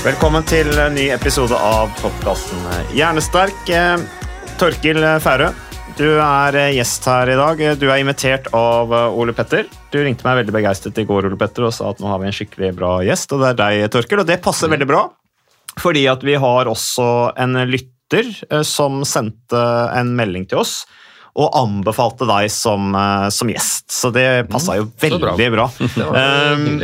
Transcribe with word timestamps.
Velkommen 0.00 0.40
til 0.48 0.70
en 0.80 0.94
ny 0.96 1.10
episode 1.12 1.52
av 1.52 1.90
podkasten 1.98 2.62
Hjernesterk. 2.96 3.68
Torkil 4.56 4.96
Færø, 5.20 5.50
du 5.98 6.06
er 6.24 6.56
gjest 6.72 7.04
her 7.04 7.28
i 7.28 7.34
dag. 7.36 7.60
Du 7.76 7.84
er 7.90 8.00
invitert 8.00 8.48
av 8.56 8.94
Ole 9.12 9.34
Petter. 9.36 9.66
Du 9.92 9.98
ringte 10.00 10.24
meg 10.24 10.38
veldig 10.38 10.54
begeistret 10.56 10.96
i 11.02 11.04
går 11.04 11.28
Ole 11.28 11.36
Petter, 11.36 11.66
og 11.68 11.74
sa 11.76 11.90
at 11.92 12.00
nå 12.00 12.08
har 12.08 12.22
vi 12.22 12.30
en 12.30 12.36
skikkelig 12.38 12.70
bra 12.78 12.94
gjest. 13.04 13.34
Og 13.36 13.44
det 13.44 13.50
er 13.50 13.58
deg, 13.60 13.82
Torkil, 13.92 14.22
og 14.22 14.30
det 14.30 14.38
passer 14.40 14.72
veldig 14.72 14.88
bra. 14.88 15.02
Fordi 15.84 16.06
at 16.08 16.24
vi 16.24 16.38
har 16.40 16.72
også 16.72 17.10
en 17.44 17.60
lytter 17.68 18.32
eh, 18.48 18.64
som 18.64 19.02
sendte 19.04 19.66
en 20.00 20.14
melding 20.16 20.48
til 20.48 20.62
oss. 20.64 20.78
Og 21.36 21.52
anbefalte 21.60 22.24
deg 22.30 22.48
som, 22.56 22.88
eh, 22.96 23.28
som 23.36 23.52
gjest, 23.52 23.90
så 23.92 24.08
det 24.16 24.48
passa 24.48 24.80
jo 24.80 24.88
veldig 25.04 25.52
bra. 25.58 25.68
Um, 26.10 26.80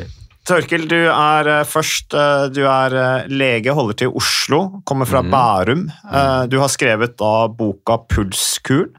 Torkil, 0.46 0.84
du 0.86 0.98
er 1.10 1.48
eh, 1.50 1.64
først 1.66 2.14
eh, 2.14 2.44
Du 2.54 2.62
er 2.70 2.94
eh, 2.94 3.26
lege, 3.32 3.74
holder 3.74 3.98
til 3.98 4.12
i 4.12 4.20
Oslo, 4.20 4.60
kommer 4.86 5.08
fra 5.10 5.24
Bærum. 5.26 5.88
Eh, 6.06 6.44
Du 6.52 6.60
har 6.62 6.70
skrevet 6.70 7.16
da 7.18 7.48
boka 7.48 7.98
Pulskuren, 8.10 8.94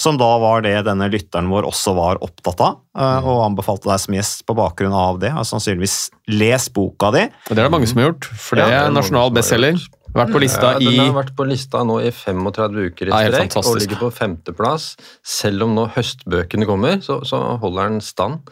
som 0.00 0.16
da 0.16 0.30
var 0.40 0.62
det 0.64 0.78
denne 0.86 1.10
lytteren 1.12 1.50
vår 1.52 1.66
også 1.68 1.92
var 1.94 2.16
opptatt 2.24 2.60
av, 2.64 2.78
eh, 2.96 3.26
og 3.28 3.42
anbefalte 3.50 3.90
deg 3.90 4.00
som 4.00 4.14
gjest 4.16 4.46
på 4.48 4.56
bakgrunn 4.56 4.94
av 4.96 5.18
det. 5.20 5.30
Har 5.36 5.44
sannsynligvis 5.44 6.08
lest 6.32 6.72
boka 6.72 7.10
di. 7.12 7.26
Og 7.50 7.52
det 7.52 7.60
er 7.60 7.68
det 7.68 7.74
mange 7.74 7.90
som 7.90 8.00
har 8.00 8.08
gjort, 8.10 8.30
for 8.32 8.56
det 8.56 8.70
er 8.72 8.94
nasjonal 8.96 9.28
har 9.28 9.36
bestselger. 9.36 9.82
Vært 10.12 10.32
på 10.34 10.40
lista 10.42 10.74
ja, 10.74 10.80
i 10.80 10.90
Den 10.96 11.06
har 11.06 11.14
vært 11.22 11.34
på 11.36 11.44
lista 11.48 11.80
nå 11.88 11.94
i 12.04 12.10
35 12.12 12.82
uker 12.90 13.08
i 13.08 13.12
Ja, 13.12 13.30
strekk 13.32 13.54
og 13.62 13.78
ligger 13.80 14.00
på 14.02 14.10
femteplass. 14.12 14.90
Selv 15.24 15.64
om 15.68 15.76
nå 15.76 15.86
høstbøkene 15.94 16.68
kommer, 16.68 16.98
så, 17.04 17.22
så 17.24 17.40
holder 17.62 17.94
den 17.94 18.02
stand. 18.04 18.50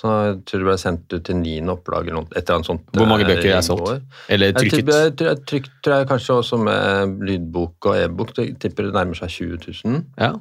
Så 0.00 0.12
jeg 0.24 0.38
tror 0.48 0.62
det 0.62 0.66
ble 0.70 0.78
sendt 0.80 1.12
ut 1.12 1.26
til 1.28 1.36
niende 1.36 1.74
opplag 1.74 2.06
eller 2.08 2.22
noe. 2.22 2.30
Et 2.32 2.40
eller 2.40 2.60
annet 2.60 2.70
sånt. 2.70 2.86
Hvor 2.96 3.08
mange 3.10 3.26
eh, 3.26 3.34
bøker 3.34 3.52
er 3.52 3.66
solgt? 3.66 4.06
Eller 4.32 4.54
trykket. 4.56 4.88
Jeg 4.88 5.12
tror 5.20 5.28
jeg 5.28 5.42
trykt, 5.50 5.74
tror 5.84 5.98
jeg 5.98 6.08
kanskje 6.08 6.36
også 6.40 6.60
med 6.62 7.20
lydbok 7.28 7.90
og 7.90 7.98
e-bok. 7.98 8.32
Tipper 8.62 8.88
det 8.88 8.96
nærmer 8.96 9.20
seg 9.20 9.34
20 9.36 9.60
000. 9.84 10.00
Ja. 10.22 10.32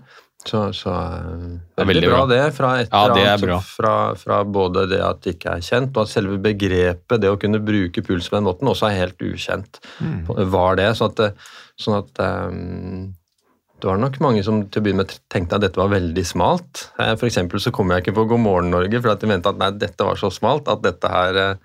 Så, 0.47 0.61
så 0.71 0.93
eh, 0.95 1.43
Det 1.75 1.83
er 1.83 1.89
veldig, 1.89 2.05
bra, 2.07 2.21
bra. 2.21 2.29
det. 2.31 2.41
Fra 2.55 2.71
et 2.79 2.95
Ja, 2.95 3.03
det 3.11 3.25
er 3.27 3.43
bra. 3.43 3.59
Fra, 3.67 3.93
fra 4.21 4.39
både 4.47 4.85
det 4.93 5.01
at 5.03 5.19
det 5.25 5.35
ikke 5.35 5.57
er 5.57 5.65
kjent, 5.67 5.91
og 5.97 6.05
at 6.05 6.13
selve 6.13 6.39
begrepet 6.47 7.19
det 7.19 7.33
å 7.33 7.39
kunne 7.41 7.59
bruke 7.59 8.03
puls 8.05 8.31
på 8.31 8.39
den 8.39 8.47
måten 8.47 8.71
også 8.71 8.87
er 8.87 9.01
helt 9.01 9.19
ukjent. 9.27 9.81
Mm. 9.99 10.21
Var 10.55 10.79
det. 10.79 10.93
Sånn 11.01 11.11
at, 11.11 11.49
sånn 11.83 11.99
at 11.99 12.23
eh, 12.23 12.47
det 13.81 13.87
var 13.89 13.99
nok 14.01 14.17
mange 14.23 14.43
som 14.45 14.61
til 14.67 14.81
å 14.81 14.85
begynne 14.85 15.03
med 15.05 15.13
tenkte 15.31 15.57
at 15.57 15.63
dette 15.65 15.79
var 15.79 15.91
veldig 15.93 16.23
smalt. 16.27 16.85
Eh, 16.99 17.13
For 17.19 17.27
eksempel 17.29 17.61
så 17.63 17.71
kom 17.75 17.91
jeg 17.93 18.03
ikke 18.03 18.15
på 18.17 18.27
God 18.33 18.43
morgen 18.43 18.71
Norge, 18.73 18.99
for 19.01 19.13
at 19.13 19.21
de 19.23 19.29
mente 19.31 19.49
at 19.51 19.59
nei, 19.61 19.71
dette 19.81 20.05
var 20.07 20.19
så 20.19 20.31
smalt 20.33 20.67
at 20.71 20.83
dette 20.85 21.11
her 21.13 21.39
eh, 21.43 21.55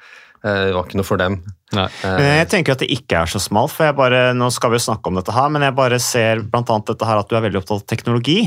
eh, 0.45 0.71
var 0.77 0.85
ikke 0.87 1.01
noe 1.01 1.09
for 1.09 1.21
dem. 1.21 1.41
Nei. 1.75 1.89
Men 2.05 2.27
jeg 2.39 2.49
tenker 2.53 2.77
at 2.77 2.83
det 2.85 2.91
ikke 2.95 3.25
er 3.25 3.31
så 3.35 3.41
smalt, 3.43 3.73
for 3.75 3.89
jeg 3.89 3.97
bare, 3.99 4.29
nå 4.39 4.47
skal 4.55 4.71
vi 4.71 4.79
jo 4.79 4.87
snakke 4.87 5.11
om 5.11 5.19
dette 5.19 5.35
her, 5.35 5.49
men 5.51 5.67
jeg 5.67 5.75
bare 5.75 5.99
ser 6.03 6.45
blant 6.47 6.71
annet 6.71 6.93
dette 6.93 7.09
her 7.09 7.19
at 7.23 7.31
du 7.31 7.35
er 7.39 7.47
veldig 7.49 7.63
opptatt 7.65 7.83
av 7.83 7.89
teknologi, 7.91 8.41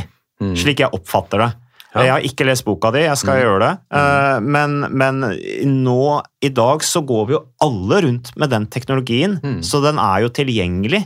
slik 0.55 0.83
jeg 0.85 0.93
oppfatter 0.93 1.41
det. 1.43 1.49
Ja. 1.95 2.01
Jeg 2.03 2.11
har 2.13 2.25
ikke 2.29 2.45
lest 2.45 2.65
boka 2.67 2.91
di, 2.93 3.01
jeg 3.07 3.17
skal 3.17 3.39
gjøre 3.41 3.59
det, 3.63 3.69
Mm. 3.97 4.47
men, 4.53 4.73
men 5.01 5.21
nå 5.83 6.21
i 6.45 6.49
dag 6.53 6.83
så 6.85 7.01
går 7.01 7.23
vi 7.29 7.33
jo 7.33 7.39
alle 7.65 8.01
rundt 8.05 8.29
med 8.37 8.51
den 8.53 8.67
teknologien, 8.71 9.39
så 9.65 9.81
den 9.81 9.97
er 9.99 10.21
jo 10.27 10.29
tilgjengelig. 10.29 11.03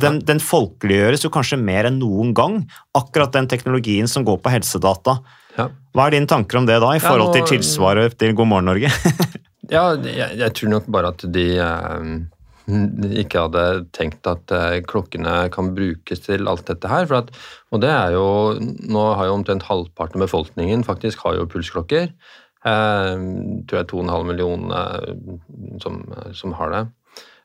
Den, 0.00 0.22
den 0.24 0.40
folkeliggjøres 0.40 1.26
jo 1.26 1.30
kanskje 1.34 1.58
mer 1.60 1.88
enn 1.90 1.98
noen 2.00 2.32
gang, 2.36 2.62
akkurat 2.96 3.34
den 3.34 3.48
teknologien 3.50 4.08
som 4.08 4.24
går 4.24 4.38
på 4.40 4.52
helsedata. 4.54 5.18
Ja. 5.58 5.68
Hva 5.92 6.06
er 6.06 6.16
dine 6.16 6.30
tanker 6.30 6.62
om 6.62 6.68
det 6.68 6.78
da, 6.80 6.94
i 6.96 7.02
forhold 7.02 7.34
til 7.36 7.44
tilsvaret 7.58 8.16
til 8.20 8.32
God 8.38 8.52
morgen 8.54 8.70
Norge? 8.72 8.92
Ja, 9.70 9.94
jeg, 9.94 10.34
jeg 10.36 10.52
tror 10.58 10.68
nok 10.72 10.88
bare 10.92 11.12
at 11.14 11.22
de 11.32 11.44
eh, 11.62 12.08
ikke 13.22 13.44
hadde 13.46 13.64
tenkt 13.94 14.26
at 14.28 14.52
eh, 14.54 14.80
klokkene 14.84 15.46
kan 15.54 15.72
brukes 15.76 16.24
til 16.26 16.50
alt 16.50 16.66
dette 16.68 16.90
her. 16.90 17.06
For 17.08 17.22
at, 17.22 17.32
og 17.72 17.82
det 17.84 17.90
er 17.92 18.16
jo 18.16 18.26
Nå 18.60 19.04
har 19.16 19.28
jo 19.28 19.36
omtrent 19.38 19.66
halvparten 19.66 20.20
av 20.20 20.26
befolkningen 20.26 20.84
faktisk 20.86 21.24
har 21.26 21.38
jo 21.38 21.48
pulsklokker. 21.50 22.10
Eh, 22.62 23.24
tror 23.66 23.80
jeg 23.80 23.90
2,5 23.94 24.28
millioner 24.28 25.08
eh, 25.08 25.38
som, 25.82 26.02
som 26.36 26.58
har 26.58 26.74
det. 26.74 26.84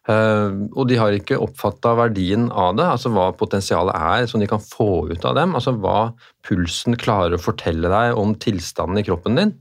Eh, 0.07 0.53
og 0.72 0.88
de 0.88 0.95
har 1.00 1.16
ikke 1.16 1.40
oppfatta 1.44 1.91
verdien 2.00 2.45
av 2.47 2.78
det, 2.79 2.85
altså 2.88 3.12
hva 3.12 3.28
potensialet 3.35 3.95
er 3.97 4.28
som 4.31 4.40
de 4.40 4.47
kan 4.47 4.63
få 4.63 5.07
ut 5.12 5.25
av 5.28 5.35
dem. 5.35 5.56
Altså 5.57 5.73
hva 5.75 6.13
pulsen 6.47 6.95
klarer 7.00 7.35
å 7.35 7.44
fortelle 7.44 7.91
deg 7.91 8.19
om 8.19 8.35
tilstanden 8.40 9.01
i 9.01 9.06
kroppen 9.07 9.40
din. 9.40 9.53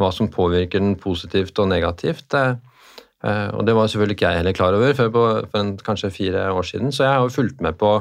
Hva 0.00 0.10
som 0.14 0.30
påvirker 0.32 0.82
den 0.82 0.96
positivt 0.98 1.60
og 1.62 1.70
negativt. 1.70 2.34
Eh, 2.34 2.56
eh, 3.22 3.48
og 3.54 3.62
det 3.68 3.76
var 3.78 3.90
selvfølgelig 3.90 4.18
ikke 4.18 4.32
jeg 4.32 4.42
heller 4.42 4.58
klar 4.58 4.78
over 4.78 4.96
før 4.98 5.12
på, 5.14 5.26
for 5.52 5.62
en, 5.62 5.76
kanskje 5.90 6.14
fire 6.14 6.48
år 6.50 6.66
siden, 6.66 6.94
så 6.94 7.06
jeg 7.06 7.14
har 7.14 7.26
jo 7.28 7.36
fulgt 7.36 7.62
med 7.62 7.78
på, 7.78 7.92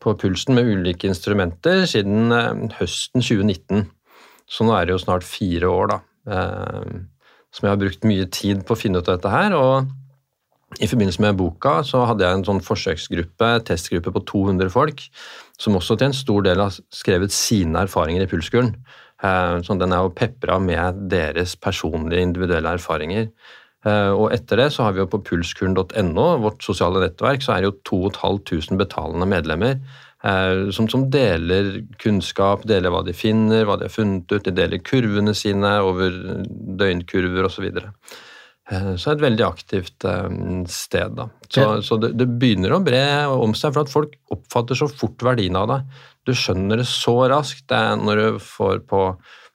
på 0.00 0.14
pulsen 0.22 0.56
med 0.56 0.70
ulike 0.70 1.10
instrumenter 1.10 1.84
siden 1.90 2.32
høsten 2.78 3.20
2019. 3.20 3.84
Så 4.48 4.64
nå 4.64 4.72
er 4.76 4.88
det 4.88 4.96
jo 4.96 5.02
snart 5.02 5.24
fire 5.24 5.68
år, 5.72 5.92
da. 5.92 6.00
Som 7.54 7.64
jeg 7.64 7.72
har 7.72 7.80
brukt 7.80 8.04
mye 8.04 8.26
tid 8.28 8.60
på 8.68 8.74
å 8.74 8.78
finne 8.78 9.00
ut 9.00 9.08
av 9.08 9.16
dette 9.16 9.32
her. 9.32 9.54
og 9.56 9.92
i 10.80 10.88
forbindelse 10.90 11.22
med 11.22 11.36
boka 11.38 11.78
så 11.86 12.04
hadde 12.08 12.24
jeg 12.24 12.38
en 12.38 12.46
sånn 12.48 12.62
forsøksgruppe, 12.64 13.50
testgruppe 13.68 14.12
på 14.14 14.24
200 14.30 14.70
folk, 14.72 15.02
som 15.60 15.76
også 15.78 15.98
til 15.98 16.10
en 16.10 16.16
stor 16.16 16.46
del 16.46 16.62
har 16.62 16.74
skrevet 16.94 17.34
sine 17.34 17.84
erfaringer 17.86 18.24
i 18.24 18.30
Pulskuren. 18.30 18.74
Eh, 19.22 19.60
Så 19.62 19.78
den 19.78 19.92
er 19.92 20.02
jo 20.02 20.14
pepra 20.14 20.58
med 20.60 21.08
deres 21.10 21.54
personlige, 21.56 22.22
individuelle 22.22 22.74
erfaringer. 22.74 23.30
Eh, 23.86 24.10
Og 24.10 24.32
etter 24.32 24.56
det 24.56 24.72
så 24.72 24.84
har 24.84 24.92
vi 24.92 25.00
jo 25.00 25.06
på 25.06 25.22
pulskuren.no, 25.22 26.26
vårt 26.40 26.62
sosiale 26.62 27.00
nettverk, 27.00 27.42
så 27.42 27.54
er 27.54 27.62
det 27.62 27.70
jo 27.70 27.80
2500 27.84 28.76
betalende 28.76 29.26
medlemmer 29.28 29.80
eh, 30.24 30.70
som, 30.72 30.88
som 30.88 31.10
deler 31.10 31.84
kunnskap, 31.98 32.64
deler 32.66 32.90
hva 32.90 33.04
de 33.04 33.12
finner, 33.12 33.64
hva 33.64 33.76
de 33.78 33.84
har 33.84 33.92
funnet 33.92 34.30
ut, 34.32 34.44
de 34.44 34.50
deler 34.50 34.78
kurvene 34.78 35.34
sine 35.36 35.80
over 35.84 36.10
døgnkurver 36.80 37.44
osv. 37.44 37.68
Eh, 37.68 37.82
Så 37.82 38.32
et 38.70 39.20
veldig 39.20 39.44
aktivt 39.46 40.04
eh, 40.08 40.28
sted. 40.72 41.14
da. 41.18 41.28
Så, 41.52 41.66
så 41.84 41.98
det, 42.00 42.12
det 42.18 42.26
begynner 42.40 42.72
å 42.76 42.82
bre 42.84 43.02
om 43.28 43.52
seg, 43.54 43.74
for 43.76 43.84
at 43.84 43.92
folk 43.92 44.14
oppfatter 44.32 44.78
så 44.78 44.88
fort 44.88 45.20
verdien 45.22 45.56
av 45.60 45.68
det. 45.68 45.80
Du 46.24 46.32
skjønner 46.32 46.80
det 46.80 46.86
så 46.88 47.18
raskt 47.28 47.66
det 47.68 47.76
er 47.76 47.98
når 48.00 48.22
du 48.22 48.38
får 48.40 48.80
på, 48.88 49.02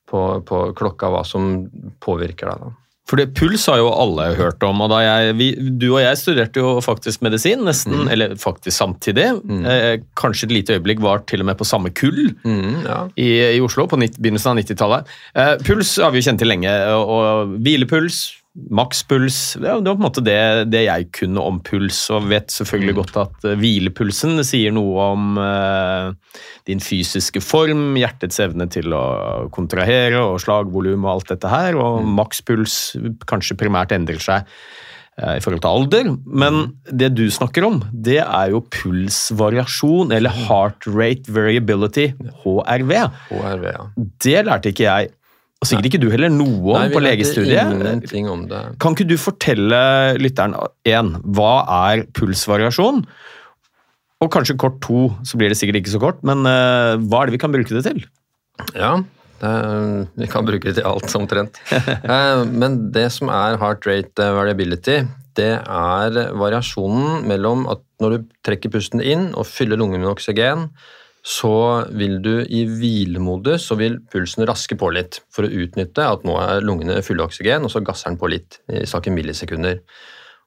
på, 0.09 0.27
på 0.45 0.59
klokka 0.77 1.09
hva 1.09 1.23
som 1.25 1.65
påvirker 2.05 2.51
deg. 2.53 2.67
da. 2.67 2.75
For 3.09 3.17
det, 3.17 3.31
puls 3.33 3.63
har 3.65 3.79
jo 3.81 3.87
alle 3.89 4.27
hørt 4.37 4.61
om, 4.67 4.83
og 4.85 4.91
jeg, 5.01 5.31
vi, 5.39 5.47
du 5.81 5.87
og 5.95 6.03
jeg 6.03 6.17
studerte 6.21 6.61
jo 6.61 6.75
faktisk 6.85 7.23
medisin, 7.25 7.63
nesten, 7.65 8.03
eller 8.13 8.35
faktisk 8.37 8.75
samtidig. 8.77 9.25
Eh, 9.65 9.95
kanskje 10.21 10.45
et 10.45 10.53
lite 10.53 10.75
øyeblikk 10.77 11.01
var 11.01 11.23
til 11.25 11.41
og 11.41 11.47
med 11.49 11.57
på 11.57 11.65
samme 11.65 11.89
kull 11.97 12.27
Mm, 12.45 12.83
ja. 12.85 12.99
i, 13.17 13.31
i 13.57 13.63
Oslo 13.65 13.87
på 13.89 13.97
nitt- 13.97 14.19
begynnelsen 14.21 14.51
av 14.53 14.61
90-tallet. 14.61 15.09
Eh, 15.33 15.55
puls 15.65 15.95
har 15.97 16.13
vi 16.13 16.21
jo 16.21 16.27
kjent 16.29 16.43
til 16.45 16.51
lenge, 16.53 16.69
og, 16.93 17.09
og 17.17 17.57
hvilepuls, 17.65 18.19
makspuls. 18.69 19.57
Det 19.59 19.69
var 19.69 19.83
på 19.85 19.95
en 19.95 20.05
måte 20.05 20.23
det, 20.25 20.39
det 20.73 20.83
jeg 20.85 21.07
kunne 21.15 21.43
om 21.45 21.59
puls, 21.65 22.01
og 22.13 22.27
vet 22.31 22.51
selvfølgelig 22.53 22.97
godt 22.99 23.19
at 23.23 23.47
eh, 23.47 23.57
hvilepulsen 23.59 24.43
sier 24.47 24.75
noe 24.75 25.07
om 25.13 25.39
eh, 25.41 26.35
din 26.69 26.83
fysiske 26.83 27.41
form, 27.43 27.97
hjertets 27.99 28.41
evne 28.43 28.69
til 28.71 28.93
å 28.95 29.05
kontrahere 29.55 30.21
og 30.21 30.41
slagvolum 30.43 31.07
og 31.07 31.15
alt 31.15 31.33
dette 31.33 31.51
her, 31.51 31.79
og 31.79 32.05
makspuls 32.05 32.79
kanskje 33.29 33.57
primært 33.59 33.93
endrer 33.95 34.21
seg 34.23 34.47
eh, 35.21 35.37
i 35.37 35.43
forhold 35.43 35.63
til 35.65 35.71
alder. 35.71 36.11
Men 36.25 36.61
det 36.89 37.13
du 37.17 37.25
snakker 37.33 37.67
om, 37.67 37.81
det 37.93 38.21
er 38.23 38.55
jo 38.55 38.65
pulsvariasjon, 38.75 40.13
eller 40.15 40.43
heart 40.47 40.89
rate 40.89 41.31
variability, 41.33 42.11
HRV. 42.43 42.93
HRV, 43.31 43.71
ja. 43.73 43.87
Det 44.25 44.43
lærte 44.45 44.73
ikke 44.73 44.89
jeg, 44.89 45.13
og 45.59 45.67
sikkert 45.67 45.89
ikke 45.89 45.99
du 45.99 46.07
heller, 46.07 46.31
noe 46.31 46.71
om 46.71 46.85
Nei, 46.85 46.91
på 46.93 47.01
legestudiet. 47.03 47.67
Om 48.31 48.45
det. 48.47 48.61
Kan 48.79 48.95
ikke 48.95 49.09
du 49.09 49.17
fortelle 49.19 49.79
lytteren 50.15 50.55
én, 50.87 51.11
hva 51.35 51.53
er 51.91 52.05
pulsvariasjon? 52.15 53.01
Og 54.23 54.31
kanskje 54.31 54.55
kort 54.59 54.79
to, 54.83 55.09
så 55.27 55.39
blir 55.39 55.51
det 55.51 55.57
sikkert 55.59 55.81
ikke 55.81 55.91
så 55.91 55.99
kort, 55.99 56.21
men 56.27 56.47
uh, 56.47 56.95
hva 56.95 57.21
er 57.21 57.29
det 57.29 57.35
vi 57.35 57.41
kan 57.43 57.51
bruke 57.51 57.75
det 57.75 57.83
til? 57.89 57.99
Ja, 58.71 58.93
det, 59.39 59.51
vi 60.19 60.29
kan 60.31 60.47
bruke 60.47 60.67
det 60.67 60.77
til 60.79 60.87
alt 60.87 61.15
omtrent. 61.19 61.59
uh, 61.71 62.43
Men 62.63 62.79
det 62.95 63.09
som 63.15 63.31
er 63.31 63.59
heart 63.59 63.87
rate 63.87 64.31
variability, 64.39 65.01
det 65.39 65.53
er 65.59 66.21
variasjonen 66.39 67.27
mellom 67.27 67.67
at 67.71 67.83
når 67.99 68.15
du 68.15 68.31
trekker 68.47 68.71
pusten 68.71 69.03
inn 69.03 69.29
og 69.35 69.47
fyller 69.47 69.79
lungene 69.79 70.05
med 70.05 70.13
oksygen, 70.13 70.69
så 71.25 71.85
vil 71.91 72.19
du 72.23 72.45
i 72.47 72.63
hvilemodus 72.69 73.67
så 73.69 73.75
vil 73.79 73.97
pulsen 74.11 74.45
raske 74.47 74.77
på 74.79 74.91
litt 74.95 75.19
for 75.33 75.45
å 75.45 75.51
utnytte 75.65 76.05
at 76.05 76.23
nå 76.27 76.37
er 76.39 76.63
lungene 76.63 77.01
fulle 77.05 77.25
av 77.25 77.33
oksygen, 77.33 77.67
og 77.67 77.73
så 77.73 77.83
gasser 77.83 78.13
den 78.13 78.19
på 78.21 78.31
litt 78.31 78.61
i 78.71 78.85
saken 78.87 79.17
millisekunder. 79.17 79.81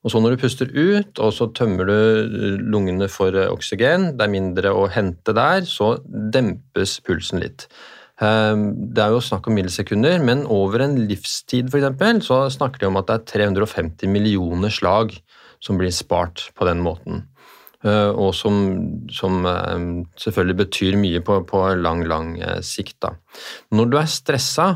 Og 0.03 0.11
så 0.11 0.19
når 0.19 0.35
du 0.35 0.43
puster 0.43 0.71
ut, 0.73 1.21
og 1.23 1.31
så 1.37 1.47
tømmer 1.55 1.87
du 1.87 2.59
lungene 2.73 3.07
for 3.13 3.37
oksygen, 3.53 4.15
det 4.19 4.27
er 4.27 4.33
mindre 4.33 4.73
å 4.75 4.89
hente 4.91 5.35
der, 5.37 5.63
så 5.69 5.95
dempes 6.09 6.97
pulsen 7.07 7.43
litt. 7.45 7.69
Eh, 8.19 8.57
Det 8.93 9.03
er 9.05 9.15
jo 9.15 9.23
snakk 9.23 9.47
om 9.47 9.55
millisekunder, 9.55 10.19
men 10.25 10.47
over 10.47 10.83
en 10.83 10.97
livstid 11.07 11.71
for 11.71 11.79
eksempel, 11.79 12.23
så 12.25 12.49
snakker 12.51 12.81
de 12.81 12.91
om 12.91 12.99
at 12.99 13.07
det 13.07 13.15
er 13.21 13.29
350 13.47 14.09
millioner 14.09 14.71
slag 14.71 15.15
som 15.63 15.79
blir 15.79 15.95
spart 15.95 16.51
på 16.59 16.67
den 16.67 16.83
måten. 16.83 17.23
Eh, 17.83 18.11
Og 18.15 18.31
som, 18.39 18.57
som 19.11 19.43
eh, 19.49 20.07
selvfølgelig 20.21 20.59
betyr 20.63 20.99
mye 21.01 21.23
på, 21.25 21.41
på 21.49 21.63
lang, 21.81 22.05
lang 22.07 22.37
eh, 22.41 22.61
sikt. 22.63 23.01
Da. 23.03 23.15
Når 23.75 23.91
du 23.91 23.99
er 23.99 24.11
stressa, 24.11 24.69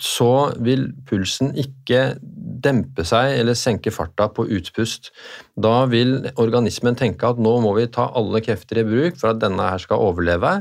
så 0.00 0.50
vil 0.64 0.88
pulsen 1.06 1.52
ikke 1.60 2.16
dempe 2.64 3.04
seg 3.06 3.36
eller 3.38 3.54
senke 3.58 3.92
farta 3.94 4.26
på 4.32 4.46
utpust. 4.56 5.12
Da 5.54 5.84
vil 5.90 6.24
organismen 6.40 6.96
tenke 6.98 7.28
at 7.28 7.38
nå 7.38 7.52
må 7.62 7.76
vi 7.76 7.86
ta 7.92 8.08
alle 8.16 8.42
krefter 8.42 8.80
i 8.80 8.88
bruk 8.88 9.20
for 9.20 9.34
at 9.34 9.42
denne 9.44 9.68
her 9.68 9.82
skal 9.82 10.02
overleve. 10.02 10.56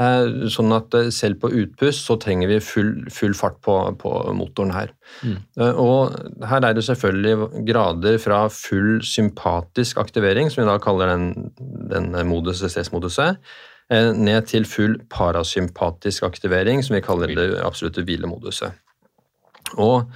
Eh, 0.00 0.48
Sånn 0.52 0.72
at 0.72 0.94
eh, 0.96 1.10
selv 1.12 1.42
på 1.42 1.50
utpust 1.62 2.06
så 2.08 2.16
trenger 2.20 2.48
vi 2.48 2.60
full, 2.64 2.92
full 3.12 3.34
fart 3.36 3.58
på, 3.64 3.74
på 4.00 4.12
motoren 4.36 4.72
her. 4.72 4.94
Mm. 5.20 5.36
Og 5.82 6.14
her 6.48 6.64
er 6.64 6.76
det 6.76 6.86
selvfølgelig 6.86 7.64
grader 7.68 8.16
fra 8.22 8.46
full 8.52 9.02
sympatisk 9.04 10.00
aktivering, 10.00 10.48
som 10.50 10.62
vi 10.62 10.70
da 10.70 10.78
kaller 10.82 11.12
den, 11.12 11.50
den 11.92 12.12
moduset, 12.28 12.72
stressmoduset, 12.72 13.42
eh, 13.92 14.12
ned 14.16 14.48
til 14.48 14.64
full 14.68 14.96
parasympatisk 15.12 16.24
aktivering, 16.30 16.80
som 16.84 16.96
vi 16.96 17.04
kaller 17.04 17.34
det 17.36 17.50
absolutte 17.60 18.06
hvilemoduset. 18.08 18.80
Og 19.76 20.08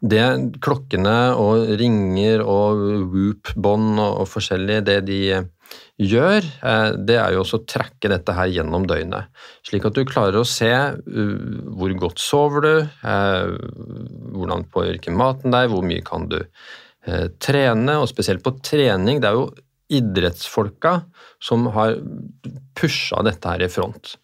det 0.00 0.26
klokkene 0.64 1.36
og 1.36 1.70
ringer 1.78 2.42
og 2.42 2.82
whoop-bånd 3.12 4.00
og, 4.00 4.22
og 4.24 4.28
forskjellig, 4.32 4.82
det 4.88 5.00
de 5.06 5.20
gjør, 6.00 6.44
eh, 6.64 6.90
det 6.96 7.16
er 7.20 7.34
jo 7.34 7.44
også 7.44 7.60
å 7.60 7.66
trekke 7.68 8.10
dette 8.12 8.34
her 8.36 8.50
gjennom 8.50 8.86
døgnet. 8.88 9.30
Slik 9.66 9.86
at 9.88 9.96
du 9.96 10.04
klarer 10.08 10.40
å 10.40 10.48
se 10.48 10.70
uh, 10.70 11.34
hvor 11.76 11.94
godt 12.00 12.22
sover 12.22 12.66
du, 12.66 12.74
eh, 12.84 13.56
hvordan 14.34 14.68
påvirker 14.72 15.16
maten 15.16 15.54
deg, 15.54 15.70
hvor 15.72 15.84
mye 15.86 16.04
kan 16.06 16.28
du 16.30 16.38
eh, 16.40 17.26
trene, 17.42 17.98
og 18.00 18.08
spesielt 18.10 18.44
på 18.44 18.56
trening. 18.64 19.20
Det 19.20 19.30
er 19.30 19.38
jo 19.38 19.50
idrettsfolka 19.90 21.00
som 21.42 21.66
har 21.74 21.96
pusha 22.78 23.24
dette 23.26 23.50
her 23.50 23.66
i 23.66 23.72
front. 23.72 24.14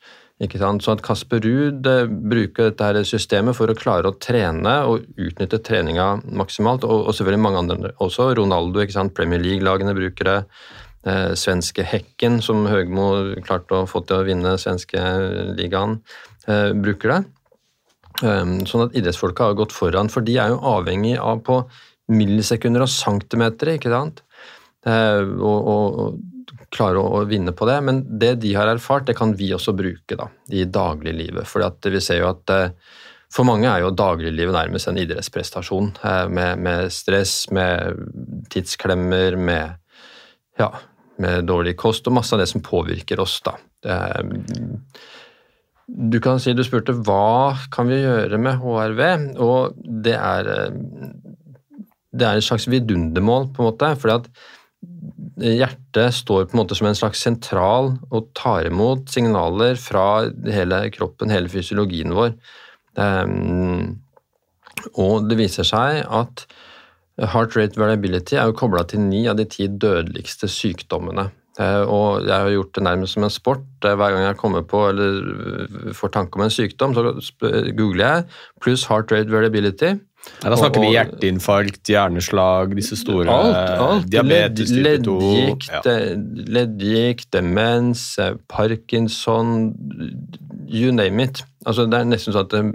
Ikke 0.44 0.60
sant? 0.60 0.84
Så 0.84 0.92
at 0.92 1.02
Kasper 1.04 1.40
Ruud 1.40 1.86
eh, 1.88 2.08
bruker 2.08 2.70
dette 2.70 2.88
her 2.88 2.98
systemet 3.08 3.56
for 3.56 3.72
å 3.72 3.76
klare 3.78 4.10
å 4.10 4.16
trene 4.20 4.74
og 4.88 5.06
utnytte 5.16 5.62
treninga 5.64 6.10
maksimalt, 6.28 6.84
og 6.84 7.08
selvfølgelig 7.12 7.44
mange 7.46 7.62
andre 7.62 7.94
også. 8.04 8.34
Ronaldo, 8.36 8.82
ikke 8.82 8.98
sant? 8.98 9.14
Premier 9.16 9.40
League-lagene 9.40 9.96
bruker 9.96 10.28
det. 10.28 10.36
Eh, 11.06 11.32
svenske 11.38 11.84
Hekken, 11.86 12.40
som 12.42 12.64
Høgmo 12.66 13.08
klarte 13.46 13.82
å 13.82 13.88
få 13.88 14.02
til 14.06 14.20
å 14.20 14.26
vinne 14.26 14.56
svenske 14.58 15.00
ligaen, 15.54 16.00
eh, 16.48 16.72
bruker 16.74 17.12
det. 17.14 17.24
Um, 18.24 18.62
sånn 18.64 18.86
at 18.86 18.94
idrettsfolka 18.96 19.50
har 19.50 19.58
gått 19.58 19.74
foran, 19.76 20.08
for 20.08 20.24
de 20.24 20.38
er 20.40 20.48
jo 20.48 20.62
avhengig 20.64 21.18
av 21.20 21.42
på 21.44 21.58
millisekunder 22.08 22.86
og 22.86 22.88
centimeter, 22.88 23.74
ikke 23.76 23.92
sant? 23.92 24.22
Eh, 24.86 25.20
og, 25.20 25.68
og, 25.74 26.24
klare 26.74 26.98
å 26.98 27.20
vinne 27.28 27.52
på 27.56 27.66
det. 27.68 27.76
Men 27.86 28.00
det 28.20 28.32
de 28.42 28.50
har 28.56 28.68
erfart, 28.68 29.06
det 29.08 29.14
kan 29.16 29.34
vi 29.38 29.52
også 29.54 29.72
bruke 29.76 30.16
da, 30.18 30.26
i 30.50 30.64
dagliglivet. 30.66 31.46
For 31.48 31.62
vi 31.86 32.00
ser 32.02 32.20
jo 32.20 32.30
at 32.32 32.52
eh, 32.52 32.74
for 33.32 33.46
mange 33.48 33.68
er 33.70 33.84
jo 33.84 33.94
dagliglivet 33.94 34.54
nærmest 34.54 34.90
en 34.90 34.98
idrettsprestasjon. 35.00 35.92
Eh, 36.02 36.26
med, 36.28 36.62
med 36.66 36.92
stress, 36.92 37.46
med 37.54 38.02
tidsklemmer, 38.52 39.38
med, 39.38 39.78
ja, 40.60 40.72
med 41.22 41.46
dårlig 41.48 41.76
kost 41.80 42.08
og 42.08 42.16
masse 42.18 42.34
av 42.36 42.42
det 42.42 42.48
som 42.50 42.64
påvirker 42.64 43.20
oss. 43.22 43.38
da. 43.44 43.56
Det, 43.82 43.96
du 45.86 46.18
kan 46.22 46.40
si 46.42 46.54
du 46.56 46.64
spurte 46.66 46.96
hva 47.06 47.54
kan 47.72 47.88
vi 47.90 48.00
gjøre 48.02 48.40
med 48.42 48.58
HRV, 48.62 49.02
og 49.42 49.76
det 49.78 50.16
er, 50.18 50.50
det 52.10 52.26
er 52.26 52.40
et 52.40 52.46
slags 52.46 52.66
vidundermål, 52.70 53.50
på 53.54 53.62
en 53.62 53.70
måte. 53.70 53.92
fordi 54.02 54.18
at 54.18 54.30
hjertet 55.36 56.14
står 56.16 56.46
på 56.46 56.56
en 56.56 56.62
måte 56.62 56.76
som 56.78 56.88
en 56.88 56.98
slags 56.98 57.22
sentral 57.22 57.94
og 58.10 58.30
tar 58.36 58.68
imot 58.70 59.10
signaler 59.12 59.76
fra 59.80 60.26
hele 60.52 60.86
kroppen, 60.94 61.32
hele 61.32 61.50
fysiologien 61.52 62.14
vår. 62.16 62.34
Um, 62.96 64.00
og 64.96 65.28
det 65.28 65.38
viser 65.38 65.66
seg 65.66 66.02
at 66.04 66.46
heart 67.24 67.56
rate 67.56 67.76
variability 67.80 68.36
er 68.36 68.46
jo 68.50 68.52
kobla 68.52 68.84
til 68.86 69.00
ni 69.00 69.26
av 69.28 69.36
de 69.38 69.44
ti 69.48 69.66
dødeligste 69.68 70.48
sykdommene. 70.52 71.30
Eh, 71.58 71.82
Og 71.88 72.26
jeg 72.26 72.36
har 72.36 72.50
gjort 72.52 72.74
det 72.74 72.82
nærmest 72.84 73.14
som 73.16 73.24
en 73.24 73.30
sport. 73.32 73.64
Eh, 73.84 73.94
Hver 73.96 74.12
gang 74.12 74.26
jeg 74.26 74.36
kommer 74.36 74.62
på 74.62 74.88
eller 74.90 75.92
får 75.96 76.12
tanke 76.12 76.36
om 76.36 76.42
en 76.44 76.50
sykdom, 76.52 76.92
så 76.94 77.14
googler 77.72 78.04
jeg 78.04 78.24
pluss 78.60 78.84
heart 78.84 79.10
rate 79.12 79.30
variability. 79.32 79.94
Nei, 80.42 80.50
da 80.50 80.56
snakker 80.56 80.80
Og- 80.82 80.84
vi 80.84 80.96
hjerteinfarkt, 80.96 81.82
hjerneslag, 81.86 82.74
disse 82.74 82.96
store 82.98 83.28
Alt, 83.30 83.80
alt. 83.80 84.10
Diabetes 84.10 84.70
type 84.72 85.04
2. 85.04 85.18
Leddgikt, 85.20 85.68
ja. 85.70 85.80
leddgikt, 86.56 87.30
demens, 87.30 88.18
eh, 88.18 88.34
parkinson, 88.48 89.72
you 90.68 90.92
name 90.92 91.22
it. 91.22 91.42
Altså, 91.66 91.86
det 91.90 91.98
er 91.98 92.08
nesten 92.08 92.34
sånn 92.34 92.46
at 92.46 92.54
eh, 92.58 92.70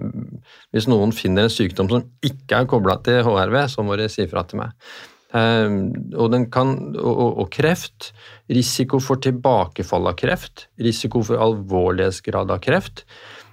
hvis 0.76 0.90
noen 0.92 1.14
finner 1.16 1.48
en 1.48 1.54
sykdom 1.54 1.90
som 1.92 2.06
ikke 2.26 2.64
er 2.64 2.70
kobla 2.70 2.98
til 3.06 3.22
HRV, 3.28 3.58
så 3.72 3.86
må 3.86 3.98
de 4.00 4.10
si 4.12 4.28
fra 4.32 4.44
til 4.48 4.62
meg. 4.64 4.76
Eh, 5.32 5.76
og, 6.20 6.36
kan, 6.52 6.74
og, 7.00 7.22
og, 7.40 7.46
kreft, 7.54 8.12
risiko 8.52 9.00
for 9.04 9.22
tilbakefall 9.24 10.10
av 10.12 10.18
kreft, 10.20 10.68
risiko 10.82 11.24
for 11.28 11.42
alvorlighetsgrad 11.44 12.52
av 12.52 12.60
kreft, 12.64 13.06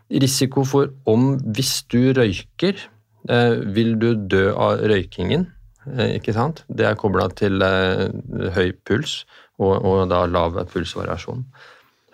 risiko 0.09 0.65
for 0.67 0.91
om 1.11 1.37
hvis 1.55 1.83
du 1.93 2.01
røyker, 2.17 2.83
eh, 3.29 3.55
vil 3.77 3.95
du 4.01 4.11
dø 4.31 4.49
av 4.55 4.83
røykingen. 4.91 5.47
Eh, 5.95 6.17
ikke 6.19 6.35
sant? 6.37 6.65
Det 6.69 6.89
er 6.89 6.99
kobla 6.99 7.29
til 7.39 7.63
høy 7.63 8.73
puls 8.85 9.23
og, 9.59 9.79
og 9.79 10.07
da 10.11 10.25
lav 10.31 10.59
pulsvariasjon. 10.73 11.45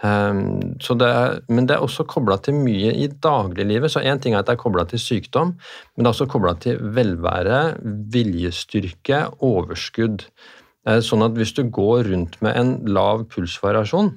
Um, 0.04 0.74
så 0.84 0.92
det 1.00 1.06
er, 1.08 1.38
men 1.48 1.64
det 1.68 1.78
er 1.78 1.84
også 1.84 2.04
kobla 2.04 2.36
til 2.44 2.58
mye 2.58 2.90
i 2.92 3.06
dagliglivet. 3.08 3.92
Så 3.92 4.02
én 4.04 4.20
ting 4.20 4.34
er 4.34 4.42
at 4.42 4.50
det 4.50 4.58
er 4.58 4.60
kobla 4.60 4.84
til 4.90 5.00
sykdom, 5.00 5.54
men 5.56 6.04
det 6.04 6.10
er 6.10 6.12
også 6.12 6.26
kobla 6.28 6.52
til 6.60 6.82
velvære, 6.96 7.60
viljestyrke, 8.12 9.22
overskudd. 9.44 10.26
Eh, 10.84 11.00
Sånn 11.04 11.24
at 11.24 11.38
hvis 11.38 11.54
du 11.56 11.64
går 11.72 12.10
rundt 12.10 12.36
med 12.44 12.60
en 12.60 12.74
lav 12.92 13.24
pulsvariasjon, 13.32 14.12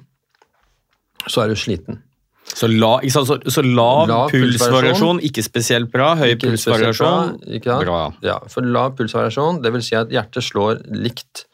så 1.28 1.44
er 1.46 1.54
du 1.54 1.58
sliten. 1.58 2.02
Så, 2.48 2.68
la, 2.68 2.98
så, 3.12 3.24
så 3.24 3.62
lav, 3.64 4.08
Lav 4.08 4.30
pulsvariasjon, 4.32 5.20
ikke 5.24 5.44
spesielt 5.44 5.92
bra. 5.92 6.14
Høy 6.20 6.34
pulsvariasjon, 6.40 7.38
bra, 7.64 7.80
bra. 7.84 8.00
Ja, 8.24 8.38
for 8.52 8.66
lav 8.66 8.96
pulsvariasjon, 8.98 9.62
det 9.64 9.72
vil 9.72 9.84
si 9.84 9.96
at 9.96 10.12
hjertet 10.12 10.44
slår 10.44 10.84
likt 10.92 11.46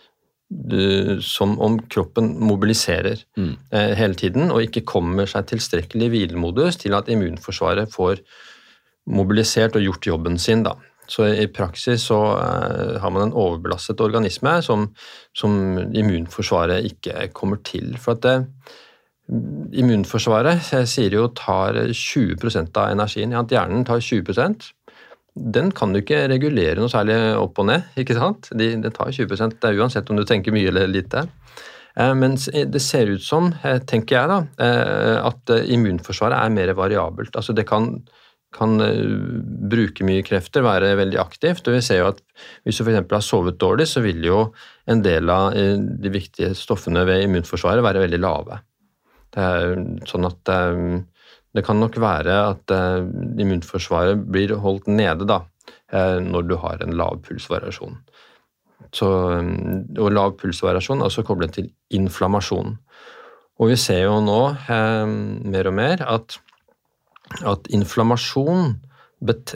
eh, 0.52 1.18
som 1.20 1.58
om 1.60 1.78
kroppen 1.90 2.34
mobiliserer 2.40 3.24
Mm. 3.36 3.56
eh, 3.72 3.94
hele 3.96 4.14
tiden, 4.14 4.50
og 4.50 4.62
ikke 4.62 4.84
kommer 4.84 5.26
seg 5.26 5.46
tilstrekkelig 5.46 6.10
hvilemodus 6.10 6.76
til 6.76 6.94
at 6.94 7.08
immunforsvaret 7.08 7.92
får 7.92 8.20
mobilisert 9.06 9.76
og 9.76 9.82
gjort 9.82 10.06
jobben 10.06 10.38
sin. 10.38 10.62
Da. 10.62 10.74
Så 11.06 11.26
i 11.28 11.46
praksis 11.46 12.06
så 12.08 12.16
eh, 12.38 13.00
har 13.00 13.10
man 13.10 13.28
en 13.28 13.36
overbelastet 13.36 14.00
organisme 14.00 14.62
som, 14.62 14.94
som 15.36 15.78
immunforsvaret 15.92 16.84
ikke 16.84 17.28
kommer 17.32 17.60
til. 17.64 17.96
For 18.00 18.16
at 18.16 18.22
det, 18.22 18.46
immunforsvaret 19.72 20.64
sier 20.88 21.16
jo 21.16 21.28
tar 21.36 21.76
20% 21.92 22.76
av 22.80 22.92
energien. 22.92 23.32
Ja, 23.32 23.40
at 23.44 23.52
hjernen 23.52 23.84
tar 23.84 24.00
20 24.00 24.34
den 25.34 25.72
kan 25.74 25.92
du 25.92 25.98
ikke 25.98 26.26
regulere 26.30 26.78
noe 26.78 26.92
særlig 26.92 27.16
opp 27.40 27.58
og 27.58 27.66
ned. 27.66 27.88
ikke 27.98 28.14
sant? 28.14 28.50
Det 28.54 28.74
de 28.82 28.90
tar 28.94 29.10
20 29.10 29.56
det 29.58 29.70
er 29.70 29.80
uansett 29.80 30.10
om 30.10 30.18
du 30.18 30.24
tenker 30.28 30.54
mye 30.54 30.70
eller 30.70 30.86
lite. 30.90 31.24
Eh, 31.96 32.12
men 32.14 32.36
det 32.36 32.82
ser 32.82 33.10
ut 33.10 33.22
som, 33.22 33.52
eh, 33.62 33.78
tenker 33.78 34.16
jeg, 34.16 34.28
da, 34.28 34.38
eh, 34.58 35.16
at 35.26 35.54
immunforsvaret 35.66 36.38
er 36.38 36.50
mer 36.50 36.74
variabelt. 36.74 37.34
Altså 37.34 37.54
det 37.54 37.66
kan, 37.66 38.04
kan 38.52 38.78
bruke 38.78 40.06
mye 40.06 40.22
krefter, 40.22 40.62
være 40.62 40.94
veldig 40.96 41.18
aktivt. 41.18 41.66
og 41.66 41.74
vi 41.74 41.80
ser 41.80 41.98
jo 41.98 42.08
at 42.12 42.22
Hvis 42.64 42.78
du 42.78 42.84
f.eks. 42.84 43.10
har 43.10 43.20
sovet 43.20 43.58
dårlig, 43.58 43.86
så 43.86 44.02
vil 44.02 44.22
jo 44.22 44.52
en 44.86 45.02
del 45.02 45.28
av 45.30 45.52
de 45.54 46.10
viktige 46.10 46.54
stoffene 46.54 47.04
ved 47.06 47.24
immunforsvaret 47.24 47.82
være 47.82 48.06
veldig 48.06 48.20
lave. 48.20 48.60
Det 49.34 49.42
er 49.42 49.74
sånn 50.06 50.26
at 50.26 51.04
det 51.54 51.62
kan 51.66 51.78
nok 51.78 51.98
være 52.02 52.36
at 52.50 52.74
uh, 52.74 53.06
immunforsvaret 53.40 54.24
blir 54.34 54.56
holdt 54.62 54.88
nede 54.90 55.26
da, 55.28 55.42
uh, 55.94 56.18
når 56.22 56.48
du 56.50 56.56
har 56.58 56.82
en 56.82 56.96
lav 56.98 57.20
pulsvariasjon. 57.26 58.00
Så, 58.94 59.10
um, 59.38 59.84
og 59.98 60.10
lav 60.14 60.34
pulsvariasjon 60.40 61.02
er 61.02 61.10
også 61.10 61.24
koblet 61.26 61.54
til 61.54 61.70
inflammasjon. 61.94 62.74
Og 63.62 63.70
vi 63.70 63.78
ser 63.78 64.02
jo 64.02 64.16
nå 64.18 64.38
eh, 64.50 65.10
mer 65.46 65.68
og 65.70 65.74
mer 65.76 66.00
at, 66.10 66.34
at 67.46 67.68
inflammasjon, 67.70 68.72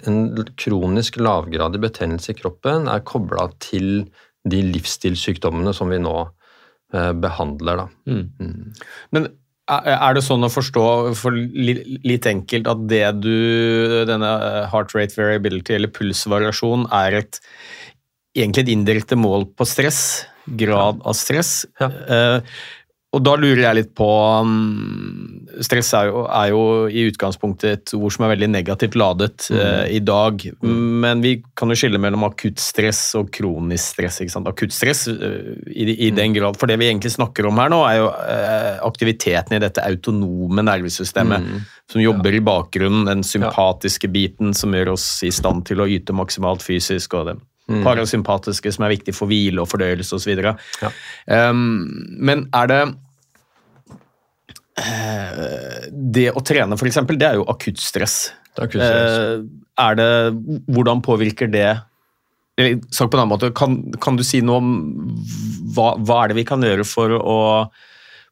en 0.06 0.20
kronisk 0.54 1.18
lavgradig 1.18 1.80
betennelse 1.82 2.30
i 2.30 2.36
kroppen, 2.38 2.86
er 2.86 3.02
kobla 3.02 3.48
til 3.58 4.04
de 4.46 4.60
livsstilssykdommene 4.68 5.74
som 5.74 5.90
vi 5.90 5.98
nå 5.98 6.14
behandler. 6.94 7.82
Da. 7.82 7.88
Mm. 8.06 8.22
Mm. 8.38 8.86
Men 9.10 9.28
er 9.68 10.16
det 10.16 10.24
sånn 10.24 10.46
å 10.46 10.52
forstå 10.52 10.86
for 11.18 11.36
litt 11.36 12.28
enkelt 12.30 12.70
at 12.70 12.86
det 12.88 13.04
du 13.20 13.34
Denne 14.08 14.30
heart 14.72 14.94
rate 14.96 15.18
variability, 15.18 15.76
eller 15.76 15.92
pulsvariasjon, 15.92 16.88
er 16.94 17.20
et, 17.20 17.40
egentlig 18.36 18.66
et 18.66 18.74
indirekte 18.76 19.18
mål 19.18 19.48
på 19.58 19.68
stress? 19.68 20.02
Grad 20.58 21.02
av 21.04 21.16
stress? 21.18 21.66
Ja. 21.80 21.90
Uh, 22.08 22.58
og 23.08 23.22
da 23.24 23.32
lurer 23.40 23.62
jeg 23.62 23.76
litt 23.78 23.92
på 23.96 24.06
um, 24.44 25.46
Stress 25.64 25.94
er 25.96 26.10
jo, 26.10 26.26
er 26.28 26.50
jo, 26.52 26.60
i 26.92 27.06
utgangspunktet 27.08 27.70
et 27.70 27.92
ord 27.96 28.12
som 28.12 28.26
er 28.26 28.34
veldig 28.34 28.50
negativt 28.52 28.98
ladet 29.00 29.46
mm. 29.48 29.56
uh, 29.56 29.86
i 29.90 30.00
dag. 30.04 30.44
Mm. 30.60 30.82
Men 31.02 31.22
vi 31.24 31.32
kan 31.56 31.72
jo 31.72 31.78
skille 31.80 31.98
mellom 31.98 32.26
akutt 32.28 32.60
stress 32.62 33.00
og 33.18 33.32
kronisk 33.34 33.96
stress. 33.96 34.20
ikke 34.20 34.34
sant? 34.36 34.50
Akutt 34.52 34.76
stress 34.76 35.06
uh, 35.08 35.56
i, 35.72 35.88
i 35.88 36.10
mm. 36.12 36.18
den 36.20 36.36
grad 36.36 36.60
For 36.60 36.70
det 36.70 36.76
vi 36.82 36.90
egentlig 36.90 37.14
snakker 37.16 37.48
om 37.48 37.58
her 37.58 37.72
nå, 37.72 37.80
er 37.88 37.98
jo 38.02 38.12
uh, 38.12 38.84
aktiviteten 38.90 39.56
i 39.56 39.62
dette 39.64 39.88
autonome 39.88 40.68
nervesystemet 40.68 41.48
mm. 41.48 41.66
som 41.94 42.04
jobber 42.04 42.36
ja. 42.36 42.42
i 42.42 42.46
bakgrunnen. 42.52 43.08
Den 43.08 43.24
sympatiske 43.26 44.12
biten 44.12 44.52
som 44.54 44.76
gjør 44.76 44.92
oss 44.98 45.10
i 45.24 45.32
stand 45.34 45.64
til 45.70 45.80
å 45.80 45.88
yte 45.88 46.14
maksimalt 46.14 46.62
fysisk. 46.62 47.16
og 47.16 47.32
det 47.32 47.40
Mm. 47.68 47.82
Parasympatiske 47.84 48.72
som 48.72 48.86
er 48.86 48.94
viktig 48.94 49.12
for 49.16 49.28
hvile 49.28 49.60
og 49.60 49.68
fordøyelse 49.68 50.16
osv. 50.16 50.40
Ja. 50.40 50.90
Um, 51.50 51.84
men 52.16 52.46
er 52.56 52.70
det 52.70 52.80
uh, 54.80 55.84
Det 55.92 56.30
å 56.32 56.40
trene, 56.40 56.78
f.eks., 56.78 57.02
det 57.12 57.28
er 57.28 57.36
jo 57.40 57.44
akutt 57.52 57.82
stress. 57.82 58.16
Det 58.54 58.62
er, 58.62 58.70
akutt 58.70 58.80
stress. 58.80 59.18
Uh, 59.18 59.44
er 59.84 60.00
det 60.00 60.10
Hvordan 60.72 61.04
påvirker 61.04 61.52
det 61.52 61.68
eller, 62.58 62.80
Sagt 62.90 63.12
på 63.12 63.18
en 63.18 63.22
annen 63.22 63.34
måte, 63.36 63.52
kan, 63.54 63.76
kan, 64.02 64.16
du 64.18 64.24
si 64.26 64.40
noe 64.42 64.58
om 64.58 64.72
hva, 65.76 65.92
hva 66.02 66.22
er 66.22 66.32
det 66.32 66.40
vi 66.40 66.48
kan 66.48 66.64
gjøre 66.64 66.86
for 66.88 67.14
å 67.14 67.38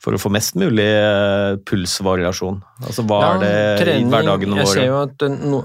for 0.03 0.17
å 0.17 0.21
få 0.21 0.31
mest 0.33 0.57
mulig 0.59 0.87
eh, 0.87 1.57
pulsvariasjon? 1.67 2.59
Altså, 2.85 3.05
Hva 3.09 3.21
ja, 3.23 3.29
er 3.29 3.43
det 3.43 3.53
trening, 3.83 4.09
i 4.09 4.12
hverdagen 4.12 4.53
vår? 4.55 4.62
Jeg 4.62 4.73
ser 4.73 4.88
jo 4.91 4.99
at 5.03 5.25
no, 5.41 5.62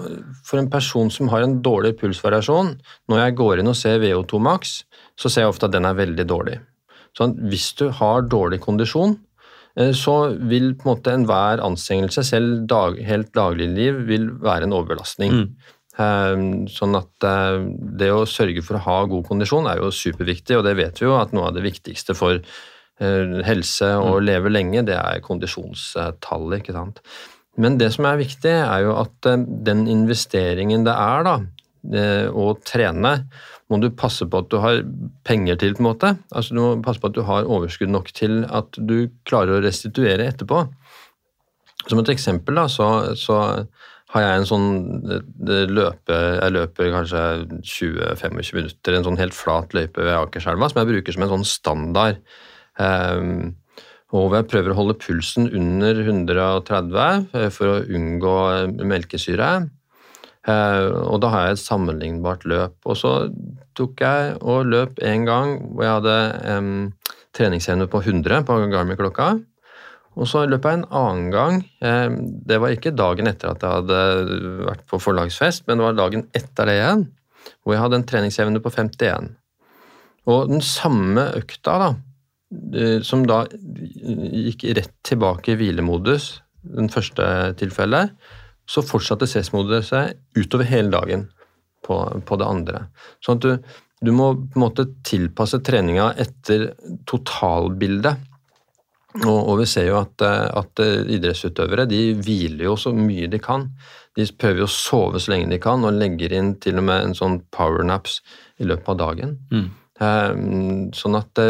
For 0.47 0.61
en 0.61 0.69
person 0.71 1.11
som 1.13 1.31
har 1.33 1.45
en 1.45 1.57
dårlig 1.63 1.93
pulsvariasjon, 1.99 2.75
når 3.11 3.25
jeg 3.25 3.39
går 3.41 3.61
inn 3.61 3.71
og 3.71 3.77
ser 3.79 3.99
VO2 4.03 4.39
max, 4.43 4.79
så 5.19 5.29
ser 5.31 5.45
jeg 5.45 5.53
ofte 5.53 5.67
at 5.67 5.75
den 5.75 5.87
er 5.87 5.99
veldig 5.99 6.27
dårlig. 6.29 6.61
Så 7.17 7.27
hvis 7.51 7.73
du 7.79 7.89
har 7.99 8.23
dårlig 8.31 8.61
kondisjon, 8.63 9.17
eh, 9.75 9.91
så 9.97 10.15
vil 10.39 10.73
på 10.79 10.87
en 10.87 10.93
måte 10.93 11.13
enhver 11.17 11.63
anstrengelse, 11.67 12.25
selv 12.31 12.65
dag, 12.71 12.97
helt 13.03 13.33
dagligliv, 13.37 14.05
vil 14.07 14.31
være 14.41 14.69
en 14.69 14.79
overbelastning. 14.79 15.37
Mm. 15.43 15.71
Eh, 16.01 16.43
sånn 16.71 16.95
at 16.95 17.31
det 17.99 18.13
å 18.15 18.23
sørge 18.23 18.63
for 18.63 18.79
å 18.79 18.85
ha 18.87 18.99
god 19.11 19.27
kondisjon 19.27 19.67
er 19.67 19.83
jo 19.83 19.91
superviktig, 19.93 20.55
og 20.57 20.65
det 20.65 20.77
vet 20.79 21.03
vi 21.03 21.09
jo 21.09 21.19
at 21.19 21.35
noe 21.35 21.51
av 21.51 21.57
det 21.59 21.67
viktigste 21.67 22.15
for 22.17 22.39
Eh, 22.39 22.70
helse 23.47 23.87
og 23.97 24.19
mm. 24.19 24.25
leve 24.27 24.51
lenge, 24.53 24.85
det 24.85 24.97
er 24.97 25.21
kondisjonstallet. 25.25 26.61
ikke 26.61 26.75
sant? 26.75 27.01
Men 27.59 27.77
det 27.79 27.91
som 27.95 28.07
er 28.07 28.19
viktig, 28.21 28.51
er 28.51 28.85
jo 28.85 28.95
at 29.01 29.27
eh, 29.29 29.47
den 29.67 29.87
investeringen 29.91 30.85
det 30.87 30.93
er 30.95 31.25
da, 31.27 31.35
eh, 31.91 32.27
å 32.29 32.53
trene, 32.67 33.15
må 33.71 33.79
du 33.79 33.87
passe 33.95 34.27
på 34.27 34.41
at 34.43 34.49
du 34.51 34.57
har 34.59 34.81
penger 35.27 35.59
til, 35.59 35.77
på 35.77 35.83
en 35.83 35.89
måte. 35.91 36.15
Altså 36.35 36.55
Du 36.55 36.59
må 36.59 36.71
passe 36.83 36.99
på 36.99 37.11
at 37.11 37.15
du 37.15 37.23
har 37.27 37.47
overskudd 37.47 37.91
nok 37.91 38.11
til 38.15 38.43
at 38.51 38.75
du 38.75 39.07
klarer 39.27 39.57
å 39.57 39.63
restituere 39.63 40.27
etterpå. 40.27 40.65
Som 41.87 42.01
et 42.01 42.11
eksempel 42.13 42.59
da, 42.59 42.67
så, 42.69 43.15
så 43.17 43.39
har 44.11 44.25
jeg 44.25 44.41
en 44.41 44.47
sånn 44.49 44.67
løpe 45.71 46.17
Jeg 46.17 46.53
løper 46.53 46.91
kanskje 46.93 47.23
20-25 47.63 48.57
minutter, 48.59 48.97
en 48.97 49.07
sånn 49.07 49.19
helt 49.21 49.35
flat 49.35 49.73
løype 49.73 50.03
ved 50.03 50.17
Akerselva 50.17 50.69
som 50.69 50.81
jeg 50.81 50.91
bruker 50.91 51.15
som 51.15 51.25
en 51.25 51.31
sånn 51.31 51.47
standard 51.47 52.19
Ehm, 52.81 53.61
og 54.11 54.33
jeg 54.35 54.47
prøver 54.51 54.73
å 54.73 54.79
holde 54.79 54.97
pulsen 54.99 55.47
under 55.55 56.01
130 56.03 57.29
eh, 57.37 57.47
for 57.53 57.69
å 57.69 57.83
unngå 57.87 58.33
eh, 58.51 58.81
melkesyre. 58.87 59.51
Eh, 60.51 60.87
og 61.05 61.21
da 61.23 61.29
har 61.31 61.45
jeg 61.45 61.57
et 61.57 61.63
sammenlignbart 61.63 62.43
løp. 62.49 62.75
Og 62.83 62.99
så 62.99 63.13
tok 63.77 64.03
jeg 64.03 64.35
og 64.41 64.67
løp 64.67 64.99
en 65.07 65.29
gang 65.29 65.55
hvor 65.69 65.85
jeg 65.85 65.95
hadde 66.01 66.17
um, 66.57 66.73
treningsevne 67.37 67.87
på 67.87 68.03
100 68.03 68.43
på 68.49 68.59
Garmin-klokka. 68.73 69.29
Og 70.19 70.27
så 70.27 70.43
løp 70.43 70.67
jeg 70.67 70.81
en 70.81 70.89
annen 70.91 71.29
gang. 71.31 71.61
Det 71.79 72.57
var 72.59 72.73
ikke 72.75 72.91
dagen 72.91 73.31
etter 73.31 73.53
at 73.53 73.61
jeg 73.63 73.77
hadde 73.77 73.99
vært 74.67 74.81
på 74.91 74.99
forlagsfest, 74.99 75.63
men 75.69 75.79
det 75.79 75.85
var 75.85 75.95
dagen 75.95 76.25
etter 76.35 76.67
det 76.67 76.75
igjen, 76.81 77.05
hvor 77.63 77.77
jeg 77.77 77.83
hadde 77.85 78.01
en 78.01 78.05
treningsevne 78.09 78.59
på 78.59 78.73
51. 78.75 79.29
Og 80.27 80.51
den 80.51 80.59
samme 80.67 81.29
økta, 81.39 81.77
da, 81.79 81.89
Eh, 81.95 82.10
som 83.07 83.23
da 83.27 83.45
gikk 83.49 84.65
rett 84.75 84.93
tilbake 85.07 85.53
i 85.53 85.59
hvilemodus, 85.59 86.41
den 86.61 86.89
første 86.91 87.25
tilfellet, 87.59 88.11
så 88.69 88.83
fortsatte 88.85 89.27
stressmoduset 89.27 90.17
utover 90.37 90.67
hele 90.69 90.91
dagen 90.93 91.29
på, 91.85 91.97
på, 92.25 92.37
det 92.39 92.47
andre. 92.47 92.83
Sånn 93.23 93.39
at 93.39 93.45
du, 93.45 93.77
du 94.05 94.11
må 94.15 94.33
på 94.35 94.59
en 94.59 94.65
måte 94.65 94.87
tilpasse 95.07 95.61
treninga 95.65 96.11
etter 96.21 96.71
totalbildet. 97.09 98.27
Og, 99.25 99.35
og, 99.35 99.57
vi 99.59 99.65
ser 99.67 99.89
jo 99.89 99.97
at, 99.99 100.23
at, 100.23 100.81
idrettsutøvere 101.11 101.83
de 101.89 102.13
hviler 102.15 102.69
jo 102.69 102.77
så 102.79 102.93
mye 102.95 103.27
de 103.31 103.41
kan. 103.43 103.65
De 104.15 104.23
prøver 104.39 104.63
å 104.63 104.71
sove 104.71 105.19
så 105.19 105.33
lenge 105.33 105.51
de 105.51 105.59
kan, 105.63 105.83
og 105.83 105.97
legger 105.99 106.31
inn 106.37 106.53
til 106.63 106.79
og 106.79 106.87
med 106.87 107.09
en 107.09 107.17
sånn 107.17 107.41
powernaps 107.51 108.21
i 108.63 108.69
løpet 108.69 108.93
av 108.93 109.01
dagen. 109.01 109.35
Mm. 109.51 109.67
Um, 110.01 110.87
sånn 110.95 111.19
at 111.19 111.41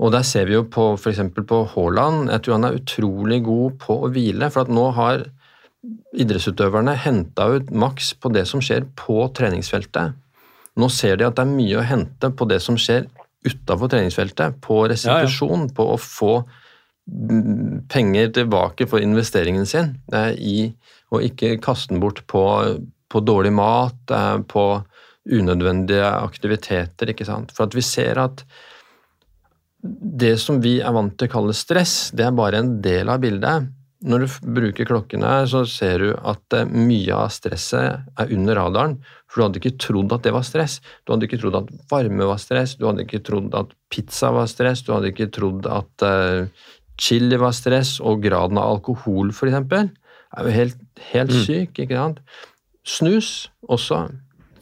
og 0.00 0.14
der 0.14 0.24
ser 0.24 0.48
vi 0.48 0.56
jo 0.56 0.64
på 0.64 0.94
f.eks. 0.96 1.20
på 1.36 1.60
Haaland. 1.74 2.30
Jeg 2.32 2.44
tror 2.44 2.56
han 2.56 2.66
er 2.70 2.78
utrolig 2.78 3.42
god 3.44 3.76
på 3.82 3.98
å 4.06 4.08
hvile. 4.12 4.48
For 4.52 4.64
at 4.64 4.72
nå 4.72 4.86
har 4.96 5.26
idrettsutøverne 6.16 6.94
henta 7.04 7.50
ut 7.56 7.68
maks 7.72 8.14
på 8.20 8.32
det 8.32 8.46
som 8.48 8.62
skjer 8.64 8.86
på 8.96 9.26
treningsfeltet. 9.36 10.16
Nå 10.80 10.88
ser 10.92 11.20
de 11.20 11.26
at 11.28 11.36
det 11.36 11.44
er 11.44 11.52
mye 11.52 11.80
å 11.80 11.84
hente 11.84 12.30
på 12.32 12.48
det 12.48 12.62
som 12.64 12.78
skjer 12.80 13.10
utafor 13.44 13.92
treningsfeltet. 13.92 14.56
På 14.64 14.86
restitusjon, 14.88 15.66
ja, 15.66 15.68
ja. 15.68 15.76
på 15.76 15.88
å 15.92 16.00
få 16.00 16.32
penger 17.90 18.32
tilbake 18.38 18.88
for 18.88 19.04
investeringen 19.04 19.68
sin. 19.68 19.98
I, 20.36 20.70
og 21.12 21.28
ikke 21.28 21.58
kaste 21.60 21.92
den 21.92 22.00
bort 22.00 22.22
på, 22.30 22.44
på 23.10 23.24
dårlig 23.26 23.52
mat, 23.52 24.16
på 24.48 24.66
unødvendige 25.28 26.08
aktiviteter. 26.08 27.12
ikke 27.12 27.28
sant? 27.28 27.52
For 27.52 27.68
at 27.68 27.76
vi 27.76 27.84
ser 27.84 28.24
at 28.24 28.46
det 29.82 30.36
som 30.40 30.60
vi 30.60 30.78
er 30.84 30.92
vant 30.94 31.14
til 31.16 31.28
å 31.28 31.32
kalle 31.32 31.56
stress, 31.56 32.10
det 32.16 32.26
er 32.26 32.36
bare 32.36 32.60
en 32.60 32.74
del 32.84 33.08
av 33.12 33.22
bildet. 33.22 33.70
Når 34.00 34.22
du 34.22 34.34
bruker 34.56 34.88
klokkene, 34.88 35.30
så 35.48 35.66
ser 35.68 36.00
du 36.00 36.10
at 36.16 36.56
eh, 36.56 36.68
mye 36.68 37.12
av 37.12 37.28
stresset 37.34 38.06
er 38.16 38.32
under 38.32 38.56
radaren. 38.56 38.94
For 39.28 39.40
du 39.40 39.44
hadde 39.44 39.60
ikke 39.60 39.80
trodd 39.84 40.14
at 40.16 40.24
det 40.24 40.32
var 40.32 40.46
stress. 40.48 40.78
Du 41.04 41.12
hadde 41.12 41.28
ikke 41.28 41.40
trodd 41.42 41.58
at 41.58 41.68
varme 41.90 42.28
var 42.30 42.40
stress, 42.40 42.78
du 42.80 42.86
hadde 42.88 43.04
ikke 43.04 43.20
trodd 43.26 43.52
at 43.58 43.74
pizza 43.92 44.32
var 44.32 44.48
stress, 44.48 44.84
du 44.86 44.94
hadde 44.94 45.12
ikke 45.12 45.28
trodd 45.36 45.68
at 45.68 46.06
uh, 46.06 46.48
chili 47.00 47.36
var 47.40 47.52
stress, 47.56 47.98
og 48.00 48.24
graden 48.24 48.60
av 48.60 48.78
alkohol, 48.78 49.34
f.eks., 49.36 49.92
er 50.30 50.46
jo 50.46 50.54
helt, 50.54 50.82
helt 51.12 51.36
mm. 51.36 51.44
syk. 51.44 51.84
ikke 51.84 52.00
sant? 52.00 52.24
Snus 52.86 53.30
også. 53.68 54.06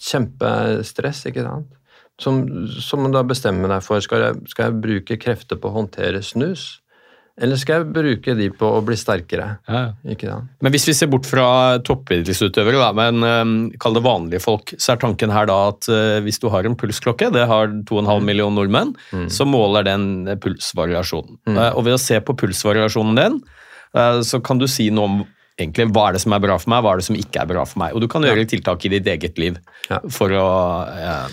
kjempestress, 0.02 1.24
ikke 1.30 1.46
sant. 1.46 1.77
Som, 2.18 2.42
som 2.82 3.06
da 3.14 3.22
bestemmer 3.22 3.70
deg 3.70 3.84
for. 3.86 4.02
Skal 4.02 4.24
jeg, 4.24 4.38
skal 4.50 4.68
jeg 4.68 4.82
bruke 4.82 5.18
krefter 5.22 5.58
på 5.60 5.70
å 5.70 5.76
håndtere 5.76 6.22
snus? 6.26 6.80
Eller 7.38 7.58
skal 7.58 7.78
jeg 7.78 7.92
bruke 7.94 8.34
de 8.34 8.48
på 8.50 8.68
å 8.74 8.80
bli 8.82 8.96
sterkere? 8.98 9.46
Ja. 9.70 9.82
Sant? 10.18 10.48
Men 10.64 10.74
hvis 10.74 10.88
vi 10.88 10.94
ser 10.98 11.10
bort 11.12 11.28
fra 11.28 11.78
toppidrettsutøvere, 11.86 12.88
men 12.98 13.22
um, 13.22 13.52
kall 13.78 13.94
det 13.94 14.02
vanlige 14.06 14.42
folk, 14.42 14.74
så 14.74 14.94
er 14.94 15.02
tanken 15.04 15.30
her 15.30 15.46
da 15.50 15.58
at 15.70 15.86
uh, 15.92 16.18
hvis 16.24 16.42
du 16.42 16.48
har 16.50 16.66
en 16.66 16.74
pulsklokke, 16.78 17.30
det 17.34 17.46
har 17.50 17.70
2,5 17.86 18.26
million 18.26 18.54
nordmenn, 18.58 18.96
så 19.30 19.46
måler 19.46 19.86
den 19.86 20.26
eh, 20.26 20.38
pulsvariasjonen. 20.42 21.38
Uh, 21.46 21.70
og 21.70 21.84
ved 21.86 21.94
å 21.94 22.02
se 22.02 22.18
på 22.18 22.34
pulsvariasjonen 22.42 23.20
din, 23.22 23.40
uh, 23.94 24.18
så 24.26 24.42
kan 24.42 24.58
du 24.58 24.66
si 24.70 24.90
noe 24.90 25.12
om 25.12 25.20
egentlig 25.58 25.88
hva 25.90 26.08
er 26.08 26.16
det 26.16 26.22
som 26.22 26.34
er 26.36 26.42
bra 26.44 26.56
for 26.60 26.70
meg, 26.72 26.82
hva 26.84 26.92
er 26.94 27.00
det 27.02 27.06
som 27.08 27.18
ikke 27.18 27.42
er 27.42 27.50
bra 27.50 27.64
for 27.66 27.82
meg. 27.82 27.94
Og 27.96 28.02
du 28.04 28.08
kan 28.10 28.24
gjøre 28.26 28.46
tiltak 28.48 28.84
i 28.86 28.92
ditt 28.94 29.08
eget 29.10 29.38
liv 29.42 29.58
Ja. 29.90 29.98
for 30.10 30.30
å 30.30 30.46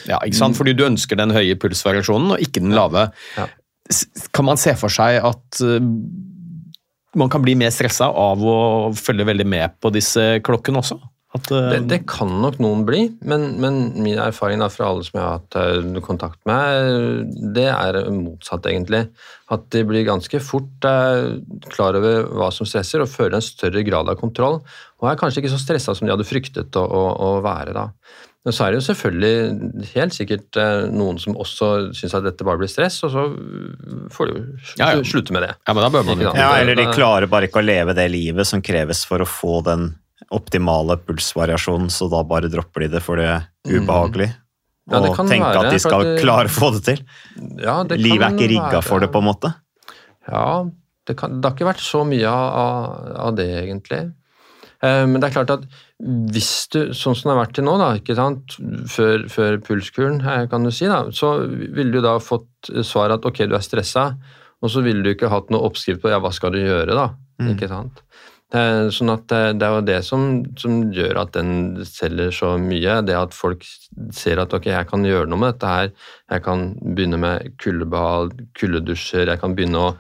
Ja, 0.10 0.20
ikke 0.26 0.40
sant? 0.40 0.58
Fordi 0.58 0.74
du 0.76 0.86
ønsker 0.88 1.18
den 1.20 1.34
høye 1.36 1.56
pulsvariasjonen, 1.62 2.36
og 2.36 2.40
ikke 2.42 2.62
den 2.64 2.76
lave. 2.76 3.12
Ja. 3.38 3.48
Kan 4.34 4.46
man 4.46 4.58
se 4.58 4.74
for 4.76 4.90
seg 4.90 5.22
at 5.24 5.62
uh, 5.62 5.78
man 7.16 7.30
kan 7.30 7.44
bli 7.46 7.54
mer 7.56 7.70
stressa 7.70 8.10
av 8.10 8.42
å 8.42 8.94
følge 8.98 9.28
veldig 9.30 9.46
med 9.46 9.76
på 9.80 9.92
disse 9.94 10.40
klokkene 10.42 10.82
også? 10.82 10.98
At, 11.36 11.50
uh, 11.52 11.70
Det, 11.74 11.80
det 11.92 12.00
kan 12.10 12.30
nok 12.42 12.58
noen 12.64 12.84
bli, 12.88 13.02
men, 13.28 13.48
men 13.62 13.80
min 14.00 14.20
erfaring 14.24 14.62
da 14.64 14.70
fra 14.72 14.88
alle 14.92 15.04
som 15.04 15.18
jeg 15.20 15.24
har 15.26 15.40
hatt 15.40 15.58
eh, 15.60 16.02
kontakt 16.06 16.40
med, 16.48 17.34
det 17.56 17.68
er 17.72 18.00
motsatt, 18.16 18.68
egentlig. 18.72 19.06
At 19.52 19.68
de 19.76 19.84
blir 19.88 20.08
ganske 20.08 20.40
fort 20.42 20.88
uh, 20.88 21.36
klar 21.74 21.98
over 22.00 22.30
hva 22.40 22.52
som 22.56 22.68
stresser, 22.70 23.04
og 23.04 23.12
føler 23.12 23.38
en 23.40 23.46
større 23.46 23.84
grad 23.88 24.10
av 24.12 24.20
kontroll. 24.22 24.62
Og 25.02 25.10
er 25.12 25.20
kanskje 25.20 25.44
ikke 25.44 25.54
så 25.54 25.60
stressa 25.62 25.96
som 25.98 26.08
de 26.08 26.16
hadde 26.16 26.28
fryktet 26.30 26.80
å, 26.80 26.86
å, 26.88 27.04
å 27.28 27.34
være 27.46 27.76
da. 27.76 27.90
Men 28.46 28.54
så 28.54 28.62
er 28.68 28.76
det 28.76 28.78
jo 28.78 28.86
selvfølgelig 28.86 29.92
helt 29.96 30.14
sikkert 30.14 30.58
noen 30.94 31.18
som 31.18 31.34
også 31.42 31.70
syns 31.98 32.14
at 32.14 32.28
dette 32.28 32.46
bare 32.46 32.62
blir 32.62 32.70
stress, 32.70 33.00
og 33.08 33.10
så 33.10 33.24
får 34.14 34.30
de 34.30 34.36
jo 34.36 34.44
sl- 34.62 34.82
Ja, 34.84 34.90
ja. 34.94 35.00
slutte 35.02 35.34
med 35.34 35.42
det. 35.48 35.56
Ja, 35.66 35.74
men 35.74 35.82
da 35.82 35.90
bør 35.90 36.06
man 36.06 36.22
jo? 36.22 36.30
Ja, 36.38 36.52
eller 36.62 36.78
de 36.78 36.86
klarer 36.94 37.26
bare 37.32 37.50
ikke 37.50 37.64
å 37.64 37.66
leve 37.66 37.96
det 37.98 38.06
livet 38.14 38.46
som 38.46 38.62
kreves 38.62 39.02
for 39.10 39.26
å 39.26 39.28
få 39.30 39.64
den 39.66 39.88
optimale 40.34 40.98
pulsvariasjonen, 41.04 41.92
så 41.92 42.08
da 42.12 42.24
bare 42.28 42.50
dropper 42.52 42.86
de 42.86 42.96
det 42.96 43.04
for 43.04 43.20
det 43.20 43.28
er 43.30 43.48
ubehagelig. 43.68 44.32
Mm. 44.32 44.42
Ja, 44.86 45.00
det 45.02 45.10
og 45.10 45.18
tenke 45.26 45.48
være, 45.50 45.62
at 45.66 45.74
de 45.74 45.80
skal 45.82 46.04
det- 46.06 46.20
klare 46.22 46.50
å 46.50 46.54
få 46.54 46.72
det 46.76 46.84
til. 46.86 47.00
Ja, 47.58 47.84
det 47.84 47.98
kan 47.98 48.04
Livet 48.04 48.26
er 48.28 48.36
ikke 48.36 48.52
rigga 48.54 48.82
for 48.86 49.00
det, 49.00 49.12
på 49.12 49.18
en 49.18 49.30
måte. 49.30 49.54
Ja, 50.30 50.66
det, 51.08 51.18
kan, 51.18 51.42
det 51.42 51.50
har 51.50 51.56
ikke 51.56 51.74
vært 51.74 51.82
så 51.82 52.06
mye 52.06 52.30
av, 52.30 53.18
av, 53.18 53.36
det, 53.36 53.50
egentlig. 53.66 54.14
Eh, 54.82 55.06
men 55.10 55.20
det 55.20 55.30
er 55.30 55.36
klart 55.42 55.54
at 55.58 55.66
hvis 56.00 56.68
du, 56.70 56.80
sånn 56.94 57.16
som 57.18 57.30
det 57.30 57.36
har 57.36 57.42
vært 57.46 57.56
til 57.58 57.66
nå, 57.66 57.76
da, 57.82 57.90
ikke 57.98 58.18
sant? 58.18 58.58
Før, 58.94 59.26
før 59.30 59.58
pulskuren, 59.66 60.22
eh, 60.22 60.46
kan 60.52 60.64
du 60.64 60.72
si, 60.72 60.86
da, 60.86 61.06
så 61.10 61.36
ville 61.50 61.92
du 61.92 62.02
da 62.06 62.20
fått 62.22 62.70
svar 62.86 63.14
at 63.16 63.26
ok, 63.26 63.48
du 63.50 63.56
er 63.58 63.66
stressa, 63.66 64.12
og 64.62 64.70
så 64.70 64.86
ville 64.86 65.02
du 65.02 65.14
ikke 65.14 65.34
hatt 65.34 65.50
noe 65.50 65.66
oppskrift 65.66 66.02
på 66.02 66.14
ja, 66.14 66.22
hva 66.22 66.34
skal 66.34 66.54
du 66.54 66.62
gjøre, 66.62 66.94
da. 66.94 67.10
Ikke 67.52 67.68
sant? 67.68 68.05
Eh, 68.54 68.88
Sånn 68.94 69.10
at 69.10 69.26
det, 69.32 69.66
er 69.66 69.74
jo 69.74 69.82
det 69.88 69.98
som, 70.06 70.44
som 70.60 70.84
gjør 70.94 71.18
at 71.24 71.32
den 71.34 71.82
selger 71.88 72.30
så 72.36 72.52
mye. 72.62 73.00
Det 73.08 73.16
at 73.18 73.34
folk 73.36 73.66
ser 74.14 74.42
at 74.44 74.54
ok, 74.54 74.70
jeg 74.70 74.90
kan 74.92 75.06
gjøre 75.08 75.28
noe 75.32 75.42
med 75.42 75.56
dette 75.56 75.72
her. 75.72 75.90
Jeg 76.32 76.44
kan 76.46 76.68
begynne 76.86 77.20
med 77.22 77.56
kuldebad, 77.62 78.36
kuldedusjer, 78.60 79.32
jeg 79.34 79.42
kan 79.42 79.56
begynne 79.58 79.82
å 79.82 79.94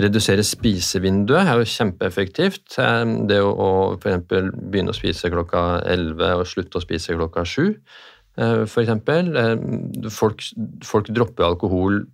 redusere 0.00 0.44
spisevinduet. 0.46 1.44
Det 1.44 1.52
er 1.52 1.60
jo 1.60 1.72
kjempeeffektivt. 1.76 2.78
Eh, 2.80 3.04
Det 3.30 3.42
å, 3.44 3.50
å 3.52 3.70
eksempel 3.98 4.48
begynne 4.56 4.94
å 4.94 4.96
spise 4.96 5.30
klokka 5.32 5.82
11 5.84 6.40
og 6.40 6.48
slutte 6.48 6.80
å 6.80 6.84
spise 6.86 7.18
klokka 7.18 7.44
7, 7.44 7.74
f.eks. 8.40 8.72
for 8.72 8.82
eksempel. 8.86 9.34
Eh, 9.36 10.08
Folk, 10.10 10.42
folk 10.88 11.12
dropper 11.12 11.50
alkohol 11.52 12.06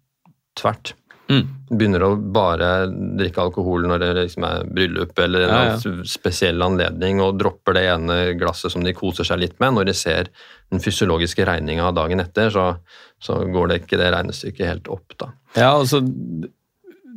tvert 0.58 0.94
Mm. 1.26 1.46
begynner 1.70 2.02
å 2.06 2.10
bare 2.32 2.86
drikke 3.18 3.40
alkohol 3.42 3.88
når 3.90 3.98
det 3.98 4.10
liksom 4.20 4.44
er 4.46 4.68
bryllup 4.70 5.18
eller 5.18 5.46
en 5.48 5.54
Ja, 5.56 5.72
ja. 5.74 6.04
spesiell 6.06 6.62
anledning, 6.62 7.18
og 7.24 7.40
dropper 7.40 7.74
det 7.74 7.82
ene 7.90 8.18
glasset 8.38 8.70
som 8.70 8.84
de 8.86 8.94
koser 8.94 9.26
seg 9.26 9.40
litt 9.42 9.56
med. 9.58 9.74
Når 9.74 9.88
de 9.90 9.94
ser 9.98 10.30
den 10.70 10.82
fysiologiske 10.84 11.42
regninga 11.48 11.90
dagen 11.96 12.22
etter, 12.22 12.52
så, 12.54 12.68
så 13.18 13.40
går 13.50 13.72
det 13.72 13.80
ikke 13.82 13.98
det 13.98 14.12
regnestykket 14.14 14.70
helt 14.70 14.92
opp, 14.94 15.16
da. 15.18 15.32
Ja, 15.56 15.72
altså 15.74 16.02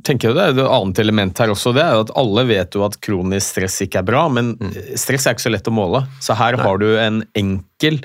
tenker 0.05 0.29
jo 0.31 0.35
det 0.37 0.43
er 0.47 0.53
et 0.55 0.61
annet 0.63 0.99
element 1.03 1.39
her 1.43 1.51
også. 1.51 1.73
Det 1.75 1.81
er 1.83 1.97
jo 1.97 2.03
at 2.05 2.13
Alle 2.17 2.45
vet 2.47 2.75
jo 2.77 2.85
at 2.87 2.97
kronisk 3.03 3.51
stress 3.53 3.81
ikke 3.85 3.99
er 4.01 4.07
bra, 4.07 4.21
men 4.31 4.53
stress 4.97 5.27
er 5.27 5.35
ikke 5.35 5.45
så 5.49 5.51
lett 5.53 5.67
å 5.69 5.75
måle. 5.75 6.05
Så 6.23 6.37
her 6.39 6.57
har 6.61 6.79
du 6.81 6.87
en 6.97 7.21
enkel 7.37 7.99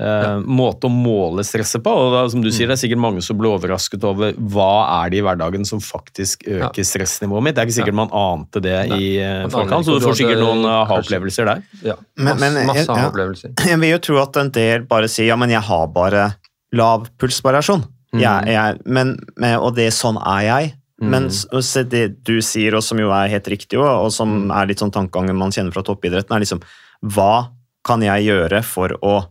eh, 0.00 0.38
måte 0.48 0.88
å 0.88 0.90
måle 0.92 1.44
stresset 1.44 1.82
på. 1.84 1.92
og 1.92 2.12
da, 2.14 2.22
som 2.32 2.40
du 2.40 2.48
sier, 2.50 2.66
Det 2.70 2.76
er 2.78 2.80
sikkert 2.88 3.02
mange 3.04 3.22
som 3.22 3.36
blir 3.38 3.52
overrasket 3.52 4.02
over 4.08 4.32
hva 4.32 5.04
er 5.04 5.10
det 5.12 5.18
i 5.20 5.24
hverdagen 5.26 5.66
som 5.68 5.78
faktisk 5.84 6.46
øker 6.48 6.86
stressnivået 6.88 7.42
mitt. 7.44 7.54
Det 7.54 7.62
er 7.62 7.68
ikke 7.68 7.78
sikkert 7.82 7.98
man 8.00 8.10
ante 8.16 8.60
det 8.64 8.88
Nei. 8.88 8.98
i 8.98 9.10
eh, 9.20 9.46
forkant, 9.52 9.84
så 9.86 9.98
du 9.98 10.06
får 10.06 10.16
sikkert 10.22 10.40
noen 10.40 10.64
kanskje- 10.64 10.80
aha-opplevelser 10.80 11.44
der. 11.52 11.62
Ja, 11.84 11.94
Men- 12.16 12.26
masse, 12.38 12.52
men- 12.54 12.66
masse 12.66 12.86
ja. 12.88 13.08
opplevelser. 13.10 13.54
Jeg 13.70 13.78
vil 13.84 13.90
jo 13.94 13.98
tro 13.98 14.18
at 14.22 14.36
en 14.36 14.50
del 14.50 14.82
bare 14.88 15.08
sier 15.08 15.26
ja, 15.26 15.36
men 15.36 15.50
jeg 15.50 15.62
har 15.62 15.86
bare 15.88 16.34
lav 16.72 17.08
pulsvariasjon. 17.18 17.84
Mm. 18.14 18.20
Jeg, 18.20 18.46
jeg, 18.54 18.78
men, 18.86 19.16
men, 19.36 19.56
og 19.60 19.74
det 19.76 19.92
sånn 19.92 20.16
er 20.24 20.42
jeg. 20.48 20.74
Men 21.00 21.30
s- 21.30 21.46
det 21.88 22.22
du 22.24 22.40
sier, 22.44 22.74
og 22.76 22.82
som 22.84 22.98
jo 22.98 23.08
er 23.10 23.28
helt 23.32 23.46
riktig, 23.48 23.78
og, 23.80 23.86
og 24.06 24.10
som 24.12 24.28
Mm. 24.28 24.50
er 24.52 24.66
litt 24.66 24.78
sånn 24.82 24.92
tankegangen 24.92 25.34
man 25.36 25.50
kjenner 25.50 25.72
fra 25.72 25.82
toppidretten, 25.82 26.34
er 26.36 26.40
liksom 26.44 26.60
hva 27.02 27.48
kan 27.82 28.02
jeg 28.02 28.26
gjøre 28.26 28.62
for 28.62 28.88
å 29.02 29.24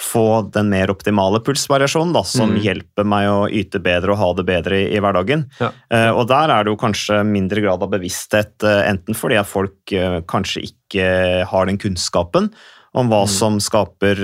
få 0.00 0.50
den 0.50 0.70
mer 0.72 0.90
optimale 0.90 1.38
pulsvariasjonen, 1.44 2.12
da, 2.16 2.22
som 2.26 2.50
Mm. 2.50 2.60
hjelper 2.64 3.04
meg 3.04 3.28
å 3.28 3.48
yte 3.50 3.78
bedre 3.78 4.12
og 4.12 4.18
ha 4.18 4.32
det 4.34 4.44
bedre 4.48 4.78
i, 4.80 4.96
i 4.96 5.00
hverdagen. 5.00 5.44
Ja. 5.60 5.70
Uh, 5.92 6.10
og 6.18 6.28
der 6.28 6.50
er 6.50 6.64
det 6.64 6.72
jo 6.72 6.80
kanskje 6.80 7.22
mindre 7.28 7.60
grad 7.60 7.82
av 7.82 7.90
bevissthet, 7.92 8.56
uh, 8.64 8.82
enten 8.88 9.14
fordi 9.14 9.38
at 9.38 9.46
folk 9.46 9.92
uh, 9.92 10.20
kanskje 10.26 10.64
ikke 10.72 11.44
har 11.46 11.66
den 11.66 11.78
kunnskapen 11.78 12.50
om 12.94 13.08
hva 13.08 13.22
som 13.28 13.56
skaper, 13.56 14.18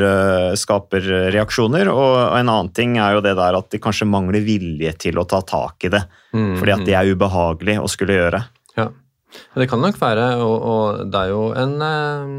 skaper 0.61 1.01
reaksjoner, 1.33 1.89
og 1.89 2.37
en 2.37 2.51
annen 2.53 2.69
ting 2.77 2.99
er 3.01 3.15
jo 3.17 3.23
det 3.25 3.33
der 3.39 3.57
at 3.57 3.71
de 3.73 3.79
kanskje 3.81 4.05
mangler 4.05 4.45
vilje 4.45 4.93
til 5.01 5.17
å 5.17 5.25
ta 5.25 5.41
tak 5.41 5.89
i 5.89 5.93
det, 5.95 6.03
Mm, 6.37 6.59
fordi 6.59 6.73
at 6.75 6.85
det 6.85 6.93
er 6.93 7.09
ubehagelig 7.09 7.79
å 7.81 7.89
skulle 7.89 8.13
gjøre. 8.19 8.43
Ja. 8.77 8.91
Det 9.29 9.67
kan 9.69 9.83
nok 9.83 9.99
være, 10.01 10.25
og, 10.41 10.55
og 10.65 11.01
det 11.13 11.21
er 11.21 11.33
jo 11.33 11.43
en, 11.59 11.75
eh, 11.85 12.31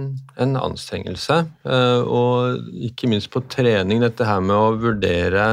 en 0.43 0.55
anstrengelse. 0.57 1.37
eh, 1.69 2.01
Og 2.01 2.69
ikke 2.89 3.09
minst 3.11 3.29
på 3.33 3.43
trening, 3.51 4.01
dette 4.01 4.25
her 4.25 4.41
med 4.41 4.55
å 4.55 4.77
vurdere 4.79 5.49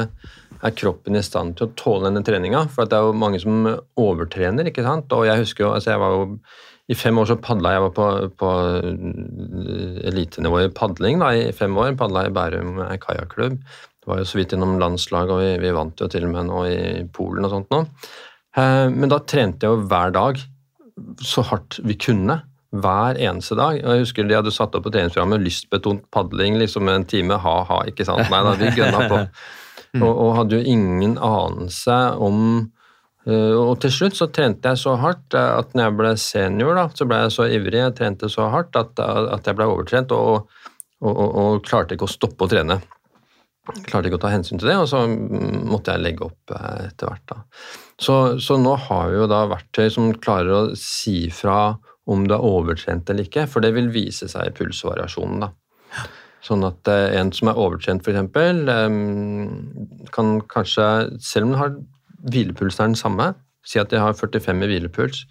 er 0.65 0.73
kroppen 0.73 1.19
i 1.19 1.25
stand 1.25 1.59
til 1.59 1.69
å 1.69 1.75
tåle 1.77 2.09
denne 2.09 2.25
treninga. 2.25 2.65
For 2.73 2.89
det 2.89 2.97
er 2.97 3.11
jo 3.11 3.19
mange 3.21 3.43
som 3.43 3.69
overtrener, 4.01 4.71
ikke 4.71 4.87
sant. 4.87 5.13
Og 5.13 5.27
jeg 5.29 5.45
husker 5.45 5.67
jo, 5.67 5.75
altså 5.77 5.93
jeg 5.93 6.03
var 6.03 6.17
jo 6.17 6.25
i 6.87 6.95
fem 6.95 7.19
år 7.19 7.27
så 7.29 7.37
padla 7.43 7.75
jeg 7.75 7.85
var 7.85 7.95
på, 7.99 8.09
på 8.41 8.55
eh, 8.81 10.01
elitenivå 10.09 10.65
i 10.65 10.73
padling 10.73 11.21
i 11.29 11.53
fem 11.53 11.77
år. 11.77 11.93
Padla 12.01 12.27
i 12.31 12.35
Bærum 12.35 12.81
kajakklubb. 13.03 13.61
Det 13.61 14.13
var 14.13 14.23
jo 14.23 14.31
så 14.31 14.41
vidt 14.41 14.57
innom 14.57 14.79
landslag, 14.81 15.29
og 15.35 15.43
vi, 15.43 15.53
vi 15.61 15.77
vant 15.77 16.01
jo 16.01 16.09
til 16.09 16.25
og 16.25 16.33
med 16.33 16.49
nå 16.49 16.65
i 16.71 16.83
Polen 17.13 17.45
og 17.45 17.53
sånt 17.53 17.73
nå. 17.75 17.85
Men 18.57 19.11
da 19.11 19.19
trente 19.29 19.67
jeg 19.67 19.75
jo 19.75 19.83
hver 19.91 20.15
dag 20.15 20.39
så 21.23 21.45
hardt 21.47 21.81
vi 21.85 21.97
kunne. 22.01 22.41
Hver 22.77 23.17
eneste 23.23 23.57
dag. 23.57 23.79
Jeg 23.79 24.03
husker 24.03 24.27
De 24.27 24.35
hadde 24.37 24.53
satt 24.53 24.75
opp 24.77 24.85
på 24.85 24.93
treningsprogrammet 24.93 25.45
lystbetont 25.45 26.03
padling 26.13 26.59
liksom 26.61 26.91
en 26.93 27.07
time, 27.09 27.39
ha-ha. 27.41 27.85
ikke 27.89 28.05
sant? 28.05 28.27
Nei 28.33 28.41
da, 28.45 28.57
de 28.59 28.73
gønna 28.75 29.07
på. 29.11 29.21
Og, 29.97 30.11
og 30.11 30.33
hadde 30.37 30.59
jo 30.59 30.73
ingen 30.75 31.15
anelse 31.25 31.95
om 32.21 32.41
eh, 33.25 33.55
Og 33.57 33.79
til 33.81 33.93
slutt 33.95 34.19
så 34.19 34.27
trente 34.29 34.69
jeg 34.69 34.81
så 34.83 34.93
hardt 35.01 35.33
eh, 35.33 35.53
at 35.57 35.71
når 35.73 35.87
jeg 35.87 35.95
ble 36.01 36.11
senior, 36.21 36.75
da, 36.77 36.85
så 36.93 37.07
ble 37.09 37.21
jeg 37.23 37.33
så 37.33 37.47
ivrig, 37.49 37.79
jeg 37.81 37.95
trente 37.97 38.29
så 38.29 38.51
hardt 38.53 38.77
at, 38.77 38.93
at 39.01 39.49
jeg 39.49 39.57
ble 39.57 39.71
overtrent 39.71 40.13
og, 40.13 40.51
og, 41.01 41.15
og, 41.15 41.31
og 41.45 41.65
klarte 41.65 41.97
ikke 41.97 42.05
å 42.11 42.13
stoppe 42.13 42.45
å 42.45 42.51
trene. 42.51 42.77
Klarte 43.67 44.11
ikke 44.11 44.21
å 44.21 44.23
ta 44.23 44.31
hensyn 44.31 44.61
til 44.61 44.71
det, 44.71 44.77
og 44.79 44.89
så 44.91 45.03
måtte 45.09 45.95
jeg 45.95 46.05
legge 46.05 46.29
opp 46.29 46.55
eh, 46.55 46.87
etter 46.87 47.11
hvert. 47.11 47.35
Så, 47.99 48.17
så 48.43 48.59
nå 48.61 48.77
har 48.87 49.11
vi 49.11 49.19
jo 49.19 49.29
da 49.31 49.43
verktøy 49.51 49.89
som 49.93 50.13
klarer 50.23 50.53
å 50.55 50.63
si 50.79 51.27
fra 51.35 51.77
om 52.07 52.27
du 52.29 52.37
er 52.37 52.47
overtrent 52.47 53.11
eller 53.11 53.27
ikke, 53.27 53.49
for 53.51 53.65
det 53.65 53.73
vil 53.75 53.91
vise 53.95 54.29
seg 54.31 54.51
i 54.51 54.55
pulsvariasjonen. 54.55 55.43
da. 55.43 56.07
Sånn 56.47 56.63
at 56.69 56.87
eh, 56.93 57.17
en 57.19 57.33
som 57.35 57.51
er 57.51 57.59
overtrent, 57.59 58.07
f.eks., 58.07 58.39
eh, 58.71 58.97
kan 60.15 60.35
kanskje, 60.53 60.89
selv 61.19 61.49
om 61.49 61.55
den 61.55 61.63
har 61.63 61.77
hvilepulsen 62.27 62.85
er 62.85 62.93
den 62.93 63.01
samme, 63.01 63.31
si 63.67 63.81
at 63.83 63.91
de 63.91 63.99
har 63.99 64.15
45 64.15 64.63
i 64.63 64.71
hvilepuls, 64.71 65.25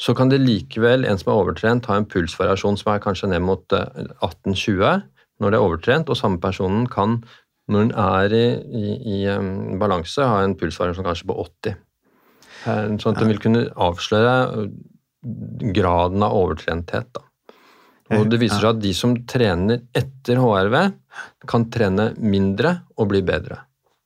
så 0.00 0.14
kan 0.18 0.30
det 0.30 0.40
likevel, 0.42 1.04
en 1.06 1.18
som 1.18 1.32
er 1.32 1.40
overtrent, 1.40 1.88
ha 1.90 1.98
en 1.98 2.08
pulsvariasjon 2.08 2.78
som 2.80 2.92
er 2.94 3.02
kanskje 3.02 3.30
ned 3.32 3.42
mot 3.44 3.76
eh, 3.76 4.06
18-20 4.22 5.08
når 5.42 5.50
det 5.50 5.58
er 5.58 5.64
overtrent, 5.66 6.10
og 6.12 6.18
samme 6.18 6.38
personen 6.38 6.86
kan, 6.90 7.18
når 7.70 7.84
den 7.86 7.92
er 8.02 8.34
i, 8.34 8.46
i, 8.74 8.86
i 9.22 9.76
balanse, 9.80 10.24
har 10.26 10.46
en 10.46 10.56
pulsvariasjon 10.58 11.06
kanskje 11.06 11.28
på 11.30 11.36
80. 11.44 11.76
Eh, 12.66 12.88
Sånn 13.02 13.14
at 13.14 13.20
den 13.22 13.30
vil 13.30 13.42
kunne 13.42 13.66
avsløre 13.86 14.34
eh, 14.62 14.72
graden 15.74 16.24
av 16.26 16.34
overtrenthet. 16.38 17.12
Da. 17.14 17.26
Og 18.18 18.28
det 18.28 18.40
viser 18.42 18.60
seg 18.60 18.74
at 18.74 18.82
de 18.82 18.92
som 18.96 19.14
trener 19.30 19.84
etter 19.96 20.40
HRV, 20.42 20.78
kan 21.48 21.68
trene 21.72 22.10
mindre 22.18 22.80
og 22.98 23.12
bli 23.12 23.22
bedre. 23.24 23.62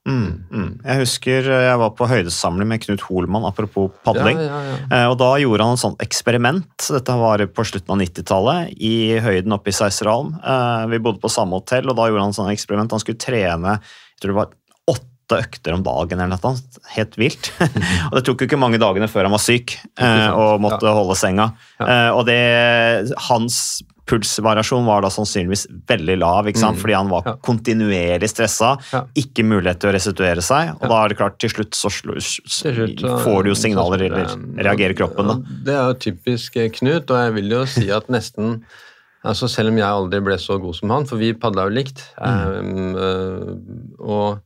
Mm, 0.06 0.26
mm. 0.54 0.68
Jeg 0.86 1.00
husker 1.02 1.48
eh, 1.50 1.64
jeg 1.66 1.78
var 1.80 1.90
på 1.98 2.06
høydesamling 2.06 2.68
med 2.70 2.82
Knut 2.84 3.02
Holmann, 3.08 3.46
apropos 3.48 3.90
padling. 4.06 4.38
Ja, 4.38 4.60
ja, 4.62 4.76
ja. 4.76 4.76
Eh, 4.86 5.06
Og 5.10 5.16
da 5.18 5.32
gjorde 5.42 5.66
han 5.66 5.74
et 5.78 5.82
sånt 5.82 6.04
eksperiment. 6.04 6.86
Dette 6.94 7.16
var 7.18 7.42
på 7.50 7.64
slutten 7.66 7.96
av 7.96 7.98
90-tallet, 8.04 8.76
i 8.78 9.18
høyden 9.24 9.56
oppe 9.56 9.72
i 9.72 9.76
Seiserholm. 9.76 10.36
Eh, 10.38 10.84
Vi 10.94 11.02
bodde 11.02 11.22
på 11.22 11.32
samme 11.32 11.58
hotell, 11.58 11.90
og 11.90 11.98
da 11.98 12.06
gjorde 12.06 12.22
han 12.22 12.36
et 12.36 12.38
sånt 12.38 12.54
eksperiment. 12.54 12.94
Han 12.94 13.02
skulle 13.02 13.20
trene 13.22 13.76
jeg 13.76 14.22
tror 14.22 14.32
det 14.32 14.38
var 14.38 14.54
åtte 14.94 15.36
økter 15.42 15.74
om 15.74 15.82
dagen 15.84 16.20
eller 16.22 16.30
noe 16.36 16.40
sånt. 16.40 16.78
Helt 16.94 17.18
vilt. 17.20 17.50
og 18.08 18.14
det 18.14 18.22
tok 18.24 18.40
jo 18.40 18.46
ikke 18.48 18.60
mange 18.62 18.78
dagene 18.80 19.10
før 19.10 19.26
han 19.26 19.34
var 19.34 19.42
syk 19.42 19.74
og 19.98 20.62
måtte 20.64 20.94
holde 20.96 21.18
senga. 21.18 21.50
Og 22.14 22.22
det, 22.30 22.38
hans 23.26 23.58
pulsvariasjon 24.06 24.86
var 24.86 25.02
da 25.02 25.08
sannsynligvis 25.10 25.66
veldig 25.90 26.16
lav, 26.20 26.46
ikke 26.46 26.60
sant? 26.62 26.76
Mm. 26.76 26.80
fordi 26.82 26.94
han 26.94 27.08
var 27.10 27.22
Ja. 27.26 27.34
kontinuerlig 27.42 28.28
stressa. 28.30 28.76
Ja. 28.92 29.04
Ikke 29.16 29.42
mulighet 29.44 29.80
til 29.80 29.90
å 29.90 29.94
restituere 29.96 30.42
seg. 30.42 30.74
Og 30.80 30.88
da 30.88 31.04
er 31.04 31.08
det 31.08 31.18
klart, 31.18 31.38
til 31.38 31.50
slutt 31.50 31.74
så 31.74 31.90
Til 31.90 32.74
slutt 32.74 33.00
får 33.24 33.42
du 33.44 33.48
jo 33.50 33.54
signaler, 33.58 34.02
eller 34.06 34.26
reagerer 34.62 34.94
kroppen. 34.94 35.26
da. 35.26 35.34
Det 35.64 35.74
er 35.74 35.86
jo 35.92 35.94
typisk 35.94 36.56
eh, 36.56 36.68
Knut, 36.70 37.10
og 37.10 37.16
jeg 37.16 37.34
vil 37.34 37.48
jo 37.50 37.64
si 37.66 37.90
at 37.90 38.06
nesten 38.08 38.62
altså 39.24 39.48
Selv 39.50 39.70
om 39.70 39.76
jeg 39.76 39.86
aldri 39.90 40.20
ble 40.22 40.36
så 40.38 40.60
god 40.62 40.74
som 40.76 40.90
han, 40.90 41.04
for 41.04 41.16
vi 41.18 41.32
padla 41.34 41.64
jo 41.66 41.74
likt, 41.74 42.04
Mm. 42.22 42.94
eh, 42.94 44.02
og 44.04 44.38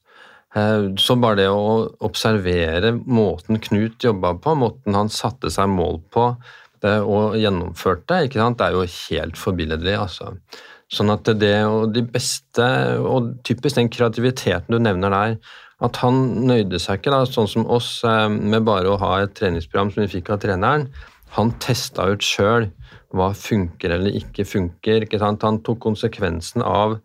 eh, 0.57 0.89
så 0.97 1.21
bare 1.21 1.37
det 1.37 1.49
å 1.49 1.93
observere 2.01 2.95
måten 3.07 3.61
Knut 3.61 3.99
jobba 3.99 4.33
på, 4.41 4.57
måten 4.57 4.95
han 4.95 5.09
satte 5.09 5.51
seg 5.53 5.69
mål 5.69 6.01
på 6.11 6.37
det, 6.85 6.97
og 7.05 7.39
gjennomførte, 7.39 8.25
ikke 8.27 8.41
sant? 8.41 8.59
det 8.61 8.69
er 8.69 8.77
jo 8.79 8.85
helt 8.89 9.41
forbilledlig. 9.41 9.97
altså. 9.99 10.35
Sånn 10.91 11.13
at 11.15 11.29
det 11.39 11.55
og 11.69 11.93
de 11.95 12.03
beste, 12.03 12.67
og 12.99 13.37
typisk 13.47 13.79
den 13.79 13.91
kreativiteten 13.93 14.75
du 14.75 14.81
nevner 14.83 15.15
der, 15.15 15.37
at 15.81 15.97
han 16.03 16.19
nøyde 16.49 16.81
seg 16.83 17.01
ikke, 17.01 17.13
da, 17.15 17.25
sånn 17.29 17.49
som 17.49 17.69
oss, 17.71 18.03
eh, 18.05 18.29
med 18.29 18.67
bare 18.69 18.91
å 18.91 18.99
ha 19.01 19.15
et 19.23 19.33
treningsprogram 19.39 19.93
som 19.95 20.03
vi 20.05 20.13
fikk 20.19 20.33
av 20.35 20.43
treneren. 20.43 20.89
Han 21.39 21.55
testa 21.63 22.09
ut 22.11 22.27
sjøl 22.27 22.69
hva 23.17 23.31
funker 23.35 23.95
eller 23.97 24.17
ikke 24.19 24.47
funker. 24.47 25.07
ikke 25.07 25.21
sant? 25.23 25.47
Han 25.47 25.63
tok 25.67 25.81
konsekvensen 25.83 26.63
av 26.63 27.01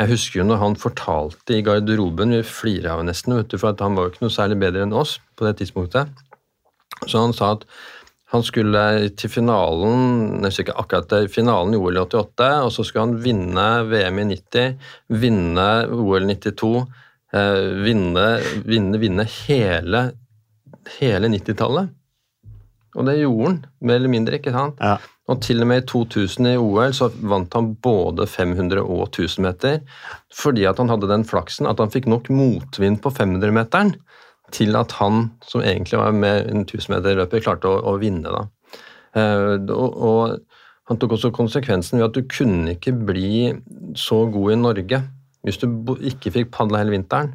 Jeg 0.00 0.08
husker 0.14 0.38
jo 0.38 0.44
når 0.48 0.56
han 0.62 0.74
fortalte 0.80 1.58
i 1.58 1.62
garderoben, 1.62 2.30
vi 2.32 2.40
flirer 2.46 2.94
av 2.94 3.02
nesten, 3.04 3.34
vet 3.36 3.50
du, 3.52 3.58
for 3.60 3.76
han 3.84 3.98
var 3.98 4.06
jo 4.06 4.12
ikke 4.14 4.22
noe 4.24 4.32
særlig 4.32 4.56
bedre 4.62 4.86
enn 4.86 4.94
oss 4.96 5.18
på 5.36 5.44
det 5.44 5.58
tidspunktet. 5.58 6.08
Så 7.04 7.20
han 7.20 7.34
sa 7.36 7.50
at 7.58 7.66
han 8.30 8.44
skulle 8.46 8.82
til 9.18 9.30
finalen 9.32 10.44
jeg 10.44 10.62
ikke 10.62 10.78
akkurat 10.78 11.08
til 11.10 11.28
finalen 11.32 11.74
i 11.74 11.80
OL 11.80 11.98
i 11.98 12.02
88, 12.04 12.50
og 12.62 12.72
så 12.74 12.84
skulle 12.86 13.06
han 13.08 13.22
vinne 13.24 13.68
VM 13.90 14.20
i 14.22 14.26
90, 14.36 14.90
vinne 15.18 15.70
OL 15.90 16.28
92, 16.30 16.70
eh, 17.34 17.70
vinne, 17.82 18.26
vinne, 18.70 19.00
vinne 19.02 19.26
hele, 19.26 20.04
hele 21.00 21.32
90-tallet. 21.34 21.96
Og 22.98 23.06
det 23.06 23.20
gjorde 23.20 23.48
han, 23.48 23.58
mer 23.86 23.98
eller 23.98 24.12
mindre. 24.12 24.38
ikke 24.38 24.54
sant? 24.54 24.78
Ja. 24.82 24.98
Og 25.30 25.42
til 25.42 25.62
og 25.62 25.68
med 25.70 25.82
i 25.82 25.86
2000 25.86 26.52
i 26.52 26.56
OL 26.58 26.94
så 26.96 27.10
vant 27.30 27.54
han 27.54 27.74
både 27.82 28.26
500 28.26 28.82
og 28.82 29.04
1000 29.08 29.46
meter, 29.46 29.82
fordi 30.34 30.66
at 30.66 30.78
han 30.82 30.90
hadde 30.90 31.10
den 31.10 31.26
flaksen 31.26 31.70
at 31.70 31.82
han 31.82 31.90
fikk 31.90 32.08
nok 32.10 32.30
motvind 32.34 32.98
på 33.02 33.12
500-meteren 33.14 33.94
til 34.52 34.76
at 34.76 34.92
han, 35.00 35.30
som 35.46 35.62
egentlig 35.62 35.98
var 36.00 36.12
med 36.16 36.50
en 36.50 36.64
1000-meterløper, 36.66 37.42
klarte 37.44 37.68
å, 37.70 37.80
å 37.92 37.96
vinne. 38.00 38.30
da. 38.30 38.44
Eh, 39.14 39.56
og, 39.74 39.96
og 39.96 40.38
han 40.90 40.98
tok 40.98 41.16
også 41.16 41.32
konsekvensen 41.34 41.98
ved 42.00 42.08
at 42.10 42.16
du 42.18 42.22
kunne 42.30 42.76
ikke 42.76 42.94
bli 43.06 43.52
så 43.98 44.24
god 44.32 44.52
i 44.56 44.60
Norge 44.60 45.02
hvis 45.46 45.56
du 45.62 45.66
ikke 46.04 46.32
fikk 46.34 46.50
padla 46.52 46.82
hele 46.82 46.92
vinteren. 46.98 47.30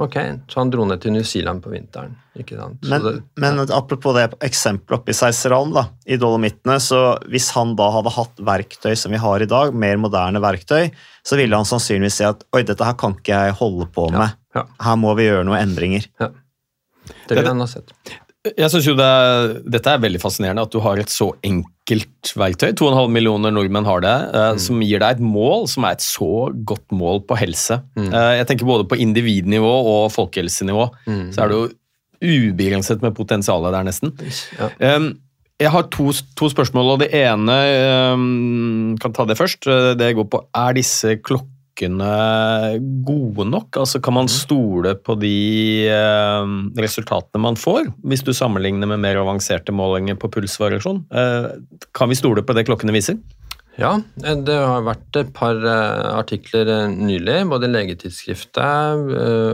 Ok, 0.00 0.14
Så 0.48 0.56
han 0.62 0.70
dro 0.72 0.86
ned 0.88 1.00
til 1.02 1.12
New 1.12 1.24
Zealand 1.28 1.60
på 1.60 1.68
vinteren. 1.74 2.14
ikke 2.38 2.56
sant? 2.56 2.78
Men, 2.88 3.02
det- 3.04 3.22
men 3.42 3.58
apropos 3.76 4.14
det 4.16 4.30
eksempelet 4.40 4.96
oppe 5.00 5.10
i 5.12 5.16
Seiseralen, 5.18 5.74
da, 5.74 5.82
i 6.06 6.16
Dolomittene, 6.16 6.78
så 6.80 7.18
hvis 7.28 7.50
han 7.52 7.74
da 7.76 7.90
hadde 7.92 8.08
hatt 8.14 8.36
verktøy 8.40 8.94
som 8.96 9.12
vi 9.12 9.18
har 9.20 9.42
i 9.44 9.48
dag, 9.50 9.74
mer 9.74 9.98
moderne 10.00 10.40
verktøy, 10.40 10.88
så 11.26 11.36
ville 11.36 11.52
han 11.58 11.68
sannsynligvis 11.68 12.16
si 12.16 12.24
at 12.24 12.46
oi, 12.56 12.62
dette 12.62 12.86
her 12.86 12.94
kan 12.96 13.12
ikke 13.18 13.34
jeg 13.44 13.58
holde 13.60 13.90
på 13.92 14.06
med. 14.14 14.32
ja. 14.56 14.64
Her 14.80 14.96
må 14.96 15.12
vi 15.18 15.26
gjøre 15.28 15.44
noen 15.44 15.60
endringer. 15.68 16.06
Det 17.28 17.38
vil 17.38 17.48
han 17.48 17.62
ha 17.62 17.68
sett. 17.70 17.94
Jeg 18.40 18.70
synes 18.72 18.86
jo 18.88 18.94
det 18.96 19.08
Dette 19.68 19.92
er 19.92 20.00
veldig 20.00 20.20
fascinerende, 20.22 20.64
at 20.64 20.72
du 20.72 20.80
har 20.80 21.00
et 21.00 21.12
så 21.12 21.28
enkelt 21.44 22.32
verktøy. 22.40 22.70
2,5 22.78 23.12
millioner 23.12 23.52
nordmenn 23.52 23.88
har 23.88 24.00
det, 24.04 24.14
mm. 24.32 24.60
som 24.64 24.80
gir 24.84 25.02
deg 25.02 25.18
et 25.18 25.24
mål 25.24 25.66
som 25.68 25.84
er 25.84 25.98
et 25.98 26.04
så 26.04 26.48
godt 26.70 26.86
mål 26.96 27.24
på 27.28 27.36
helse. 27.40 27.80
Eh, 28.00 28.32
jeg 28.38 28.48
tenker 28.48 28.68
Både 28.68 28.86
på 28.88 29.00
individnivå 29.02 29.74
og 29.92 30.08
folkehelsenivå 30.14 30.88
så 31.34 31.44
er 31.44 31.52
det 31.52 31.58
jo 31.58 31.68
ubegrenset 32.20 33.00
med 33.04 33.16
potensialet 33.16 33.72
der, 33.72 33.84
nesten. 33.88 34.12
Ja. 34.58 34.96
Um, 34.96 35.14
jeg 35.60 35.72
har 35.72 35.86
to, 35.92 36.10
to 36.36 36.48
spørsmål, 36.52 36.94
og 36.94 37.00
det 37.02 37.10
ene 37.16 37.56
um, 38.12 38.98
kan 39.00 39.12
ta 39.16 39.24
det 39.28 39.38
først. 39.40 39.64
Uh, 39.68 39.92
Det 39.96 40.14
går 40.16 40.28
på 40.32 40.42
er 40.56 40.76
disse 40.76 41.16
klokkene 41.20 41.59
gode 41.88 43.46
nok? 43.48 43.80
Altså, 43.80 44.02
kan 44.04 44.14
man 44.18 44.28
stole 44.28 44.94
på 45.00 45.16
de 45.20 45.88
eh, 45.88 46.54
resultatene 46.76 47.40
man 47.42 47.56
får, 47.56 47.88
hvis 48.04 48.26
du 48.26 48.34
sammenligner 48.36 48.90
med 48.90 49.00
mer 49.00 49.22
avanserte 49.22 49.72
målinger 49.72 50.20
på 50.20 50.28
pulsvariasjon? 50.36 51.04
Eh, 51.08 51.52
kan 51.96 52.12
vi 52.12 52.18
stole 52.18 52.44
på 52.44 52.56
det 52.56 52.68
klokkene 52.68 52.92
viser? 52.94 53.16
Ja, 53.80 53.94
eh, 54.24 54.38
det 54.44 54.56
har 54.56 54.86
vært 54.86 55.18
et 55.20 55.30
par 55.36 55.56
eh, 55.56 56.08
artikler 56.12 56.68
eh, 56.68 56.88
nylig, 56.90 57.42
både 57.50 57.68
i 57.68 57.74
Legetidsskriftet 57.74 59.06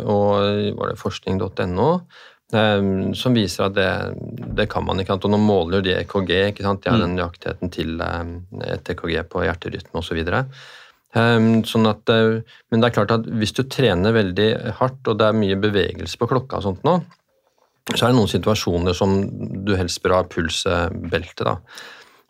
og 0.06 0.32
var 0.78 0.92
det 0.92 1.00
forskning.no, 1.00 1.90
som 2.46 3.34
viser 3.34 3.64
at 3.66 3.74
det, 3.74 3.90
det 4.54 4.68
kan 4.70 4.84
man 4.86 5.02
ikke. 5.02 5.16
Og 5.18 5.32
nå 5.32 5.38
måler 5.42 5.82
de 5.82 5.96
EKG, 5.98 6.32
ikke 6.52 6.66
sant? 6.66 6.84
de 6.84 6.92
har 6.92 7.02
den 7.02 7.16
nøyaktigheten 7.18 7.72
til 7.74 7.98
et 7.98 8.90
EKG 8.94 9.16
på 9.32 9.42
hjerterytme 9.42 9.98
osv. 9.98 10.20
Sånn 11.14 11.88
at, 11.88 12.08
eh, 12.12 12.42
men 12.70 12.82
det 12.82 12.88
er 12.88 12.96
klart 12.98 13.12
at 13.14 13.28
hvis 13.40 13.54
du 13.56 13.62
trener 13.64 14.12
veldig 14.12 14.74
hardt, 14.80 15.00
og 15.08 15.18
det 15.18 15.28
er 15.28 15.38
mye 15.38 15.56
bevegelse 15.56 16.18
på 16.20 16.28
klokka 16.28 16.58
og 16.58 16.66
sånt 16.66 16.82
nå, 16.84 16.98
så 17.94 18.02
er 18.02 18.10
det 18.10 18.18
noen 18.18 18.28
situasjoner 18.28 18.96
som 18.98 19.14
du 19.64 19.76
helst 19.78 20.02
bør 20.02 20.16
ha 20.18 20.22
pulsbelte. 20.26 21.46
da. 21.46 21.56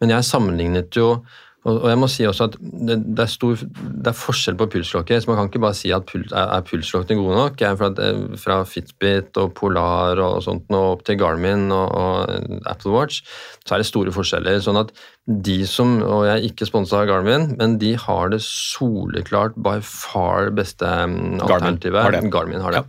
Men 0.00 0.12
jeg 0.12 0.28
sammenlignet 0.28 0.94
jo 0.94 1.24
og 1.66 1.80
og 1.82 1.88
jeg 1.90 1.98
må 1.98 2.08
si 2.10 2.26
også 2.28 2.46
at 2.46 2.56
det, 2.60 2.96
det, 3.02 3.24
er 3.24 3.30
stor, 3.30 3.58
det 3.58 4.10
er 4.10 4.16
forskjell 4.16 4.56
på 4.58 4.68
pulsklokker, 4.70 5.18
så 5.18 5.30
man 5.30 5.40
kan 5.40 5.50
ikke 5.50 5.62
bare 5.64 5.78
si 5.78 5.90
at 5.94 6.06
puls, 6.06 6.30
er, 6.30 6.52
er 6.54 6.66
pulsklokkene 6.66 7.18
gode 7.18 7.40
nok. 7.40 7.58
Jeg, 7.60 7.74
er 7.74 7.88
at, 7.88 8.02
eh, 8.02 8.38
fra 8.40 8.60
Fitbit 8.68 9.40
og 9.42 9.50
Polar 9.58 10.20
og 10.22 10.38
sånt 10.46 10.70
og 10.70 10.96
opp 10.96 11.04
til 11.08 11.18
Garmin 11.18 11.66
og, 11.74 11.90
og 11.90 12.62
Apple 12.70 12.94
Watch, 12.94 13.26
så 13.66 13.74
er 13.74 13.82
det 13.82 13.88
store 13.90 14.14
forskjeller. 14.14 14.60
sånn 14.62 14.78
at 14.84 14.94
de 15.26 15.58
som, 15.66 15.96
og 16.06 16.28
jeg 16.28 16.36
er 16.36 16.46
ikke 16.46 16.68
sponsa 16.68 17.00
av 17.00 17.10
Garmin, 17.10 17.48
men 17.58 17.80
de 17.82 17.96
har 17.98 18.30
det 18.30 18.42
soleklart 18.46 19.58
by 19.58 19.80
far 19.82 20.52
beste 20.54 20.86
alternativet. 20.86 21.42
alternativet. 21.42 22.02
har 22.04 22.14
det. 22.14 22.22
Garmin 22.30 22.62
har 22.62 22.78
det. 22.78 22.84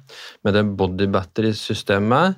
Med 0.45 0.59
det 0.59 0.67
body 0.77 1.09
battery-systemet 1.17 2.37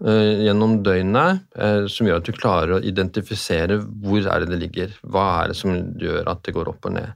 gjennom 0.00 0.78
døgnet, 0.84 1.42
eh, 1.60 1.86
som 1.92 2.08
gjør 2.08 2.20
at 2.22 2.28
du 2.28 2.32
klarer 2.32 2.76
å 2.76 2.82
identifisere 2.84 3.76
hvor 3.84 4.24
er 4.24 4.40
det 4.40 4.52
det 4.54 4.60
ligger. 4.62 4.94
Hva 5.04 5.26
er 5.42 5.52
det 5.52 5.56
som 5.60 5.74
gjør 6.00 6.30
at 6.30 6.42
det 6.46 6.54
går 6.56 6.70
opp 6.72 6.88
og 6.88 6.94
ned. 6.96 7.12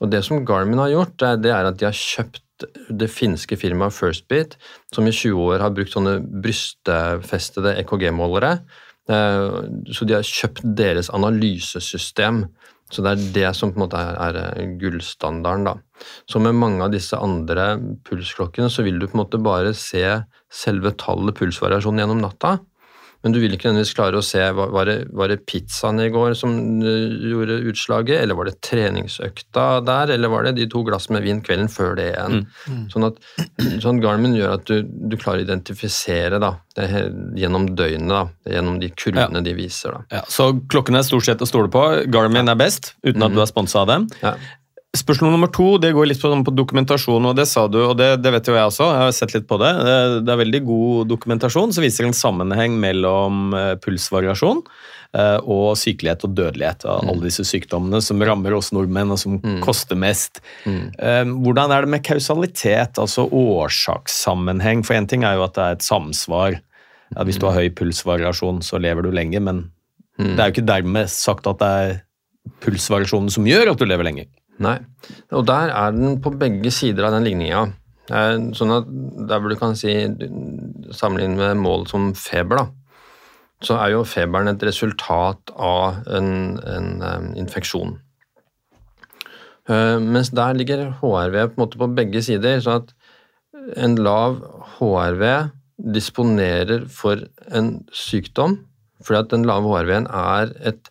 Og 0.00 0.10
Det 0.10 0.22
som 0.24 0.44
Garmin 0.44 0.78
har 0.78 0.92
gjort, 0.92 1.22
eh, 1.22 1.36
det 1.36 1.50
er 1.50 1.66
at 1.66 1.78
de 1.78 1.88
har 1.88 1.92
kjøpt 1.92 2.42
det 2.90 3.10
finske 3.10 3.56
firmaet 3.56 3.94
Firstbeat, 3.94 4.56
som 4.92 5.06
i 5.06 5.14
20 5.14 5.38
år 5.38 5.60
har 5.62 5.70
brukt 5.70 5.94
sånne 5.94 6.18
brystfestede 6.42 7.76
EKG-målere. 7.82 8.60
Eh, 9.08 9.50
Så 9.92 10.06
de 10.06 10.14
har 10.14 10.22
kjøpt 10.22 10.62
deres 10.76 11.10
analysesystem. 11.10 12.48
Så 12.88 13.04
det 13.04 13.10
er 13.10 13.26
det 13.34 13.48
som 13.56 13.72
på 13.72 13.80
en 13.80 13.84
måte 13.84 14.00
er, 14.00 14.38
er 14.38 14.72
gullstandarden. 14.80 15.66
da. 15.68 16.06
Så 16.30 16.40
med 16.40 16.56
mange 16.56 16.84
av 16.86 16.94
disse 16.94 17.18
andre 17.20 17.74
pulsklokkene 18.08 18.70
så 18.72 18.84
vil 18.86 19.00
du 19.00 19.06
på 19.06 19.18
en 19.18 19.24
måte 19.24 19.40
bare 19.42 19.74
se 19.76 20.04
selve 20.48 20.94
tallet 21.00 21.36
pulsvariasjonen 21.36 22.04
gjennom 22.04 22.22
natta. 22.24 22.58
Men 23.24 23.34
du 23.34 23.40
vil 23.42 23.54
ikke 23.54 23.66
nødvendigvis 23.66 23.96
klare 23.98 24.20
å 24.20 24.24
se 24.24 24.40
var 24.54 24.70
var 24.74 24.86
det, 24.86 24.96
var 25.16 25.30
det 25.32 25.40
pizzaen 25.48 25.98
i 26.04 26.10
går 26.14 26.36
som 26.38 26.52
eh, 26.86 27.16
gjorde 27.32 27.56
utslaget, 27.72 28.20
eller 28.22 28.38
var 28.38 28.46
det 28.46 28.60
treningsøkta 28.62 29.64
der, 29.86 30.12
eller 30.14 30.30
var 30.30 30.46
det 30.46 30.54
de 30.60 30.68
to 30.70 30.84
glass 30.86 31.08
med 31.10 31.26
vin 31.26 31.40
kvelden 31.44 31.70
før 31.72 31.96
det 31.98 32.12
igjen. 32.12 32.44
Sånn 32.92 33.08
at 33.08 33.18
sånn 33.84 33.98
Garmin 34.04 34.36
gjør 34.38 34.54
at 34.58 34.70
du, 34.70 34.86
du 34.86 35.18
klarer 35.18 35.42
å 35.42 35.48
identifisere 35.48 36.38
da, 36.42 36.52
gjennom 36.78 37.72
døgnet, 37.78 38.14
da, 38.14 38.54
gjennom 38.54 38.78
de 38.82 38.92
kurvene 38.94 39.42
de 39.42 39.56
viser. 39.58 39.98
da. 39.98 40.20
Ja, 40.20 40.22
så 40.30 40.52
klokkene 40.70 41.02
er 41.02 41.08
stort 41.08 41.26
sett 41.26 41.42
å 41.42 41.50
stole 41.50 41.72
på. 41.74 41.84
Garmin 42.14 42.50
er 42.50 42.58
best, 42.60 42.94
uten 43.02 43.26
at 43.26 43.34
du 43.34 43.42
er 43.42 43.50
sponsa 43.50 43.82
av 43.82 43.90
dem. 43.90 44.08
Ja. 44.22 44.36
Spørsmål 44.98 45.30
nummer 45.34 45.50
to 45.54 45.66
det 45.78 45.92
går 45.94 46.08
litt 46.10 46.20
på, 46.22 46.30
på 46.44 46.52
dokumentasjon, 46.58 47.26
og 47.30 47.34
det 47.38 47.44
sa 47.46 47.66
du, 47.70 47.76
og 47.86 47.96
det, 48.00 48.08
det 48.24 48.32
vet 48.34 48.48
jo 48.50 48.54
jeg 48.56 48.70
også. 48.70 48.86
Jeg 48.88 49.02
har 49.04 49.12
sett 49.14 49.34
litt 49.36 49.46
på 49.48 49.58
det. 49.60 49.70
Det, 49.86 49.96
det 50.26 50.32
er 50.34 50.40
veldig 50.42 50.60
god 50.66 51.10
dokumentasjon 51.12 51.74
som 51.76 51.84
viser 51.84 52.08
en 52.08 52.16
sammenheng 52.16 52.74
mellom 52.82 53.52
eh, 53.54 53.74
pulsvariasjon 53.84 54.62
eh, 55.14 55.36
og 55.44 55.76
sykelighet 55.78 56.24
og 56.28 56.34
dødelighet 56.40 56.86
av 56.88 57.04
Mm. 57.04 57.12
alle 57.12 57.28
disse 57.28 57.44
sykdommene 57.46 58.00
som 58.02 58.24
rammer 58.26 58.56
oss 58.56 58.72
nordmenn, 58.74 59.12
og 59.14 59.20
som 59.22 59.36
koster 59.64 59.96
mest. 60.00 60.40
Eh, 60.66 61.22
Hvordan 61.30 61.70
er 61.76 61.84
det 61.86 61.92
med 61.94 62.04
kausalitet, 62.08 62.98
altså 62.98 63.28
årsakssammenheng? 63.30 64.82
For 64.84 64.96
én 64.98 65.06
ting 65.08 65.24
er 65.24 65.38
jo 65.38 65.46
at 65.46 65.54
det 65.56 65.64
er 65.68 65.76
et 65.78 65.86
samsvar. 65.86 66.58
Ja, 67.14 67.24
hvis 67.24 67.38
du 67.40 67.46
har 67.48 67.56
høy 67.56 67.70
pulsvariasjon, 67.72 68.60
så 68.66 68.80
lever 68.82 69.06
du 69.06 69.12
lenge, 69.14 69.40
men 69.40 69.68
det 70.18 70.34
er 70.42 70.48
jo 70.50 70.56
ikke 70.58 70.66
dermed 70.68 71.08
sagt 71.12 71.46
at 71.46 71.60
det 71.62 71.68
er 71.86 71.96
pulsvariasjonen 72.64 73.30
som 73.32 73.46
gjør 73.48 73.70
at 73.72 73.78
du 73.80 73.86
lever 73.88 74.04
lenger. 74.08 74.26
Nei, 74.64 74.78
og 75.30 75.46
der 75.46 75.70
er 75.70 75.94
den 75.94 76.18
på 76.22 76.32
begge 76.38 76.72
sider 76.74 77.06
av 77.06 77.14
den 77.14 77.26
ligninga. 77.28 77.68
Eh, 78.10 78.34
Sånn 78.56 78.74
at 78.74 78.88
der 79.28 79.38
hvor 79.38 79.52
du 79.52 79.58
kan 79.60 79.76
si 79.78 79.92
Sammenlignet 80.90 81.38
med 81.38 81.62
mål 81.62 81.86
som 81.90 82.10
feber, 82.18 82.62
da, 82.62 82.66
så 83.62 83.76
er 83.82 83.92
jo 83.92 84.06
feberen 84.06 84.50
et 84.50 84.62
resultat 84.66 85.52
av 85.54 86.04
en, 86.14 86.58
en 86.62 87.32
infeksjon. 87.38 87.96
Eh, 89.68 89.98
Mens 90.00 90.32
der 90.34 90.56
ligger 90.56 90.88
HRV 91.02 91.36
på 91.36 91.58
en 91.58 91.62
måte 91.62 91.80
på 91.80 91.90
begge 91.94 92.22
sider. 92.24 92.60
så 92.64 92.80
at 92.80 92.94
en 93.76 93.96
lav 94.00 94.40
HRV 94.78 95.50
disponerer 95.94 96.86
for 96.90 97.20
en 97.54 97.84
sykdom, 97.92 98.58
fordi 99.04 99.18
at 99.18 99.30
den 99.30 99.46
lave 99.46 99.68
HRV-en 99.68 100.08
er 100.10 100.52
et 100.66 100.90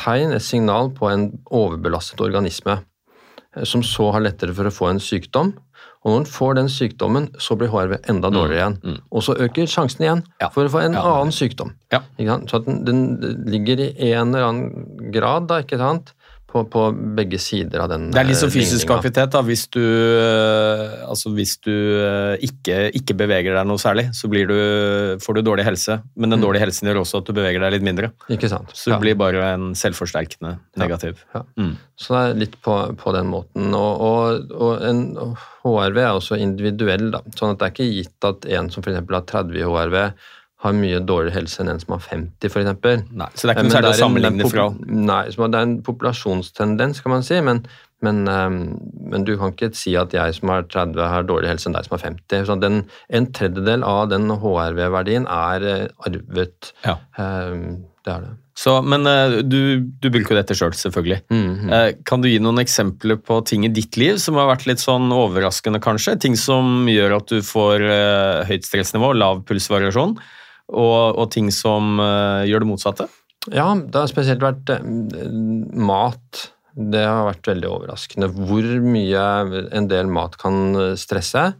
tegn, 0.00 0.32
et 0.32 0.42
signal 0.42 0.90
på 0.94 1.10
en 1.10 1.26
overbelastet 1.50 2.20
organisme, 2.24 2.78
eh, 2.78 2.93
som 3.62 3.82
så 3.86 4.10
har 4.12 4.20
lettere 4.24 4.54
for 4.56 4.66
å 4.66 4.72
få 4.74 4.90
en 4.90 4.98
sykdom. 5.02 5.52
Og 6.04 6.10
når 6.12 6.18
en 6.20 6.26
får 6.28 6.54
den 6.58 6.66
sykdommen, 6.68 7.28
så 7.40 7.56
blir 7.56 7.70
HRV 7.72 7.94
enda 8.12 8.28
dårligere 8.28 8.58
igjen. 8.74 8.98
Og 9.10 9.22
så 9.24 9.36
øker 9.40 9.64
sjansen 9.70 10.02
igjen 10.04 10.22
Ja. 10.40 10.48
for 10.52 10.66
å 10.66 10.72
få 10.72 10.82
en 10.84 10.92
Ja. 10.92 11.00
annen 11.00 11.32
sykdom. 11.32 11.72
Ja. 11.90 12.00
Ikke 12.18 12.28
sant? 12.28 12.50
Så 12.50 12.58
den, 12.64 12.84
den 12.84 13.44
ligger 13.46 13.80
i 13.80 14.12
en 14.12 14.34
eller 14.34 14.44
annen 14.48 15.10
grad, 15.12 15.46
da, 15.48 15.62
ikke 15.62 15.78
sant? 15.78 16.12
På, 16.54 16.60
på 16.70 16.84
begge 17.18 17.38
sider 17.42 17.82
av 17.82 17.88
den 17.90 18.12
Det 18.14 18.20
er 18.20 18.28
litt 18.28 18.38
som 18.38 18.46
eh, 18.46 18.54
fysisk 18.54 18.92
aktivitet. 18.94 19.32
da, 19.34 19.40
Hvis 19.42 19.64
du, 19.74 19.80
eh, 19.82 21.00
altså 21.02 21.32
hvis 21.34 21.56
du 21.66 21.72
eh, 21.74 22.44
ikke, 22.46 22.76
ikke 23.00 23.16
beveger 23.18 23.56
deg 23.58 23.66
noe 23.66 23.82
særlig, 23.82 24.04
så 24.14 24.30
blir 24.30 24.46
du, 24.46 24.54
får 25.24 25.40
du 25.40 25.42
dårlig 25.48 25.64
helse. 25.66 25.98
Men 26.14 26.36
den 26.36 26.44
dårlige 26.44 26.62
helsen 26.62 26.86
gjør 26.86 27.02
også 27.02 27.24
at 27.24 27.26
du 27.26 27.34
beveger 27.34 27.64
deg 27.64 27.74
litt 27.74 27.86
mindre. 27.88 28.12
Ikke 28.30 28.52
sant? 28.52 28.70
Så 28.70 28.94
du 28.94 29.02
blir 29.02 29.18
bare 29.18 29.48
en 29.56 29.72
selvforsterkende 29.78 30.54
negativ. 30.78 31.24
Ja. 31.34 31.42
Mm. 31.58 31.74
Så 31.98 32.14
det 32.14 32.22
er 32.22 32.40
litt 32.44 32.56
på, 32.62 32.78
på 33.02 33.16
den 33.18 33.34
måten. 33.34 33.74
Og, 33.74 34.06
og, 34.06 34.54
og 34.54 34.86
en 34.86 35.04
HRV 35.64 36.00
er 36.04 36.12
også 36.12 36.38
individuell, 36.38 37.10
da. 37.16 37.24
Sånn 37.34 37.56
at 37.56 37.60
det 37.60 37.66
er 37.66 37.74
ikke 37.74 37.90
gitt 37.98 38.30
at 38.30 38.48
en 38.60 38.70
som 38.70 38.84
f.eks. 38.84 39.02
har 39.02 39.28
30 39.34 39.58
i 39.58 39.66
HRV, 39.66 39.98
har 40.64 40.76
mye 40.76 41.00
dårligere 41.04 41.36
helse 41.38 41.62
enn 41.62 41.72
en 41.74 41.80
som 41.82 41.94
har 41.96 42.04
50, 42.04 42.50
f.eks. 42.50 42.68
Så 43.38 43.46
det 43.46 43.52
er 43.52 43.56
ikke 43.56 43.66
noe 43.66 43.74
særlig 43.76 43.92
å 43.92 43.98
sammenligne 44.00 44.50
fra. 44.50 44.68
Nei, 44.84 45.22
så 45.34 45.48
det 45.52 45.60
er 45.60 45.68
en 45.68 45.80
populasjonstendens, 45.86 47.02
kan 47.04 47.14
man 47.14 47.26
si, 47.26 47.40
men, 47.44 47.64
men, 48.04 48.22
ehm, 48.30 48.60
men 49.12 49.26
du 49.28 49.34
kan 49.40 49.54
ikke 49.54 49.72
si 49.76 49.94
at 50.00 50.14
jeg 50.16 50.36
som 50.38 50.52
har 50.54 50.68
30, 50.68 51.00
har 51.00 51.26
dårligere 51.28 51.54
helse 51.54 51.70
enn 51.70 51.76
deg 51.76 51.88
som 51.88 51.98
har 51.98 52.04
50. 52.06 52.46
Så 52.48 52.58
den, 52.62 52.84
en 53.20 53.32
tredjedel 53.36 53.84
av 53.88 54.08
den 54.12 54.30
HRV-verdien 54.32 55.28
er 55.30 55.68
eh, 55.70 56.06
arvet. 56.08 56.72
Ja. 56.86 56.98
Ehm, 57.20 57.84
det 58.04 58.12
er 58.12 58.24
det. 58.26 58.32
Så, 58.54 58.76
men 58.86 59.02
eh, 59.10 59.40
du, 59.42 59.82
du 59.98 60.08
bruker 60.14 60.34
jo 60.34 60.38
dette 60.38 60.54
sjøl, 60.54 60.70
selv, 60.76 60.86
selvfølgelig. 60.86 61.20
Mhm. 61.34 61.72
Eh, 61.74 61.88
Kan 62.06 62.22
du 62.22 62.28
gi 62.30 62.38
noen 62.42 62.62
eksempler 62.62 63.18
på 63.18 63.40
ting 63.48 63.66
i 63.66 63.72
ditt 63.74 63.98
liv 64.00 64.20
som 64.22 64.38
har 64.38 64.46
vært 64.52 64.68
litt 64.70 64.82
sånn 64.82 65.10
overraskende, 65.14 65.82
kanskje? 65.82 66.14
Ting 66.22 66.38
som 66.38 66.86
gjør 66.90 67.18
at 67.18 67.32
du 67.32 67.42
får 67.44 67.82
eh, 67.82 68.44
høyt 68.50 68.68
stressnivå, 68.68 69.10
lav 69.18 69.42
pulsvariasjon, 69.48 70.14
og, 70.72 71.18
og 71.20 71.30
ting 71.34 71.50
som 71.52 71.98
eh, 72.00 72.48
gjør 72.48 72.64
det 72.64 72.70
motsatte? 72.70 73.08
Ja, 73.52 73.68
det 73.76 73.98
har 73.98 74.10
spesielt 74.10 74.44
vært 74.44 74.70
eh, 74.72 74.84
mat. 75.76 76.48
Det 76.74 77.04
har 77.04 77.28
vært 77.28 77.52
veldig 77.52 77.70
overraskende 77.70 78.30
hvor 78.34 78.66
mye 78.82 79.24
en 79.76 79.88
del 79.90 80.08
mat 80.10 80.38
kan 80.40 80.76
eh, 80.80 80.94
stresse. 81.00 81.50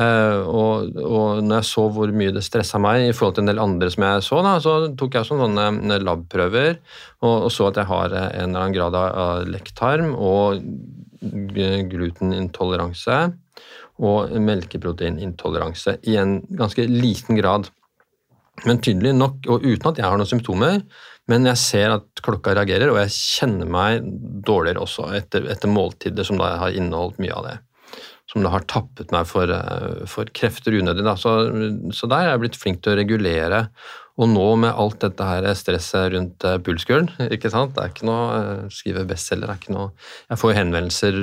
Og, 0.00 0.94
og 1.02 1.40
når 1.42 1.56
jeg 1.58 1.66
så 1.66 1.82
hvor 1.90 2.12
mye 2.14 2.30
det 2.32 2.44
stressa 2.46 2.78
meg 2.80 3.08
i 3.08 3.10
forhold 3.10 3.34
til 3.36 3.42
en 3.42 3.50
del 3.50 3.58
andre 3.60 3.88
som 3.90 4.04
jeg 4.06 4.22
så, 4.22 4.36
da, 4.46 4.52
så 4.62 4.74
tok 4.96 5.16
jeg 5.18 5.26
sånne 5.26 5.96
labprøver 6.06 6.78
og, 7.26 7.34
og 7.34 7.50
så 7.50 7.66
at 7.68 7.80
jeg 7.82 7.90
har 7.90 8.14
en 8.14 8.28
eller 8.44 8.60
annen 8.62 8.76
grad 8.76 8.94
av 8.94 9.50
lekktarm 9.50 10.14
og 10.14 10.62
glutenintoleranse 11.20 13.18
og 14.00 14.38
melkeproteinintoleranse 14.46 15.98
i 16.08 16.16
en 16.22 16.38
ganske 16.56 16.86
liten 16.86 17.36
grad. 17.42 17.68
Men 18.68 18.82
tydelig 18.84 19.14
nok, 19.16 19.40
og 19.48 19.64
uten 19.64 19.88
at 19.90 20.00
jeg 20.00 20.06
har 20.06 20.20
noen 20.20 20.28
symptomer, 20.28 20.82
men 21.30 21.46
jeg 21.48 21.60
ser 21.60 21.94
at 21.94 22.22
klokka 22.24 22.54
reagerer, 22.58 22.90
og 22.92 23.00
jeg 23.04 23.14
kjenner 23.14 23.68
meg 23.70 24.06
dårligere 24.46 24.82
også 24.82 25.10
etter, 25.16 25.46
etter 25.52 25.70
måltider 25.70 26.26
som 26.26 26.40
da 26.40 26.54
har 26.64 26.76
inneholdt 26.76 27.20
mye 27.22 27.36
av 27.36 27.46
det. 27.46 27.56
Som 28.30 28.44
da 28.44 28.52
har 28.52 28.66
tappet 28.70 29.10
meg 29.14 29.26
for, 29.26 29.50
eh, 29.50 30.04
for 30.10 30.28
krefter 30.36 30.76
unødig. 30.78 31.06
Så, 31.18 31.32
så 31.96 32.10
der 32.10 32.26
er 32.26 32.32
jeg 32.34 32.42
blitt 32.44 32.60
flink 32.60 32.82
til 32.82 32.94
å 32.94 33.00
regulere. 33.00 33.64
Og 34.20 34.28
nå 34.28 34.48
med 34.60 34.76
alt 34.76 35.00
dette 35.02 35.26
her 35.26 35.46
stresset 35.56 36.12
rundt 36.14 36.44
eh, 36.46 36.58
pulskuren, 36.62 37.08
ikke 37.30 37.50
sant? 37.52 37.72
det 37.76 37.84
er 37.84 37.94
ikke 37.94 38.08
noe 38.10 38.26
eh, 38.36 38.66
skrive 38.74 39.06
bestselger, 39.08 39.48
det 39.48 39.54
er 39.54 39.62
ikke 39.62 39.76
noe 39.76 39.88
Jeg 40.28 40.42
får 40.42 40.52
jo 40.52 40.58
henvendelser 40.58 41.22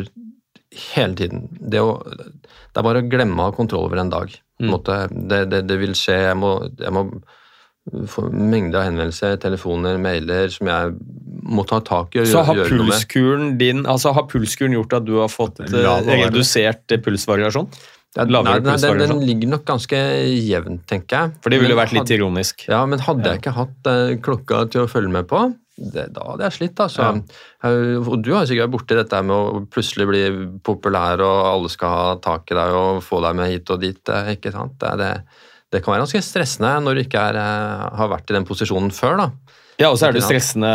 hele 0.93 1.17
tiden. 1.19 1.47
Det, 1.57 1.81
å, 1.83 1.97
det 2.05 2.81
er 2.81 2.85
bare 2.85 3.01
å 3.03 3.09
glemme 3.09 3.41
å 3.41 3.49
ha 3.49 3.55
kontroll 3.55 3.87
over 3.89 4.01
en 4.03 4.13
dag. 4.13 4.31
Måte, 4.63 5.03
det, 5.11 5.43
det, 5.51 5.63
det 5.69 5.77
vil 5.81 5.93
skje. 5.97 6.15
Jeg 6.31 6.37
må, 6.39 6.53
jeg 6.81 6.93
må 6.95 7.03
få 8.11 8.25
mengder 8.33 8.81
av 8.81 8.87
henvendelser, 8.89 9.37
telefoner, 9.39 9.99
mailer 10.01 10.49
som 10.51 10.67
jeg 10.67 10.95
må 11.47 11.63
ta 11.67 11.77
tak 11.87 12.17
i 12.17 12.23
og 12.23 12.27
Så 12.27 12.41
har 12.43 12.57
gjøre 12.57 12.67
har 12.73 12.81
pulskuren 12.81 13.53
din 13.61 13.85
altså 13.87 14.11
har 14.17 14.25
pulskuren 14.27 14.75
gjort 14.75 14.97
at 14.97 15.05
du 15.07 15.13
har 15.21 15.29
fått 15.31 15.61
eh, 15.63 15.85
redusert 16.09 16.97
pulsvariasjon? 17.05 17.69
Ja, 18.17 18.25
nei, 18.25 18.41
nei, 18.65 18.75
den, 18.81 18.99
den 19.03 19.19
ligger 19.27 19.51
nok 19.53 19.63
ganske 19.67 19.97
jevnt, 20.25 20.81
tenker 20.89 21.19
jeg. 21.19 21.33
For 21.43 21.53
det 21.53 21.59
ville 21.61 21.75
Men 21.75 21.83
vært 21.83 21.93
litt 21.93 22.01
hadde- 22.01 22.17
ironisk. 22.17 22.63
Ja, 22.67 22.81
men 22.89 23.03
hadde 23.05 23.29
jeg 23.29 23.41
ikke 23.43 23.53
hatt 23.59 23.89
eh, 23.91 24.15
klokka 24.25 24.63
til 24.73 24.83
å 24.83 24.89
følge 24.91 25.11
med 25.13 25.27
på, 25.29 25.43
det, 25.77 26.07
da 26.15 26.23
hadde 26.31 26.47
jeg 26.47 26.55
slitt, 26.55 26.79
altså. 26.81 27.09
Ja. 27.13 27.71
Og 28.01 28.15
du 28.25 28.31
har 28.33 28.43
jo 28.43 28.49
sikkert 28.49 28.65
vært 28.65 28.73
borti 28.73 28.97
dette 28.97 29.19
med 29.25 29.35
å 29.35 29.61
plutselig 29.69 30.07
bli 30.09 30.23
populær, 30.65 31.21
og 31.21 31.49
alle 31.51 31.69
skal 31.73 31.93
ha 31.93 32.07
tak 32.23 32.49
i 32.49 32.57
deg 32.57 32.77
og 32.77 33.03
få 33.05 33.21
deg 33.25 33.37
med 33.37 33.51
hit 33.53 33.73
og 33.73 33.83
dit, 33.83 34.01
eh, 34.13 34.33
ikke 34.33 34.53
sant? 34.55 34.73
Det, 34.81 34.95
det, 35.01 35.11
det 35.73 35.83
kan 35.83 35.93
være 35.93 36.07
ganske 36.07 36.23
stressende 36.25 36.73
når 36.81 36.97
du 36.97 37.03
ikke 37.05 37.27
er, 37.29 37.39
eh, 37.43 37.85
har 38.01 38.11
vært 38.13 38.33
i 38.33 38.37
den 38.39 38.47
posisjonen 38.49 38.93
før, 38.95 39.21
da. 39.21 39.29
Ja, 39.77 39.91
og 39.93 39.99
så 40.01 40.07
er 40.07 40.15
det 40.15 40.23
stressende 40.25 40.69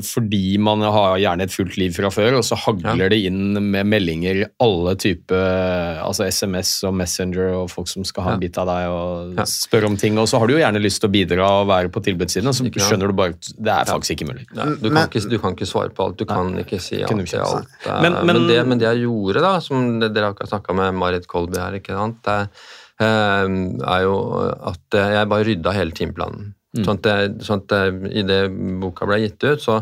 fordi 0.00 0.56
man 0.62 0.80
har 0.80 1.18
gjerne 1.20 1.44
et 1.44 1.52
fullt 1.52 1.74
liv 1.76 1.92
fra 1.92 2.08
før, 2.08 2.38
og 2.38 2.44
så 2.48 2.56
hagler 2.56 3.10
det 3.12 3.18
inn 3.28 3.52
med 3.60 3.84
meldinger 3.92 4.38
alle 4.64 4.94
typer 4.96 6.00
altså 6.00 6.24
SMS 6.32 6.70
og 6.88 6.94
Messenger 6.96 7.50
og 7.58 7.68
folk 7.68 7.90
som 7.92 8.06
skal 8.08 8.24
ha 8.24 8.32
en 8.32 8.40
bit 8.40 8.56
av 8.62 8.70
deg 8.70 8.88
og 8.88 9.36
Ja. 9.36 9.44
spørre 9.44 9.90
om 9.90 9.98
ting. 10.00 10.16
Og 10.18 10.28
så 10.32 10.40
har 10.40 10.48
du 10.48 10.54
jo 10.56 10.62
gjerne 10.62 10.80
lyst 10.80 11.02
til 11.04 11.10
å 11.10 11.12
bidra 11.12 11.50
og 11.60 11.68
være 11.68 11.92
på 11.92 12.00
tilbudssiden, 12.08 12.48
og 12.48 12.56
så 12.56 12.64
skjønner 12.72 13.12
du 13.12 13.16
bare 13.20 13.36
at 13.36 13.52
det 13.52 13.74
er 13.76 13.84
faktisk 13.92 14.16
ikke 14.16 14.30
mulig. 14.32 14.46
Ja, 14.56 14.64
du, 14.64 14.88
kan 14.88 14.92
Men- 14.96 15.08
ikke, 15.12 15.28
du 15.28 15.38
kan 15.38 15.52
ikke 15.52 15.68
svare 15.68 15.92
på 15.92 16.06
alt, 16.08 16.16
du 16.16 16.24
kan 16.24 16.56
ikke 16.64 16.80
si 16.80 17.02
alt 17.02 17.12
ikke. 17.12 17.44
alt. 17.44 17.68
Eh, 17.84 18.00
Men- 18.00 18.12
Men, 18.24 18.26
men- 18.26 18.46
det, 18.48 18.66
men 18.66 18.78
det 18.78 18.88
jeg 18.96 19.04
gjorde, 19.04 19.40
da, 19.44 19.58
som 19.60 20.00
dere 20.00 20.32
har 20.32 20.34
snakka 20.46 20.74
med 20.74 20.94
Marit 20.94 21.26
Kolby 21.28 21.58
her, 21.60 21.72
ikke 21.76 21.92
sant, 21.92 22.22
det 22.24 22.48
eh, 22.98 23.44
er 23.84 24.02
jo 24.08 24.16
at 24.72 24.94
eh, 24.94 25.12
jeg 25.20 25.28
bare 25.28 25.44
rydda 25.44 25.72
hele 25.76 25.90
timeplanen. 25.92 26.54
Sånn 26.84 26.98
at, 26.98 27.02
det, 27.06 27.44
sånn 27.46 27.62
at 27.62 27.68
det, 27.72 28.10
i 28.12 28.22
det 28.22 28.42
boka 28.82 29.06
ble 29.08 29.20
gitt 29.24 29.42
ut, 29.44 29.60
så 29.62 29.80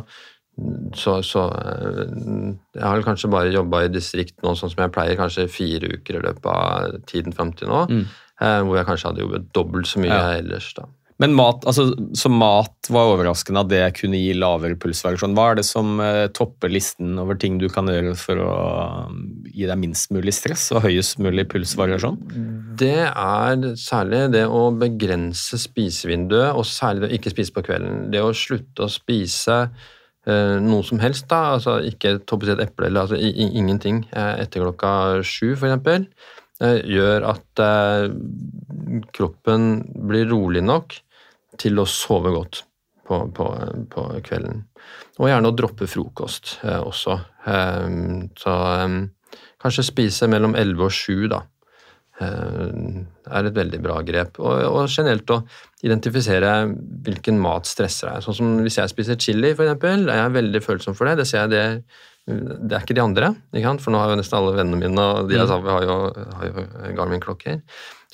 så, 0.95 1.17
så 1.27 1.49
eh, 1.51 2.53
Jeg 2.77 2.85
har 2.87 3.01
kanskje 3.03 3.31
bare 3.33 3.51
jobba 3.51 3.81
i 3.85 3.89
distrikt 3.91 4.37
nå 4.45 4.53
sånn 4.55 4.71
som 4.71 4.85
jeg 4.85 4.93
pleier, 4.95 5.17
kanskje 5.19 5.49
fire 5.51 5.89
uker 5.97 6.21
i 6.21 6.23
løpet 6.23 6.47
av 6.47 7.01
tiden 7.11 7.35
fram 7.35 7.51
til 7.59 7.67
nå. 7.73 7.81
eh, 7.91 8.61
Hvor 8.63 8.77
jeg 8.79 8.87
kanskje 8.87 9.09
hadde 9.11 9.25
jobbet 9.25 9.49
dobbelt 9.53 9.87
så 9.91 9.99
mye 10.05 10.15
Ja. 10.15 10.37
ellers, 10.39 10.69
da. 10.79 10.85
Men 11.23 11.35
mat, 11.39 11.63
altså, 11.69 11.93
så 12.19 12.31
mat 12.33 12.89
var 12.91 13.13
overraskende 13.13 13.63
at 13.63 13.71
det 13.71 13.83
kunne 14.01 14.19
gi 14.19 14.33
lavere 14.35 14.75
pulsvariasjon. 14.83 15.37
Hva 15.37 15.47
er 15.53 15.61
det 15.61 15.67
som 15.69 16.01
eh, 16.03 16.27
topper 16.35 16.73
listen 16.75 17.15
over 17.23 17.39
ting 17.39 17.61
du 17.61 17.69
kan 17.71 17.87
gjøre 17.91 18.17
for 18.19 18.41
å 18.43 18.55
gi 19.47 19.69
deg 19.71 19.79
minst 19.79 20.11
mulig 20.15 20.35
stress 20.35 20.67
og 20.75 20.83
høyest 20.89 21.21
mulig 21.23 21.47
pulsvariasjon? 21.53 22.19
Det 22.81 23.07
er 23.07 23.69
særlig 23.79 24.25
det 24.35 24.43
å 24.51 24.67
begrense 24.75 25.61
spisevinduet, 25.63 26.51
og 26.51 26.67
særlig 26.67 27.05
det 27.05 27.13
å 27.13 27.19
ikke 27.21 27.35
spise 27.37 27.55
på 27.55 27.67
kvelden. 27.71 28.09
Det 28.11 28.25
å 28.25 28.35
slutte 28.35 28.89
å 28.89 28.91
spise 28.91 29.61
eh, 30.27 30.57
noe 30.67 30.83
som 30.87 30.99
helst, 31.05 31.29
da, 31.31 31.55
altså 31.55 31.79
ikke 31.87 32.19
toppet 32.27 32.57
et 32.57 32.67
eple 32.67 32.91
eller 32.91 33.07
altså, 33.07 33.21
ingenting 33.23 34.03
eh, 34.11 34.33
etter 34.43 34.67
klokka 34.67 35.23
sju, 35.23 35.55
eh, 35.55 36.09
gjør 36.89 37.27
at 37.31 37.63
eh, 37.65 38.07
kroppen 39.15 39.83
blir 40.09 40.29
rolig 40.31 40.63
nok 40.65 40.97
til 41.61 41.81
å 41.81 41.87
sove 41.89 42.33
godt 42.35 42.65
på, 43.07 43.21
på, 43.37 43.49
på 43.93 44.07
kvelden. 44.27 44.65
Og 45.21 45.31
gjerne 45.31 45.51
å 45.51 45.57
droppe 45.57 45.89
frokost 45.91 46.59
eh, 46.65 46.81
også. 46.81 47.19
Eh, 47.47 47.99
så 48.41 48.55
eh, 48.85 48.97
kanskje 49.63 49.87
spise 49.87 50.31
mellom 50.31 50.57
11 50.59 50.87
og 50.87 50.95
7, 50.95 51.27
da. 51.33 51.43
eh, 52.21 53.05
er 53.27 53.51
et 53.51 53.61
veldig 53.61 53.83
bra 53.85 54.01
grep. 54.07 54.41
Og, 54.43 54.65
og 54.71 54.89
generelt 54.89 55.31
å 55.35 55.43
identifisere 55.85 56.57
hvilken 57.07 57.39
mat 57.43 57.69
stresser 57.69 58.11
deg. 58.11 58.25
Sånn 58.25 58.39
som 58.41 58.57
hvis 58.65 58.81
jeg 58.81 58.93
spiser 58.93 59.21
chili, 59.21 59.53
eksempel, 59.55 60.09
er 60.09 60.25
jeg 60.25 60.37
veldig 60.41 60.65
følsom 60.65 60.99
for 60.99 61.11
det. 61.11 61.21
Det 61.23 61.29
ser 61.31 61.45
jeg 61.45 61.55
det 61.55 61.67
det 62.25 62.73
er 62.73 62.81
ikke 62.81 62.97
de 62.97 63.03
andre, 63.05 63.35
ikke 63.53 63.75
for 63.85 63.93
nå 63.93 63.99
har 64.01 64.15
jo 64.15 64.17
nesten 64.17 64.39
alle 64.39 64.55
vennene 64.57 64.81
mine 64.81 65.03
og 65.03 65.29
de 65.29 65.37
jeg 65.37 65.49
sa, 65.51 65.59
har 65.61 65.85
jo, 65.85 65.97
har 66.39 66.47
jo 66.49 66.95
Garmin-klokker. 66.97 67.59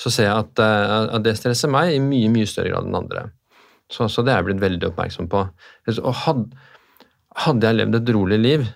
Så 0.01 0.11
ser 0.11 0.27
jeg 0.27 0.47
at, 0.47 0.63
eh, 0.65 0.95
at, 1.15 1.23
det 1.23 1.37
stresser 1.39 1.71
meg 1.71 1.93
i 1.95 2.01
mye 2.03 2.33
mye 2.33 2.49
større 2.51 2.73
grad 2.73 2.89
enn 2.89 2.99
andre. 2.99 3.29
Så, 3.91 4.09
så 4.11 4.25
det 4.27 4.33
er 4.35 4.41
jeg 4.41 4.51
blitt 4.51 4.65
veldig 4.65 4.91
oppmerksom 4.91 5.31
på. 5.31 5.45
Og 6.01 6.13
hadde, 6.25 6.67
hadde 7.45 7.71
jeg 7.71 7.79
levd 7.79 8.01
et 8.01 8.13
rolig 8.17 8.41
liv, 8.43 8.69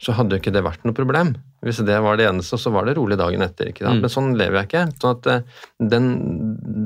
så 0.00 0.16
hadde 0.16 0.36
jo 0.36 0.40
ikke 0.40 0.56
det 0.56 0.64
vært 0.64 0.84
noe 0.88 0.96
problem. 0.96 1.34
Hvis 1.64 1.82
det 1.84 2.00
var 2.00 2.16
det 2.16 2.30
eneste, 2.30 2.56
så 2.60 2.72
var 2.72 2.88
det 2.88 2.96
rolig 2.96 3.20
dagen 3.20 3.44
etter. 3.44 3.68
ikke 3.68 3.84
sant? 3.84 4.00
Mm. 4.00 4.04
Men 4.06 4.16
sånn 4.16 4.36
lever 4.40 4.62
jeg 4.62 4.70
ikke. 4.70 4.84
sånn 5.02 5.18
at 5.18 5.32
eh, 5.32 5.64
den, 5.92 6.12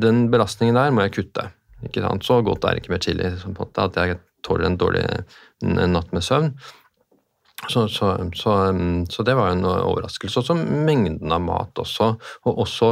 den, 0.02 0.24
belastningen 0.35 0.80
der 0.80 0.94
må 0.94 1.07
jeg 1.07 1.20
kutte. 1.20 1.52
ikke 1.87 2.02
sant? 2.02 2.26
Så 2.26 2.42
godt 2.42 2.66
er 2.66 2.74
det 2.74 2.83
ikke 2.83 2.96
med 2.96 3.07
chili 3.07 3.37
sånn 3.38 3.54
at 3.62 4.00
jeg 4.02 4.18
tåler 4.44 4.66
en 4.66 4.80
dårlig 4.80 5.04
natt 5.62 6.11
med 6.11 6.26
søvn. 6.26 6.57
Så, 7.71 7.88
så, 7.88 8.31
så, 8.35 8.55
så 9.11 9.23
det 9.23 9.35
var 9.38 9.53
en 9.53 9.64
overraskelse. 9.64 10.43
Også 10.43 10.57
mengden 10.59 11.33
av 11.33 11.45
mat 11.45 11.79
også. 11.81 12.11
Og 12.45 12.59
også 12.67 12.90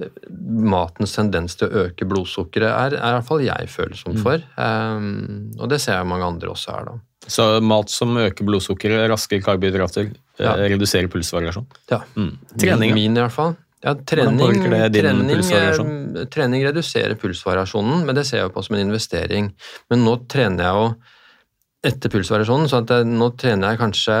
eh, 0.00 0.12
matens 0.38 1.16
tendens 1.16 1.58
til 1.58 1.68
å 1.70 1.86
øke 1.86 2.06
blodsukkeret 2.08 2.68
er, 2.68 2.98
er 3.00 3.08
i 3.14 3.16
hvert 3.18 3.28
fall 3.30 3.42
jeg 3.46 3.72
følsom 3.72 4.14
mm. 4.14 4.22
for. 4.22 4.44
Mm. 4.54 5.02
Um, 5.02 5.58
og 5.58 5.72
det 5.72 5.80
ser 5.82 5.98
jeg 5.98 6.10
mange 6.10 6.28
andre 6.28 6.52
også 6.52 6.76
er, 6.76 6.92
da. 6.92 7.00
Så 7.24 7.48
mat 7.64 7.88
som 7.88 8.12
øker 8.20 8.44
blodsukkeret, 8.44 9.06
raske 9.08 9.40
karbohydrater, 9.42 10.10
eh, 10.12 10.44
ja. 10.44 10.54
reduserer 10.74 11.08
pulsvariasjon? 11.10 11.66
Ja. 11.90 12.02
Mm. 12.14 12.34
Trening? 12.60 12.94
Min, 12.96 13.16
i 13.16 13.24
hvert 13.24 13.34
fall. 13.34 13.56
Ja, 13.84 13.92
trening, 14.08 14.38
trening, 14.40 15.42
trening, 16.32 16.62
reduserer 16.64 17.18
pulsvariasjonen, 17.20 18.06
men 18.06 18.16
det 18.16 18.24
ser 18.24 18.40
jeg 18.40 18.52
på 18.54 18.62
som 18.64 18.78
en 18.78 18.86
investering. 18.86 19.50
Men 19.92 20.06
nå 20.06 20.14
trener 20.32 20.64
jeg 20.64 20.78
jo 20.78 20.86
etter 21.84 22.12
pulsvariasjonen, 22.12 22.70
så 22.70 22.82
jeg, 22.82 23.06
nå 23.08 23.30
trener 23.40 23.74
jeg 23.74 23.82
kanskje 23.82 24.18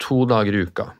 to 0.00 0.24
dager 0.30 0.56
i 0.56 0.64
uka. 0.68 0.90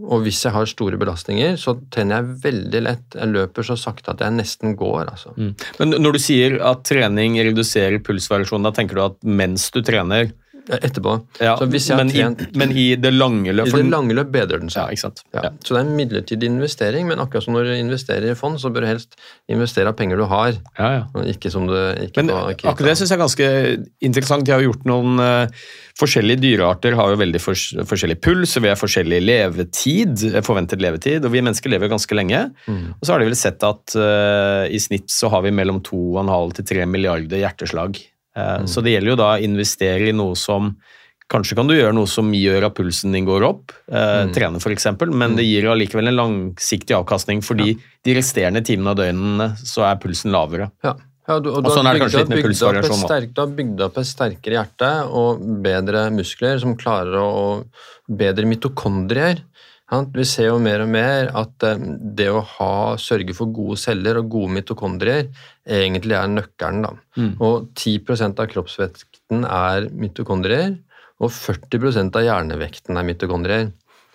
Og 0.00 0.22
hvis 0.24 0.38
jeg 0.46 0.54
har 0.54 0.68
store 0.70 0.96
belastninger, 1.00 1.56
så 1.60 1.74
trener 1.92 2.20
jeg 2.20 2.36
veldig 2.44 2.82
lett. 2.86 3.16
Jeg 3.18 3.32
løper 3.34 3.66
så 3.66 3.76
sakte 3.76 4.14
at 4.14 4.22
jeg 4.24 4.36
nesten 4.36 4.76
går. 4.78 5.10
Altså. 5.10 5.34
Mm. 5.36 5.50
Men 5.80 5.96
når 6.00 6.16
du 6.16 6.20
sier 6.22 6.56
at 6.64 6.84
trening 6.88 7.36
reduserer 7.42 8.00
pulsvariasjonen, 8.06 8.68
da 8.68 8.72
tenker 8.76 8.96
du 8.96 9.02
at 9.04 9.18
mens 9.26 9.66
du 9.74 9.82
trener 9.84 10.30
Etterpå. 10.78 11.16
Ja, 11.42 11.56
men, 11.60 12.10
trent, 12.12 12.42
i, 12.44 12.58
men, 12.58 12.72
i, 12.76 12.86
det 13.00 13.10
lange 13.14 13.54
løp 13.54 13.70
I 13.70 13.74
det 13.74 13.90
lange 13.90 14.14
løp 14.16 14.30
bedrer 14.34 14.62
den 14.62 14.70
seg. 14.72 14.94
Ja, 14.94 15.10
ja. 15.34 15.52
Så 15.64 15.74
det 15.74 15.80
er 15.80 15.86
en 15.86 15.96
midlertidig 15.98 16.50
investering, 16.50 17.08
men 17.10 17.22
akkurat 17.22 17.46
som 17.46 17.56
når 17.56 17.70
du 17.70 17.74
investerer 17.76 18.30
i 18.30 18.36
fond, 18.38 18.60
så 18.62 18.70
bør 18.72 18.86
du 18.86 18.90
helst 18.92 19.18
investere 19.50 19.90
av 19.90 19.98
penger 19.98 20.20
du 20.20 20.26
har. 20.30 20.58
Ikke 21.30 21.52
som 21.52 21.66
du 21.70 21.76
ikke 22.06 22.22
Men 22.22 22.34
akkurat 22.34 22.90
det 22.90 22.96
syns 23.00 23.10
jeg 23.10 23.18
er 23.18 23.22
ganske 23.24 23.48
interessant. 24.10 24.46
De 24.46 24.54
har 24.54 24.64
gjort 24.64 24.86
noen 24.88 25.22
uh, 25.22 25.64
forskjellige 26.00 26.42
dyrearter 26.44 26.96
har 26.98 27.12
jo 27.12 27.18
veldig 27.20 27.42
fors 27.42 27.66
forskjellig 27.90 28.18
puls, 28.24 28.54
og 28.56 28.64
vi 28.64 28.72
har 28.72 28.78
forskjellig 28.80 29.20
levetid, 29.24 30.24
eh, 30.30 30.40
forventet 30.46 30.82
levetid, 30.82 31.24
og 31.26 31.34
vi 31.34 31.42
mennesker 31.44 31.72
lever 31.72 31.92
ganske 31.92 32.16
lenge. 32.16 32.46
Mm. 32.66 32.94
Og 32.96 33.04
så 33.04 33.14
har 33.14 33.22
de 33.22 33.28
vel 33.30 33.38
sett 33.38 33.66
at 33.66 33.98
uh, 33.98 34.64
i 34.70 34.80
snitt 34.82 35.10
så 35.12 35.30
har 35.32 35.44
vi 35.46 35.54
mellom 35.54 35.82
2,5 35.86 36.56
til 36.60 36.70
3 36.74 36.88
milliarder 36.90 37.42
hjerteslag 37.42 38.00
mm. 38.36 38.70
Så 38.70 38.82
det 38.84 38.94
gjelder 38.94 39.14
jo 39.14 39.20
da 39.20 39.34
å 39.34 39.44
investere 39.44 40.10
i 40.10 40.16
noe 40.16 40.38
som 40.38 40.74
Kanskje 41.30 41.54
kan 41.54 41.68
du 41.68 41.76
gjøre 41.76 41.94
noe 41.94 42.10
som 42.10 42.32
gjør 42.34 42.64
at 42.66 42.74
pulsen 42.74 43.12
din 43.14 43.22
går 43.22 43.44
opp, 43.46 43.70
eh, 43.86 44.24
mm. 44.26 44.32
trene 44.34 44.58
f.eks., 44.58 44.88
men 45.06 45.36
det 45.38 45.44
mm. 45.44 45.46
gir 45.46 45.68
allikevel 45.70 46.10
en 46.10 46.16
langsiktig 46.18 46.96
avkastning, 46.96 47.38
fordi 47.46 47.68
ja. 47.76 47.90
de 48.08 48.16
resterende 48.18 48.64
timene 48.66 48.90
av 48.90 48.98
døgnene 48.98 49.46
så 49.62 49.84
er 49.86 50.00
pulsen 50.02 50.34
lavere. 50.34 50.72
Ja. 50.82 50.96
Ja, 51.30 51.36
du, 51.38 51.50
og, 51.52 51.62
og 51.62 51.70
sånn 51.70 51.86
er 51.86 51.94
det 51.94 52.02
kanskje 52.02 52.24
litt 52.24 52.32
med 52.32 52.42
pulsvariasjon 52.48 53.04
òg. 53.06 53.26
Du 53.30 53.40
har 53.44 53.50
bygd 53.60 53.82
opp 53.86 53.98
et 54.00 54.08
sterkere 54.08 54.56
hjerte 54.56 54.88
og 55.14 55.44
bedre 55.62 56.08
muskler 56.14 56.58
som 56.62 56.74
klarer 56.80 57.20
å 57.22 57.44
Bedre 58.10 58.42
mitokondrier 58.50 59.44
vi 59.90 60.24
ser 60.28 60.50
jo 60.50 60.58
mer 60.62 60.84
og 60.84 60.90
mer 60.92 61.32
at 61.38 61.66
eh, 61.66 61.82
det 62.18 62.28
å 62.30 62.44
ha, 62.56 62.74
sørge 63.00 63.34
for 63.36 63.50
gode 63.54 63.78
celler 63.82 64.20
og 64.20 64.30
gode 64.30 64.54
mitokondrier 64.60 65.26
egentlig 65.66 66.16
er 66.18 66.30
nøkkelen. 66.30 66.86
Da. 66.86 66.92
Mm. 67.18 67.32
Og 67.42 67.72
10% 67.74 68.42
av 68.42 68.50
kroppsvekten 68.52 69.44
er 69.48 69.90
mitokondrier, 69.90 70.78
og 71.20 71.34
40% 71.34 72.16
av 72.16 72.26
hjernevekten 72.26 72.96
er 72.96 73.08
mitokondrier. 73.08 73.70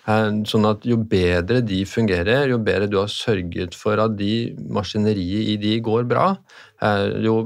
Eh, 0.06 0.28
sånn 0.46 0.66
at 0.68 0.84
jo 0.86 0.96
bedre 1.02 1.60
de 1.66 1.80
fungerer, 1.88 2.46
jo 2.52 2.60
bedre 2.62 2.86
du 2.90 3.00
har 3.00 3.10
sørget 3.10 3.74
for 3.74 3.98
at 4.02 4.14
de 4.18 4.54
maskineriet 4.72 5.52
i 5.52 5.56
de 5.60 5.76
går 5.84 6.06
bra, 6.08 6.28
eh, 6.80 7.20
jo, 7.26 7.40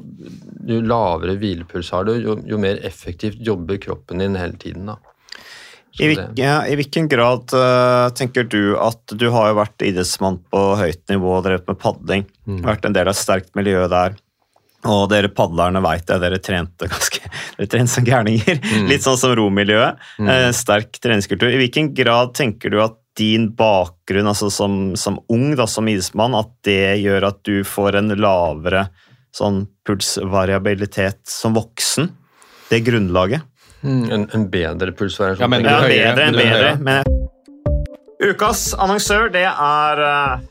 jo 0.68 0.82
lavere 0.84 1.38
hvilepuls 1.40 1.90
har 1.96 2.06
du, 2.06 2.14
jo, 2.20 2.36
jo, 2.46 2.60
mer 2.60 2.82
effektivt 2.86 3.40
jobber 3.40 3.80
kroppen 3.80 4.20
din 4.20 4.36
hele 4.36 4.60
tiden. 4.60 4.92
da. 4.92 5.00
I, 6.00 6.08
hvilken, 6.08 6.32
ja, 6.40 6.56
I 6.64 6.76
hvilken 6.78 7.08
grad 7.10 7.52
uh, 7.52 8.08
tenker 8.16 8.46
du 8.48 8.74
at 8.80 9.12
du 9.12 9.28
har 9.34 9.50
jo 9.50 9.58
vært 9.58 9.84
idrettsmann 9.84 10.40
på 10.52 10.62
høyt 10.80 11.02
nivå 11.12 11.36
og 11.36 11.44
drevet 11.44 11.68
med 11.68 11.78
padling, 11.82 12.26
mm. 12.48 12.62
vært 12.64 12.88
en 12.88 12.96
del 12.96 13.10
av 13.10 13.14
et 13.14 13.20
sterkt 13.20 13.52
miljø 13.58 13.84
der. 13.92 14.16
Og 14.88 15.10
dere 15.12 15.28
padlerne 15.36 15.82
veit 15.84 16.08
jeg, 16.08 16.22
dere 16.22 16.38
trente 16.40 16.88
ganske 16.88 17.20
dere 17.58 17.68
trente 17.68 17.92
som 17.92 18.06
gærninger. 18.06 18.62
Mm. 18.64 18.88
Litt 18.88 19.04
sånn 19.04 19.20
som 19.20 19.34
romiljøet. 19.36 20.00
Mm. 20.22 20.30
Uh, 20.30 20.48
sterk 20.56 20.96
treningskultur. 21.04 21.52
I 21.52 21.60
hvilken 21.60 21.92
grad 21.96 22.32
tenker 22.38 22.72
du 22.72 22.80
at 22.86 22.96
din 23.18 23.50
bakgrunn 23.58 24.30
altså 24.30 24.48
som, 24.54 24.94
som 24.96 25.18
ung, 25.28 25.50
da, 25.58 25.66
som 25.68 25.88
idrettsmann, 25.90 26.38
at 26.38 26.54
det 26.64 27.02
gjør 27.02 27.28
at 27.28 27.42
du 27.44 27.60
får 27.66 28.00
en 28.00 28.14
lavere 28.16 28.86
sånn 29.36 29.66
pulsvariabilitet 29.86 31.20
som 31.28 31.54
voksen? 31.58 32.08
Det 32.70 32.80
grunnlaget? 32.86 33.44
Mm, 33.80 34.10
en, 34.12 34.26
en, 34.34 34.46
bedre 34.52 34.92
pulsvariasjon? 34.92 35.44
Ja, 35.44 35.48
men, 35.48 35.64
ja, 35.64 35.80
bedre, 35.86 36.28
en 36.28 36.38
bedre. 36.38 36.76
Men... 36.84 37.16
Ukas 38.20 38.74
annonsør 38.76 39.30
det 39.32 39.46
er 39.48 40.02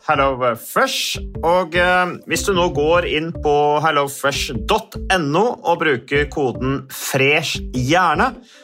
HelloFresh. 0.08 1.20
Og 1.46 1.76
eh, 1.78 2.16
hvis 2.26 2.48
du 2.48 2.56
nå 2.58 2.66
går 2.74 3.06
inn 3.06 3.30
på 3.44 3.54
hellofresh.no 3.86 5.44
og 5.46 5.84
bruker 5.84 6.26
koden 6.34 6.82
'fresh 6.90 7.62
hjerne', 7.78 8.34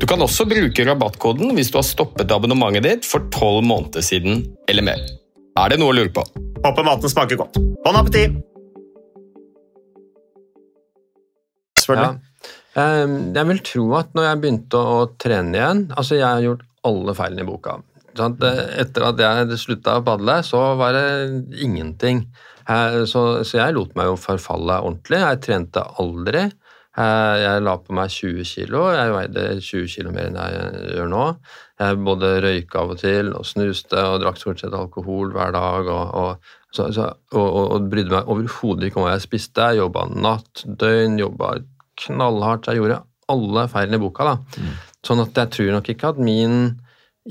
Du 0.00 0.06
kan 0.08 0.22
også 0.24 0.46
bruke 0.50 0.84
rabattkoden 0.88 1.52
hvis 1.56 1.70
du 1.72 1.78
har 1.78 1.86
stoppet 1.86 2.32
abonnementet 2.34 2.86
ditt 2.86 3.08
for 3.08 3.28
tolv 3.34 3.62
måneder 3.68 4.04
siden 4.04 4.44
eller 4.70 4.86
mer. 4.86 5.02
Er 5.60 5.72
det 5.72 5.78
noe 5.82 5.92
å 5.92 5.96
lure 5.98 6.12
på? 6.14 6.24
Håper 6.64 6.86
maten 6.86 7.12
smaker 7.12 7.38
godt. 7.42 7.58
Bon 7.84 7.98
appétit! 7.98 8.38
Selvfølgelig. 11.82 12.12
Ja. 12.14 12.50
Eh, 12.82 13.14
Jeg 13.36 13.48
vil 13.50 13.62
tro 13.68 13.86
at 13.98 14.12
når 14.16 14.28
jeg 14.28 14.40
begynte 14.42 14.80
å 14.80 15.00
trene 15.20 15.58
igjen 15.58 15.80
Altså, 15.92 16.16
jeg 16.16 16.24
har 16.28 16.44
gjort 16.44 16.62
alle 16.88 17.14
feilene 17.18 17.44
i 17.44 17.48
boka. 17.50 17.76
Etter 18.12 19.04
at 19.08 19.20
jeg 19.22 19.58
slutta 19.60 19.98
å 20.00 20.04
padle, 20.04 20.40
så 20.44 20.60
var 20.80 20.96
det 20.96 21.04
ingenting. 21.64 22.24
Så, 23.08 23.22
så 23.46 23.56
jeg 23.58 23.74
lot 23.76 23.94
meg 23.98 24.10
jo 24.10 24.16
forfalle 24.20 24.80
ordentlig. 24.82 25.20
Jeg 25.22 25.40
trente 25.46 25.84
aldri. 26.02 26.42
Eh, 26.92 27.36
Jeg 27.40 27.62
la 27.64 27.76
på 27.80 27.94
meg 27.96 28.10
20 28.12 28.44
kilo. 28.44 28.82
Jeg 28.92 29.12
veide 29.14 29.44
20 29.60 29.86
kilo 29.88 30.12
mer 30.12 30.28
enn 30.28 30.36
jeg 30.36 30.96
gjør 30.98 31.08
nå. 31.12 31.22
Jeg 31.80 32.00
både 32.04 32.32
røyka 32.44 32.82
av 32.82 32.92
og 32.94 33.00
til 33.00 33.32
og 33.32 33.46
snuste 33.48 33.96
og 33.96 34.20
drakk 34.22 34.40
stort 34.40 34.60
sett 34.60 34.76
alkohol 34.76 35.32
hver 35.32 35.54
dag. 35.56 35.88
og, 35.88 36.12
og 36.14 36.72
så, 36.72 36.90
så, 36.92 37.08
og, 37.32 37.48
og, 37.62 37.88
brydde 37.92 38.12
meg 38.12 38.28
overhodet 38.32 38.88
ikke 38.88 39.00
om 39.00 39.06
hva 39.08 39.16
jeg 39.16 39.26
spiste. 39.26 39.70
Jeg 39.72 39.82
jobba 39.82 40.06
natt, 40.12 40.64
døgn, 40.66 41.18
jobba 41.20 41.54
knallhardt. 42.04 42.68
Jeg 42.68 42.80
gjorde 42.80 43.02
alle 43.32 43.66
feilene 43.72 44.00
i 44.00 44.02
boka. 44.02 44.28
da. 44.28 44.72
Sånn 45.06 45.24
at 45.24 45.36
jeg 45.40 45.52
tror 45.56 45.72
nok 45.78 45.88
ikke 45.92 46.12
at 46.12 46.20
min 46.20 46.58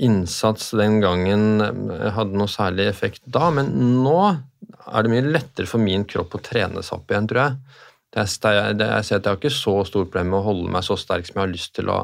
innsats 0.02 0.70
den 0.78 1.00
gangen 1.02 1.60
eh, 1.62 2.10
hadde 2.16 2.38
noe 2.38 2.48
særlig 2.48 2.86
effekt 2.88 3.22
da, 3.28 3.50
men 3.52 3.68
nå 4.02 4.18
er 4.32 5.04
det 5.04 5.10
mye 5.12 5.26
lettere 5.34 5.68
for 5.68 5.82
min 5.82 6.06
kropp 6.08 6.38
å 6.38 6.40
trene 6.42 6.80
seg 6.82 6.96
opp 6.96 7.12
igjen, 7.12 7.28
tror 7.28 7.42
jeg. 7.42 7.82
Det 8.12 8.20
er, 8.20 8.74
det 8.76 8.86
er, 8.86 9.06
jeg 9.08 9.24
har 9.24 9.38
ikke 9.38 9.54
så 9.54 9.78
stort 9.88 10.10
problem 10.10 10.34
med 10.34 10.42
å 10.42 10.46
holde 10.50 10.72
meg 10.74 10.84
så 10.84 10.98
sterk 11.00 11.24
som 11.28 11.38
jeg 11.38 11.46
har 11.46 11.54
lyst 11.54 11.72
til 11.78 11.88
å, 11.88 12.02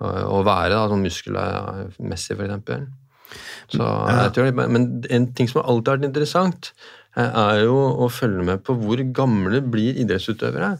å 0.00 0.38
være, 0.46 0.72
da, 0.72 0.86
sånn 0.88 1.04
muskelmessig 1.04 2.38
f.eks. 2.38 2.86
Så 3.72 3.84
jeg 4.36 4.54
men 4.56 4.88
en 5.12 5.28
ting 5.36 5.48
som 5.48 5.62
alltid 5.62 5.90
har 5.90 6.00
vært 6.00 6.08
interessant, 6.08 6.72
eh, 7.16 7.28
er 7.28 7.62
jo 7.66 7.76
å 8.04 8.08
følge 8.12 8.46
med 8.48 8.64
på 8.64 8.76
hvor 8.80 9.04
gamle 9.16 9.62
blir 9.74 10.00
idrettsutøvere. 10.00 10.74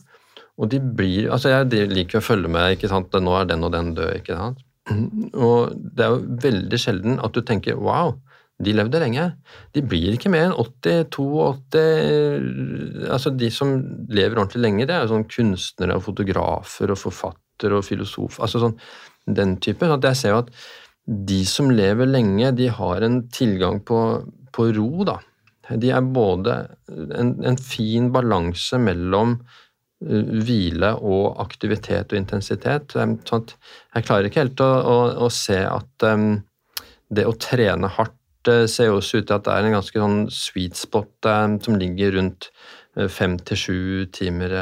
Og 0.61 0.69
de 0.73 0.81
blir, 0.81 1.31
altså 1.33 1.53
Jeg 1.53 1.89
liker 1.93 2.21
å 2.21 2.25
følge 2.25 2.49
med. 2.49 2.77
ikke 2.77 2.89
sant, 2.89 3.13
Nå 3.13 3.33
er 3.39 3.49
den 3.49 3.65
og 3.65 3.73
den 3.73 3.95
død. 3.97 4.17
ikke 4.21 4.37
sant? 4.37 4.61
Og 5.35 5.73
det 5.73 6.05
er 6.05 6.13
jo 6.13 6.39
veldig 6.43 6.79
sjelden 6.81 7.21
at 7.23 7.33
du 7.33 7.41
tenker 7.41 7.79
wow, 7.79 8.17
de 8.63 8.75
levde 8.77 9.01
lenge. 9.03 9.25
De 9.75 9.83
blir 9.85 10.15
ikke 10.17 10.31
mer 10.33 10.49
enn 10.49 10.59
80-82 10.59 11.83
altså 13.13 13.33
De 13.35 13.49
som 13.55 13.75
lever 14.13 14.39
ordentlig 14.39 14.63
lenge, 14.63 14.87
det 14.89 14.97
er 14.97 15.11
sånn 15.11 15.27
kunstnere 15.31 15.99
og 15.99 16.07
fotografer 16.07 16.93
og 16.93 17.01
forfattere 17.01 17.79
og 17.79 17.87
filosof, 17.87 18.39
altså 18.43 18.63
sånn 18.63 18.79
den 19.27 19.57
type. 19.63 19.87
sånn 19.87 20.07
jeg 20.09 20.19
ser 20.19 20.35
jo 20.35 20.43
at 20.45 20.55
de 21.03 21.41
som 21.49 21.71
lever 21.75 22.07
lenge, 22.07 22.53
de 22.59 22.69
har 22.71 23.03
en 23.03 23.23
tilgang 23.35 23.81
på, 23.87 23.99
på 24.55 24.69
ro, 24.77 25.05
da. 25.09 25.19
De 25.79 25.91
er 25.95 26.13
både 26.15 26.57
en, 27.17 27.35
en 27.47 27.59
fin 27.59 28.11
balanse 28.15 28.79
mellom 28.79 29.37
uh, 29.41 30.33
hvile 30.47 30.93
og 30.99 31.41
aktivitet 31.43 32.13
og 32.13 32.21
intensitet. 32.21 32.95
Sånn 32.95 33.19
jeg 33.25 34.07
klarer 34.07 34.29
ikke 34.29 34.45
helt 34.45 34.63
å, 34.63 34.71
å, 34.95 34.97
å 35.27 35.31
se 35.33 35.59
at 35.67 36.07
um, 36.07 36.37
det 37.13 37.27
å 37.29 37.37
trene 37.39 37.91
hardt 37.99 38.17
ser 38.71 38.91
jo 38.91 38.99
også 38.99 39.23
ut 39.23 39.29
til 39.29 39.37
at 39.37 39.47
det 39.47 39.55
er 39.55 39.69
en 39.69 39.77
ganske 39.79 40.05
sånn 40.05 40.21
sweet 40.35 40.79
spot 40.79 41.29
um, 41.31 41.59
som 41.63 41.79
ligger 41.79 42.17
rundt 42.19 42.49
uh, 42.99 43.09
fem 43.13 43.39
til 43.39 43.61
sju 43.61 43.81
timer 44.15 44.55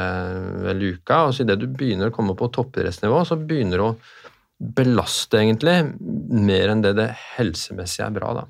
vel 0.65 0.83
i 0.83 0.93
uka. 0.97 1.23
Og 1.27 1.35
så 1.35 1.45
idet 1.45 1.59
du 1.61 1.67
begynner 1.67 2.11
å 2.11 2.15
komme 2.15 2.37
på 2.37 2.51
toppidrettsnivå, 2.53 3.23
så 3.25 3.39
begynner 3.39 3.81
du 3.81 3.87
å 3.89 3.95
belaste 4.61 5.39
egentlig 5.39 5.75
mer 5.97 6.71
enn 6.71 6.83
det 6.85 6.93
det 6.99 7.09
helsemessige 7.35 8.07
er 8.07 8.17
bra. 8.19 8.33
da. 8.41 8.47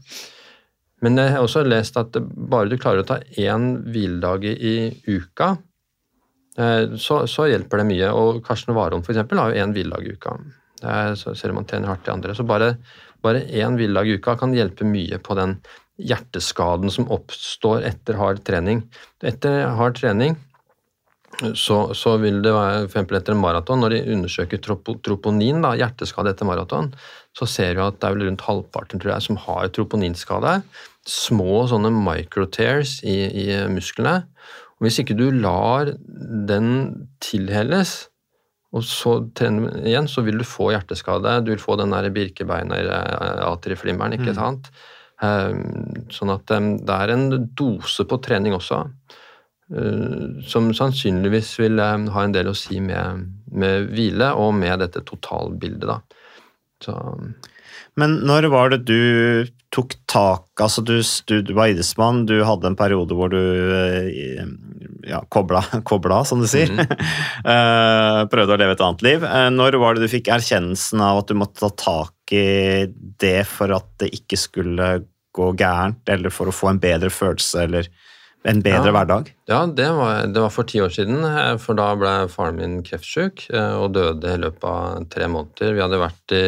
Men 1.02 1.18
jeg 1.18 1.34
har 1.34 1.44
også 1.46 1.64
lest 1.66 1.98
at 1.98 2.18
bare 2.22 2.70
du 2.70 2.78
klarer 2.78 3.02
å 3.02 3.10
ta 3.10 3.20
én 3.40 3.72
hviledag 3.90 4.46
i, 4.52 4.76
uka, 5.08 5.56
eh, 6.58 6.98
så, 7.02 7.24
så 7.32 7.48
hjelper 7.50 7.82
det 7.82 7.88
mye. 7.90 8.12
Og 8.14 8.42
Karsten 8.46 8.76
Warholm 8.78 9.06
eksempel, 9.06 9.42
har 9.42 9.54
jo 9.54 9.64
én 9.64 9.74
hviledag 9.74 10.06
i 10.06 10.18
uka. 10.18 10.36
Så 11.18 11.36
ser 11.38 11.54
man 11.54 11.68
tjener 11.70 11.92
hardt 11.92 12.08
i 12.10 12.14
andre. 12.14 12.34
Så 12.38 12.46
bare, 12.50 12.76
bare 13.26 13.46
én 13.48 13.78
hviledag 13.80 14.10
i 14.10 14.18
uka 14.20 14.38
kan 14.40 14.54
hjelpe 14.56 14.88
mye 14.88 15.20
på 15.22 15.38
den 15.38 15.60
hjerteskaden 16.02 16.92
som 16.94 17.10
oppstår 17.14 17.86
etter 17.90 18.18
hard 18.18 18.42
trening. 18.48 18.84
Etter 19.24 19.68
hard 19.78 20.00
trening 20.00 20.38
så, 21.58 21.78
så 21.98 22.16
vil 22.22 22.42
det 22.44 22.52
være 22.54 22.84
for 22.84 22.92
eksempel 22.92 23.18
etter 23.18 23.34
en 23.34 23.42
maraton, 23.42 23.82
når 23.82 23.96
de 23.96 24.02
undersøker 24.16 24.62
tropo, 24.62 24.98
troponin, 25.04 25.62
da, 25.64 25.74
hjerteskade 25.80 26.34
etter 26.34 26.48
maraton, 26.48 26.92
så 27.38 27.48
ser 27.50 27.78
vi 27.78 27.84
at 27.86 27.98
det 28.02 28.10
er 28.10 28.18
vel 28.18 28.28
rundt 28.28 28.46
halvparten 28.46 29.02
tror 29.02 29.16
jeg, 29.16 29.26
som 29.26 29.40
har 29.46 29.72
troponinskade. 29.74 30.60
Små 31.08 31.64
sånne 31.72 31.90
microtears 31.96 33.00
i, 33.08 33.18
i 33.46 33.48
musklene. 33.72 34.26
Og 34.78 34.88
hvis 34.88 35.02
ikke 35.02 35.18
du 35.18 35.28
lar 35.34 35.94
den 36.50 36.72
tilhelles, 37.24 38.11
og 38.72 38.84
så 38.88 39.18
trener 39.36 39.82
igjen, 39.84 40.08
så 40.08 40.24
vil 40.24 40.38
du 40.40 40.46
få 40.48 40.70
hjerteskade. 40.72 41.44
Du 41.44 41.52
vil 41.52 41.60
få 41.60 41.76
den 41.80 41.92
der 41.92 42.08
birkebeiner-atrieflimmeren, 42.16 44.14
ikke 44.16 44.32
Mm. 44.32 44.40
sant? 44.40 44.72
Um, 45.22 46.08
Sånn 46.10 46.32
at 46.34 46.50
um, 46.56 46.78
det 46.82 46.96
er 46.96 47.10
en 47.14 47.50
dose 47.54 48.06
på 48.10 48.18
trening 48.24 48.54
også, 48.58 48.80
uh, 49.76 50.42
som 50.48 50.72
sannsynligvis 50.74 51.60
vil 51.60 51.80
um, 51.80 52.08
ha 52.16 52.24
en 52.26 52.34
del 52.34 52.48
å 52.50 52.56
si 52.58 52.80
med, 52.82 53.28
med 53.52 53.92
hvile 53.92 54.32
og 54.34 54.56
med 54.58 54.80
dette 54.80 55.04
totalbildet, 55.06 55.86
da. 55.92 56.00
Så, 56.82 56.96
Men 58.00 58.26
når 58.26 58.50
var 58.50 58.70
det 58.72 58.86
du 58.90 59.46
tok 59.72 59.94
tak 60.08 60.48
Altså, 60.60 60.82
du, 60.82 60.98
du, 61.30 61.42
du 61.46 61.54
var 61.54 61.68
idrettsmann, 61.70 62.26
du 62.26 62.44
hadde 62.44 62.68
en 62.72 62.76
periode 62.80 63.14
hvor 63.14 63.30
du 63.30 63.38
eh, 63.38 64.42
ja, 65.08 65.22
kobla, 65.30 65.62
kobla 65.90 66.22
som 66.28 66.42
du 66.44 66.48
sier. 66.50 66.70
Mm. 66.72 66.86
Prøvde 68.32 68.56
å 68.56 68.60
leve 68.62 68.76
et 68.78 68.84
annet 68.86 69.06
liv. 69.06 69.24
Eh, 69.28 69.50
Når 69.54 69.78
var 69.82 69.96
det 69.98 70.06
du 70.06 70.12
fikk 70.12 70.30
erkjennelsen 70.34 71.02
av 71.04 71.22
at 71.24 71.32
du 71.32 71.38
måtte 71.40 71.62
ta 71.64 71.72
tak 71.82 72.36
i 72.36 72.88
det 73.22 73.42
for 73.50 73.74
at 73.76 73.90
det 74.02 74.12
ikke 74.16 74.38
skulle 74.40 74.92
gå 75.36 75.52
gærent, 75.60 76.02
eller 76.12 76.32
for 76.34 76.52
å 76.52 76.56
få 76.56 76.72
en 76.74 76.80
bedre 76.84 77.10
følelse, 77.14 77.66
eller 77.68 77.88
en 78.48 78.60
bedre 78.66 78.90
Ja. 78.90 78.96
hverdag? 78.96 79.30
Ja, 79.48 79.60
det 79.68 79.88
var, 79.96 80.26
det 80.28 80.42
var 80.44 80.50
for 80.52 80.68
ti 80.68 80.82
år 80.84 80.92
siden, 80.92 81.22
eh, 81.28 81.58
for 81.62 81.78
da 81.78 81.92
ble 81.96 82.14
faren 82.32 82.58
min 82.60 82.80
kreftsyk 82.84 83.46
eh, 83.54 83.76
og 83.80 83.94
døde 83.96 84.34
i 84.36 84.40
løpet 84.42 84.66
av 84.68 85.06
tre 85.14 85.28
måneder. 85.32 85.76
Vi 85.78 85.84
hadde 85.86 86.02
vært 86.02 86.36
i 86.40 86.46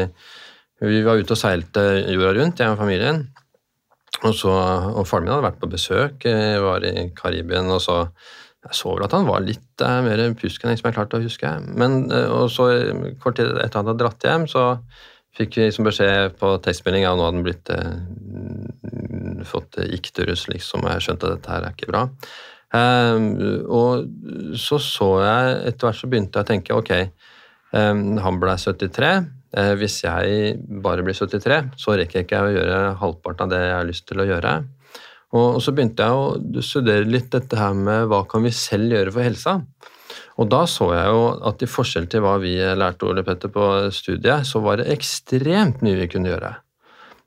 Vi 0.84 1.00
var 1.06 1.16
ute 1.16 1.32
og 1.32 1.40
seilte 1.40 1.84
jorda 2.12 2.34
rundt, 2.36 2.60
jeg 2.60 2.74
og 2.74 2.80
familien. 2.82 3.22
Og, 4.24 4.34
så, 4.36 4.52
og 4.52 5.06
faren 5.08 5.24
min 5.26 5.32
hadde 5.32 5.46
vært 5.46 5.62
på 5.62 5.70
besøk, 5.72 6.26
eh, 6.28 6.58
var 6.60 6.84
i 6.84 7.06
Karibien, 7.16 7.70
og 7.72 7.80
så 7.84 8.02
Jeg 8.64 8.78
så 8.80 8.94
vel 8.94 9.06
at 9.06 9.16
han 9.16 9.28
var 9.28 9.44
litt 9.44 9.84
eh, 9.84 9.98
mer 10.06 10.22
pjusk 10.40 10.64
enn 10.64 10.72
jeg 10.74 10.80
som 10.80 10.94
klarte 10.96 11.20
å 11.20 11.24
huske. 11.24 11.50
Men, 11.76 12.06
eh, 12.14 12.30
og 12.32 12.48
så 12.54 12.70
eh, 12.72 13.10
kort 13.24 13.38
tid 13.40 13.52
etter 13.58 13.82
han 13.82 13.90
hadde 13.90 14.00
dratt 14.00 14.24
hjem, 14.28 14.48
så 14.52 14.70
fikk 15.36 15.58
vi 15.58 15.68
liksom 15.68 15.88
beskjed 15.88 16.38
på 16.40 16.54
tekstmelding 16.64 17.08
at 17.10 17.18
nå 17.18 17.28
hadde 17.28 17.38
han 17.40 17.46
blitt 17.46 17.74
eh, 17.74 19.44
fått 19.50 19.82
ikterus, 19.84 20.48
liksom, 20.52 20.86
og 20.86 20.94
jeg 20.94 21.08
skjønte 21.08 21.28
at 21.28 21.38
dette 21.38 21.54
her 21.54 21.68
er 21.68 21.76
ikke 21.76 21.92
bra. 21.92 22.06
Eh, 22.74 23.28
og 23.70 24.58
så 24.58 24.80
så 24.82 25.10
jeg 25.22 25.58
Etter 25.70 25.86
hvert 25.86 26.00
så 26.00 26.10
begynte 26.10 26.40
jeg 26.40 26.48
å 26.48 26.50
tenke 26.50 26.78
ok, 26.78 26.94
eh, 27.76 28.04
han 28.26 28.40
ble 28.42 28.56
73. 28.58 29.14
Eh, 29.54 29.74
hvis 29.78 30.00
jeg 30.02 30.56
bare 30.82 31.04
blir 31.06 31.14
73, 31.14 31.60
så 31.78 31.98
rekker 32.00 32.22
jeg 32.22 32.26
ikke 32.26 32.42
å 32.42 32.54
gjøre 32.56 32.80
halvparten 33.02 33.46
av 33.46 33.52
det 33.54 33.62
jeg 33.62 33.76
har 33.78 33.90
lyst 33.90 34.08
til 34.10 34.24
å 34.24 34.30
gjøre. 34.30 34.54
Og, 35.34 35.60
så 35.66 35.74
begynte 35.74 36.06
jeg 36.06 36.14
å 36.14 36.64
studere 36.66 37.10
litt 37.10 37.32
dette 37.34 37.58
her 37.58 37.74
med 37.74 38.08
hva 38.12 38.22
kan 38.30 38.44
vi 38.46 38.52
selv 38.54 38.94
gjøre 38.94 39.14
for 39.16 39.26
helsa. 39.26 39.56
Og 40.42 40.50
da 40.50 40.64
så 40.70 40.90
jeg 40.94 41.10
jo 41.14 41.24
at 41.50 41.62
i 41.66 41.70
forskjell 41.70 42.06
til 42.10 42.22
hva 42.26 42.36
vi 42.42 42.56
lærte 42.58 43.06
Ole 43.10 43.24
Petter 43.26 43.52
på 43.54 43.66
studiet, 43.94 44.48
så 44.50 44.62
var 44.66 44.78
det 44.82 44.90
ekstremt 44.94 45.82
mye 45.86 46.00
vi 46.00 46.10
kunne 46.10 46.32
gjøre. 46.32 46.54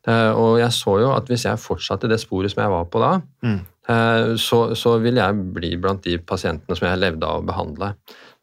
Eh, 0.07 0.31
og 0.39 0.59
jeg 0.61 0.71
så 0.75 0.93
jo 1.03 1.09
at 1.15 1.27
hvis 1.27 1.43
jeg 1.47 1.59
fortsatte 1.59 2.07
det 2.11 2.19
sporet 2.23 2.51
som 2.53 2.63
jeg 2.63 2.71
var 2.71 2.85
på 2.91 3.03
da, 3.03 3.11
Mm. 3.43 3.59
eh, 3.91 4.35
så, 4.39 4.59
så 4.75 4.97
ville 5.03 5.19
jeg 5.23 5.53
bli 5.55 5.75
blant 5.75 6.03
de 6.03 6.17
pasientene 6.19 6.75
som 6.79 6.87
jeg 6.87 6.99
levde 6.99 7.27
av 7.27 7.41
å 7.41 7.47
behandle. 7.47 7.93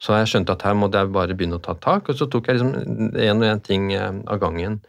Så 0.01 0.13
jeg 0.19 0.29
skjønte 0.29 0.53
at 0.53 0.65
her 0.69 0.77
måtte 0.77 1.01
jeg 1.01 1.13
bare 1.13 1.37
begynne 1.37 1.57
å 1.57 1.65
ta 1.65 1.73
tak, 1.81 2.09
og 2.09 2.17
så 2.17 2.29
tok 2.29 2.49
jeg 2.49 2.59
liksom 2.59 3.17
én 3.17 3.41
og 3.41 3.49
én 3.49 3.65
ting 3.65 3.93
eh, 3.97 4.13
av 4.29 4.41
gangen. 4.45 4.81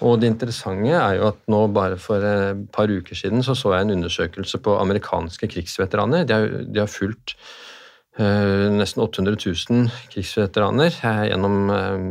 Og 0.00 0.20
det 0.20 0.30
interessante 0.32 0.94
er 0.96 1.18
jo 1.18 1.26
at 1.28 1.40
nå 1.52 1.64
bare 1.76 1.98
for 2.00 2.24
et 2.24 2.62
par 2.72 2.88
uker 2.88 3.16
siden 3.16 3.44
så 3.44 3.56
så 3.58 3.74
jeg 3.74 3.86
en 3.86 3.96
undersøkelse 3.98 4.60
på 4.64 4.78
amerikanske 4.80 5.48
krigsveteraner. 5.52 6.24
De 6.24 6.36
har, 6.36 6.46
de 6.64 6.80
har 6.80 6.88
fulgt 6.88 7.34
eh, 8.16 8.68
nesten 8.72 9.04
800 9.04 9.36
000 9.36 9.90
krigsveteraner 10.14 10.88
eh, 10.88 11.22
gjennom 11.28 11.58
eh, 11.76 12.06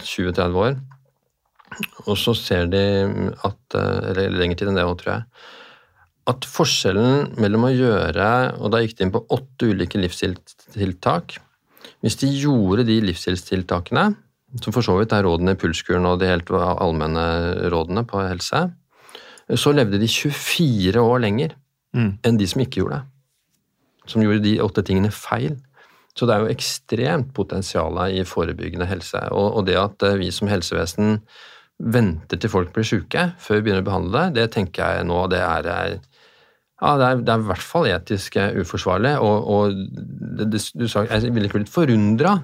20-30 0.00 0.60
år. 0.64 0.80
Og 2.06 2.16
så 2.20 2.34
ser 2.38 2.68
de 2.70 2.82
at 3.44 3.76
eh, 3.76 4.10
Eller 4.12 4.34
lenger 4.38 4.60
tid 4.60 4.72
enn 4.72 4.80
det 4.80 4.86
òg, 4.88 4.96
tror 5.02 5.16
jeg. 5.16 5.28
At 6.30 6.46
forskjellen 6.48 7.34
mellom 7.36 7.66
å 7.68 7.74
gjøre 7.74 8.28
Og 8.62 8.70
da 8.72 8.80
gikk 8.80 8.96
de 8.96 9.04
inn 9.04 9.12
på 9.12 9.26
åtte 9.34 9.68
ulike 9.68 10.00
livsstilstiltak. 10.00 11.36
Hvis 12.04 12.20
de 12.20 12.30
gjorde 12.32 12.86
de 12.88 13.02
livsstilstiltakene, 13.04 14.14
som 14.62 14.74
for 14.74 14.86
så 14.86 14.94
vidt 15.00 15.12
er 15.16 15.26
rådene 15.26 15.56
i 15.56 15.58
pulskuren 15.58 16.06
og 16.06 16.20
de 16.20 16.28
helt 16.30 16.50
allmenne 16.54 17.68
rådene 17.72 18.04
på 18.06 18.22
helse, 18.22 18.68
så 19.60 19.72
levde 19.74 19.98
de 20.00 20.08
24 20.08 21.02
år 21.02 21.22
lenger 21.26 21.56
Mm. 21.94 22.18
enn 22.26 22.38
de 22.40 22.46
som 22.50 22.62
ikke 22.64 22.82
gjorde 22.82 22.98
det. 22.98 24.10
Som 24.10 24.24
gjorde 24.24 24.42
de 24.44 24.58
åtte 24.62 24.82
tingene 24.84 25.12
feil. 25.14 25.56
Så 26.14 26.26
det 26.26 26.34
er 26.34 26.44
jo 26.44 26.52
ekstremt 26.52 27.32
potensial 27.34 27.98
i 28.10 28.22
forebyggende 28.26 28.86
helse. 28.86 29.20
Og, 29.34 29.60
og 29.60 29.66
det 29.68 29.78
at 29.80 30.02
eh, 30.06 30.18
vi 30.20 30.30
som 30.34 30.50
helsevesen 30.50 31.20
venter 31.78 32.38
til 32.38 32.50
folk 32.52 32.70
blir 32.74 32.86
syke 32.86 33.32
før 33.42 33.58
vi 33.58 33.64
begynner 33.66 33.82
å 33.82 33.88
behandle 33.88 34.26
det, 34.34 34.44
det 34.44 34.52
tenker 34.54 34.98
jeg 34.98 35.06
nå 35.08 35.24
det 35.32 35.40
er 35.42 35.70
er 35.70 35.96
ja, 36.82 36.90
det 36.98 37.06
er, 37.06 37.20
det 37.24 37.32
er 37.32 37.42
i 37.42 37.48
hvert 37.48 37.64
fall 37.64 37.86
etisk 37.88 38.36
eh, 38.36 38.58
uforsvarlig. 38.60 39.14
Og, 39.22 39.48
og 39.54 39.78
det, 40.38 40.50
det, 40.52 40.60
du 40.74 40.86
sa, 40.90 41.06
jeg 41.06 41.32
ville 41.32 41.48
ikke 41.48 41.62
blitt 41.62 41.72
forundra 41.72 42.36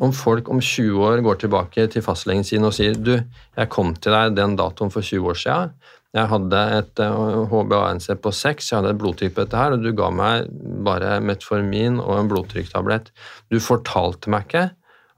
om 0.00 0.12
folk 0.16 0.48
om 0.50 0.60
20 0.60 1.02
år 1.04 1.22
går 1.24 1.42
tilbake 1.42 1.86
til 1.92 2.04
fastlegen 2.04 2.46
sin 2.46 2.64
og 2.64 2.74
sier 2.76 2.96
du, 2.96 3.14
jeg 3.56 3.72
kom 3.72 3.92
til 3.94 4.14
deg 4.14 4.36
den 4.38 4.56
datoen 4.58 4.92
for 4.92 5.04
20 5.04 5.28
år 5.32 5.40
siden. 5.42 5.74
Jeg 6.12 6.28
hadde 6.28 6.62
et 6.76 7.00
uh, 7.00 7.48
HbA1c 7.48 8.18
på 8.20 8.32
6, 8.36 8.66
jeg 8.68 8.78
hadde 8.78 8.90
et 8.92 9.00
blodtype 9.00 9.40
dette 9.40 9.56
her, 9.56 9.72
og 9.72 9.84
du 9.84 9.94
ga 9.96 10.10
meg 10.12 10.48
bare 10.84 11.14
metformin 11.24 12.00
og 12.02 12.18
en 12.18 12.28
blodtrykktablett. 12.28 13.08
Du 13.48 13.56
fortalte 13.64 14.32
meg 14.32 14.48
ikke 14.48 14.66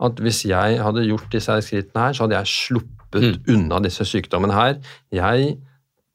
at 0.04 0.20
hvis 0.22 0.44
jeg 0.46 0.78
hadde 0.82 1.06
gjort 1.08 1.32
disse 1.32 1.56
skrittene 1.66 2.06
her, 2.06 2.14
så 2.14 2.26
hadde 2.26 2.38
jeg 2.38 2.52
sluppet 2.52 3.50
unna 3.50 3.80
disse 3.82 4.06
sykdommene 4.06 4.54
her. 4.54 4.78
Jeg 5.14 5.56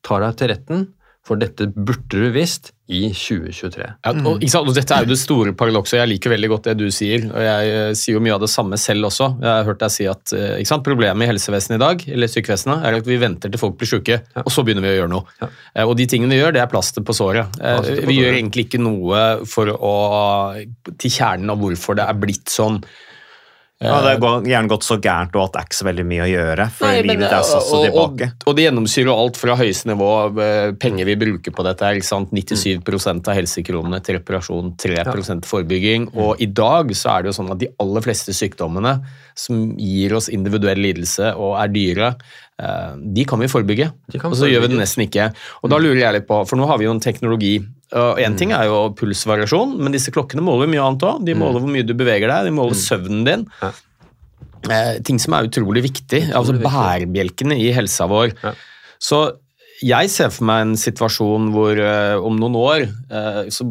tar 0.06 0.24
deg 0.24 0.40
til 0.40 0.52
retten, 0.54 0.88
for 1.30 1.40
dette 1.40 1.70
burde 1.70 2.10
du 2.10 2.30
visst 2.34 2.72
i 2.90 3.04
2023. 3.14 3.86
Ja, 3.86 4.14
og, 4.26 4.42
og 4.42 4.72
Dette 4.74 4.96
er 4.96 5.06
jo 5.06 5.12
det 5.12 5.20
store 5.22 5.54
paradokset. 5.54 6.00
Jeg 6.00 6.10
liker 6.10 6.34
veldig 6.34 6.50
godt 6.50 6.70
det 6.72 6.76
du 6.80 6.88
sier. 6.94 7.28
og 7.30 7.44
Jeg 7.46 7.74
eh, 7.76 7.92
sier 8.00 8.18
jo 8.18 8.24
mye 8.26 8.34
av 8.34 8.42
det 8.42 8.50
samme 8.50 8.80
selv 8.82 9.12
også. 9.12 9.28
Jeg 9.44 9.50
har 9.52 9.68
hørt 9.68 9.84
deg 9.84 9.94
si 9.94 10.08
at 10.10 10.34
sant? 10.66 10.86
Problemet 10.88 11.28
i 11.28 11.30
helsevesenet 11.30 11.78
i 11.78 11.84
dag 11.84 12.06
eller 12.10 12.32
sykevesenet, 12.34 12.88
er 12.90 12.98
at 12.98 13.10
vi 13.10 13.20
venter 13.22 13.54
til 13.54 13.62
folk 13.62 13.78
blir 13.78 13.92
syke, 13.92 14.18
og 14.42 14.50
så 14.54 14.66
begynner 14.66 14.88
vi 14.88 14.96
å 14.96 14.98
gjøre 15.04 15.14
noe. 15.14 15.52
Eh, 15.76 15.86
Og 15.86 15.94
de 16.00 16.08
tingene 16.10 16.34
vi 16.34 16.42
gjør, 16.42 16.56
det 16.58 16.64
er 16.64 16.72
plaster 16.72 17.06
på 17.06 17.14
såret. 17.14 17.54
Plaster 17.60 18.02
på 18.02 18.10
Vi 18.10 18.18
gjør 18.24 18.40
egentlig 18.40 18.66
ikke 18.66 18.82
noe 18.82 19.22
for 19.50 19.70
å, 19.76 19.94
til 20.98 21.14
kjernen 21.14 21.54
av 21.54 21.62
hvorfor 21.62 22.00
det 22.00 22.10
er 22.10 22.20
blitt 22.26 22.50
sånn. 22.50 22.82
Ja, 23.80 24.02
det 24.04 24.18
har 24.20 24.44
gjerne 24.44 24.68
gått 24.68 24.84
så 24.84 24.98
gærent 25.00 25.36
og 25.40 25.46
at 25.46 25.54
det 25.54 25.60
er 25.62 25.68
ikke 25.70 25.78
så 25.78 25.86
veldig 25.88 26.04
mye 26.10 26.24
å 26.26 26.28
gjøre, 26.28 26.66
for 26.76 26.90
Nei, 26.90 26.98
men, 27.00 27.14
livet 27.14 27.32
er 27.32 27.46
satt 27.48 27.64
så 27.64 27.78
tilbake. 27.86 28.28
Og, 28.34 28.44
og 28.52 28.58
det 28.58 28.66
gjennomsyrer 28.66 29.12
alt 29.14 29.40
fra 29.40 29.56
høyeste 29.56 29.88
nivå 29.88 30.10
av 30.18 30.42
eh, 30.44 30.72
penger 30.76 31.08
vi 31.08 31.16
bruker 31.22 31.56
på 31.56 31.64
dette. 31.64 31.92
ikke 31.96 32.10
sant? 32.10 32.34
97% 32.36 33.32
av 33.32 33.38
helsekronene 33.40 34.02
til 34.04 34.18
reparasjon, 34.20 34.74
3 34.84 35.06
til 35.08 35.44
forebygging. 35.48 36.10
Og 36.20 36.44
i 36.44 36.50
dag 36.52 36.92
så 36.92 37.14
er 37.14 37.24
det 37.24 37.32
jo 37.32 37.38
sånn 37.40 37.54
at 37.56 37.64
de 37.64 37.72
aller 37.80 38.04
fleste 38.04 38.36
sykdommene 38.36 38.98
som 39.40 39.72
gir 39.80 40.18
oss 40.18 40.28
individuell 40.28 40.84
lidelse 40.84 41.32
og 41.40 41.56
er 41.62 41.72
dyre, 41.72 42.10
eh, 42.12 42.49
de 42.60 43.24
kan 43.28 43.40
vi 43.40 43.48
forebygge. 43.52 43.90
Kan 44.20 44.34
Og 44.34 44.38
så 44.40 44.50
gjør 44.50 44.66
vi 44.66 44.72
det 44.74 44.80
nesten 44.82 45.06
ikke. 45.06 45.30
Og 45.64 45.72
da 45.72 45.78
lurer 45.80 46.02
jeg 46.02 46.18
litt 46.18 46.28
på, 46.28 46.42
for 46.50 46.60
nå 46.60 46.68
har 46.68 46.80
vi 46.82 46.88
jo 46.90 46.96
en 46.96 47.04
teknologi. 47.04 47.54
og 47.96 48.20
En 48.20 48.36
ting 48.40 48.52
er 48.56 48.68
jo 48.68 48.82
pulsvariasjon, 49.00 49.78
men 49.80 49.96
disse 49.96 50.12
klokkene 50.12 50.44
måler 50.44 50.68
mye 50.72 50.84
annet 50.84 51.06
òg. 51.08 51.22
De 51.28 51.38
måler 51.40 51.64
hvor 51.64 51.72
mye 51.72 51.88
du 51.88 51.96
beveger 51.98 52.28
deg, 52.28 52.50
de 52.50 52.56
måler 52.58 52.76
søvnen 52.80 53.24
din. 53.28 53.46
Ja. 53.64 53.72
Eh, 54.68 54.96
ting 55.08 55.20
som 55.24 55.38
er 55.38 55.48
utrolig 55.48 55.86
viktig. 55.88 56.26
altså. 56.36 56.58
Bærebjelkene 56.60 57.56
i 57.60 57.72
helsa 57.76 58.10
vår. 58.12 58.34
Ja. 58.44 58.54
Så 59.00 59.22
jeg 59.86 60.12
ser 60.12 60.34
for 60.36 60.48
meg 60.50 60.66
en 60.66 60.76
situasjon 60.80 61.54
hvor 61.56 61.80
eh, 61.80 62.18
om 62.20 62.36
noen 62.42 62.58
år 62.60 62.84
eh, 62.84 63.46
så 63.54 63.70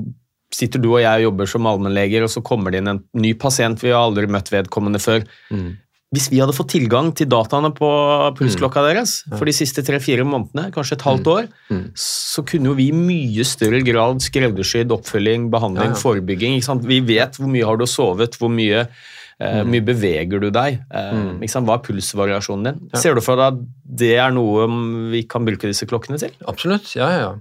sitter 0.54 0.80
du 0.80 0.88
og 0.94 1.02
jeg 1.02 1.20
og 1.20 1.26
jobber 1.26 1.50
som 1.50 1.68
allmennleger, 1.68 2.24
og 2.24 2.32
så 2.32 2.40
kommer 2.44 2.72
det 2.72 2.80
inn 2.80 2.94
en 2.94 3.02
ny 3.20 3.34
pasient. 3.36 3.82
Vi 3.84 3.92
har 3.92 4.06
aldri 4.06 4.24
møtt 4.32 4.48
vedkommende 4.52 5.00
før. 5.02 5.26
Mm. 5.52 5.74
Hvis 6.14 6.30
vi 6.32 6.38
hadde 6.40 6.54
fått 6.56 6.70
tilgang 6.72 7.10
til 7.12 7.28
dataene 7.28 7.68
på 7.76 7.88
pulsklokka 8.38 8.80
deres 8.86 9.10
for 9.34 9.44
de 9.44 9.52
siste 9.52 9.82
tre-fire 9.84 10.24
månedene, 10.24 10.70
kanskje 10.72 10.96
et 10.96 11.04
halvt 11.04 11.26
år, 11.34 11.48
Mm. 11.68 11.82
så 11.94 12.40
kunne 12.48 12.70
jo 12.70 12.74
vi 12.78 12.86
i 12.88 12.92
mye 12.96 13.44
større 13.44 13.82
grad 13.84 14.22
skreddersydd 14.24 14.88
oppfølging, 14.88 15.50
behandling, 15.52 15.90
Ja, 15.92 15.96
ja. 15.96 16.00
forebygging. 16.00 16.62
Vi 16.88 17.00
vet 17.00 17.36
hvor 17.36 17.50
mye 17.52 17.66
har 17.68 17.76
du 17.76 17.84
sovet, 17.84 18.38
hvor 18.40 18.48
mye, 18.48 18.86
eh, 19.38 19.62
Mm. 19.62 19.68
mye 19.70 19.84
beveger 19.84 20.40
du 20.40 20.50
deg. 20.50 20.80
Eh? 20.90 21.12
Hva 21.44 21.74
er 21.74 21.84
pulsvariasjonen 21.84 22.64
din? 22.64 22.88
Ja. 22.94 22.98
Ser 22.98 23.14
du 23.14 23.20
for 23.20 23.36
deg 23.36 23.52
at 23.52 23.60
det 23.84 24.16
er 24.16 24.30
noe 24.30 24.66
vi 25.12 25.22
kan 25.24 25.44
bruke 25.44 25.68
disse 25.68 25.84
klokkene 25.84 26.18
til? 26.18 26.30
Absolutt, 26.46 26.96
ja, 26.96 27.10
ja. 27.10 27.18
ja. 27.20 27.34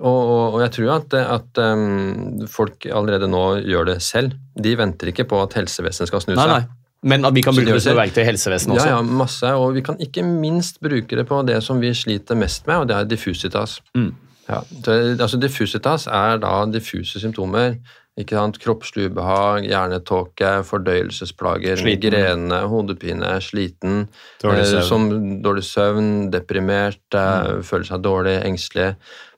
Og, 0.00 0.04
og, 0.04 0.54
og 0.54 0.60
jeg 0.62 0.72
tror 0.72 0.96
at, 0.96 1.14
at 1.14 1.58
um, 1.62 2.44
folk 2.48 2.80
allerede 2.90 3.30
nå 3.30 3.62
gjør 3.64 3.86
det 3.86 4.02
selv. 4.02 4.32
De 4.60 4.74
venter 4.74 5.12
ikke 5.12 5.28
på 5.30 5.40
at 5.40 5.52
helsevesenet 5.54 6.08
skal 6.08 6.20
snu 6.20 6.34
seg. 6.34 6.42
Nei, 6.42 6.58
nei. 6.58 6.66
Men 7.04 7.24
at 7.28 7.34
vi 7.36 7.42
kan 7.44 7.52
bruke 7.56 7.74
det 7.76 7.82
som 7.84 7.98
verktøy 7.98 8.22
i 8.22 8.28
helsevesenet 8.30 8.78
også. 8.78 8.88
Ja, 8.88 8.96
ja, 8.96 9.02
masse. 9.22 9.50
Og 9.60 9.74
vi 9.76 9.82
kan 9.84 9.98
ikke 10.00 10.22
minst 10.24 10.78
bruke 10.84 11.18
det 11.18 11.26
på 11.28 11.42
det 11.46 11.58
som 11.66 11.82
vi 11.82 11.90
sliter 11.96 12.38
mest 12.40 12.64
med, 12.70 12.78
og 12.84 12.88
det 12.88 12.96
er 12.96 13.10
diffusitas. 13.10 13.78
Mm. 13.96 14.14
Ja, 14.48 14.58
det, 14.84 15.20
altså 15.24 15.38
Diffusitas 15.40 16.06
er 16.06 16.36
da 16.42 16.64
diffuse 16.68 17.20
symptomer. 17.20 17.78
ikke 18.20 18.36
sant? 18.36 18.58
Kroppslig 18.62 19.06
ubehag, 19.10 19.64
hjernetåke, 19.66 20.50
fordøyelsesplager, 20.68 21.76
Sliten. 21.80 22.10
migrene, 22.12 22.58
hodepine, 22.70 23.30
sliten, 23.42 24.04
Dårlig 24.42 24.60
eh, 24.60 24.68
søvn. 24.70 24.84
som 24.88 25.06
dårlig 25.42 25.64
søvn, 25.64 26.10
deprimert, 26.30 27.00
eh, 27.16 27.62
føler 27.66 27.88
seg 27.88 28.04
dårlig, 28.04 28.36
engstelig. 28.46 28.90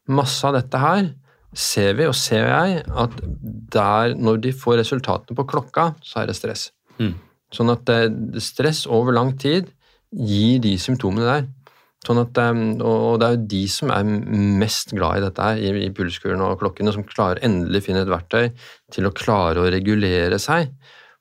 Masse 0.09 0.45
av 0.47 0.59
dette 0.59 0.79
her 0.83 1.09
ser 1.57 1.95
vi, 1.99 2.07
og 2.11 2.15
ser 2.19 2.47
jeg, 2.51 2.83
at 2.87 3.15
der, 3.73 4.15
når 4.19 4.43
de 4.45 4.53
får 4.53 4.83
resultatene 4.83 5.39
på 5.39 5.47
klokka, 5.55 5.95
så 6.05 6.23
er 6.23 6.27
det 6.31 6.37
stress. 6.37 6.69
Mm. 6.99 7.15
Sånn 7.57 7.73
at 7.73 7.93
eh, 7.93 8.09
stress 8.43 8.85
over 8.87 9.17
lang 9.17 9.35
tid 9.41 9.71
gir 10.13 10.61
de 10.65 10.77
symptomene 10.81 11.29
der. 11.29 11.47
Sånn 12.07 12.21
at, 12.23 12.39
eh, 12.39 12.61
og 12.85 13.19
det 13.21 13.29
er 13.29 13.37
jo 13.39 13.49
de 13.55 13.63
som 13.73 13.93
er 13.95 14.07
mest 14.61 14.95
glad 14.95 15.21
i 15.21 15.25
dette 15.27 15.49
her, 15.49 15.59
i, 15.59 15.73
pulskurene 15.73 15.97
pulskuren 15.97 16.45
og 16.47 16.61
klokkene, 16.61 16.95
som 16.95 17.07
klarer 17.09 17.43
endelig 17.47 17.87
finne 17.89 18.05
et 18.05 18.13
verktøy 18.13 18.53
til 18.95 19.09
å 19.09 19.15
klare 19.17 19.65
å 19.65 19.73
regulere 19.73 20.39
seg. 20.43 20.71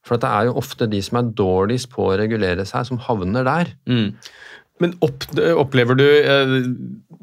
For 0.06 0.22
det 0.22 0.30
er 0.30 0.50
jo 0.50 0.60
ofte 0.62 0.86
de 0.90 1.00
som 1.02 1.18
er 1.18 1.32
dårligst 1.34 1.90
på 1.94 2.12
å 2.12 2.18
regulere 2.20 2.68
seg, 2.70 2.86
som 2.86 3.02
havner 3.02 3.48
der. 3.48 3.72
Mm. 3.90 4.12
Men 4.84 4.92
opp, 5.06 5.24
opplever 5.56 5.96
du 5.96 6.04
eh, 6.04 6.56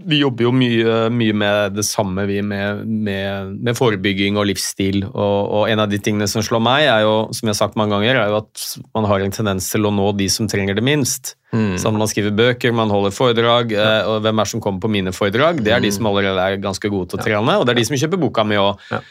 Vi 0.08 0.22
jobber 0.22 0.46
jo 0.46 0.52
mye, 0.56 0.94
mye 1.12 1.34
med 1.36 1.76
det 1.76 1.84
samme, 1.84 2.24
vi, 2.30 2.38
med, 2.40 2.86
med, 2.88 3.52
med 3.60 3.76
forebygging 3.76 4.38
og 4.40 4.48
livsstil. 4.48 5.02
Og, 5.10 5.36
og 5.58 5.68
en 5.68 5.82
av 5.84 5.92
de 5.92 6.00
tingene 6.02 6.28
som 6.30 6.44
slår 6.44 6.64
meg, 6.64 6.86
er 6.88 7.04
jo, 7.04 7.14
som 7.36 7.46
jeg 7.46 7.54
har 7.54 7.60
sagt 7.60 7.78
mange 7.78 7.94
ganger, 7.98 8.18
er 8.22 8.32
jo 8.32 8.40
at 8.40 8.66
man 8.96 9.06
har 9.10 9.22
en 9.22 9.36
tendens 9.36 9.68
til 9.70 9.86
å 9.86 9.92
nå 9.94 10.08
de 10.18 10.30
som 10.32 10.48
trenger 10.50 10.78
det 10.78 10.86
minst. 10.86 11.34
Mm. 11.52 11.76
Sånn, 11.80 11.98
man 12.00 12.08
skriver 12.08 12.32
bøker, 12.34 12.72
man 12.74 12.92
holder 12.92 13.12
foredrag, 13.12 13.74
eh, 13.76 14.02
og 14.08 14.22
hvem 14.24 14.40
er 14.40 14.48
det 14.48 14.54
som 14.54 14.64
kommer 14.64 14.80
på 14.82 14.90
mine 14.92 15.12
foredrag? 15.12 15.60
Det 15.62 15.76
er 15.76 15.84
de 15.84 15.92
som 15.92 16.08
allerede 16.08 16.46
er 16.48 16.62
ganske 16.62 16.88
gode 16.92 17.12
til 17.12 17.20
å 17.20 17.26
trene, 17.26 17.58
og 17.60 17.68
det 17.68 17.76
er 17.76 17.82
de 17.82 17.90
som 17.90 18.00
kjøper 18.00 18.22
boka 18.22 18.46
mi 18.48 18.60
òg. 18.60 18.80
Ja. 18.90 19.02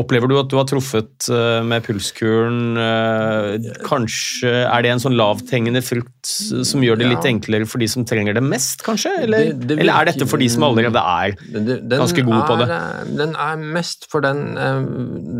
Opplever 0.00 0.30
du 0.30 0.36
at 0.40 0.48
du 0.48 0.56
har 0.56 0.64
truffet 0.70 1.26
eh, 1.34 1.60
med 1.66 1.84
pulskuren? 1.84 2.60
eh, 2.80 3.70
Kanskje 3.86 4.52
Er 4.64 4.82
det 4.86 4.92
en 4.94 5.02
sånn 5.02 5.16
lavthengende 5.18 5.82
frukt 5.84 6.30
som 6.66 6.80
gjør 6.84 7.00
det 7.02 7.08
litt 7.10 7.24
Ja. 7.26 7.30
enklere 7.34 7.66
for 7.68 7.78
de 7.82 7.88
som 7.90 8.04
trenger 8.08 8.34
det 8.38 8.42
mest, 8.46 8.82
kanskje? 8.86 9.12
Eller, 9.24 9.50
Det- 9.52 9.66
det 9.68 9.78
eller 9.80 9.92
er 10.00 10.04
dette 10.12 10.26
for 10.30 10.38
de 10.38 10.48
som 10.48 10.62
allerede 10.64 10.96
er 10.96 11.36
Den- 11.52 11.88
ganske 11.88 12.24
gode 12.24 12.46
på 12.48 12.56
det? 12.58 12.70
eh, 12.70 13.04
Den 13.16 13.34
er 13.36 13.56
mest 13.56 14.06
for 14.10 14.20
den, 14.20 14.54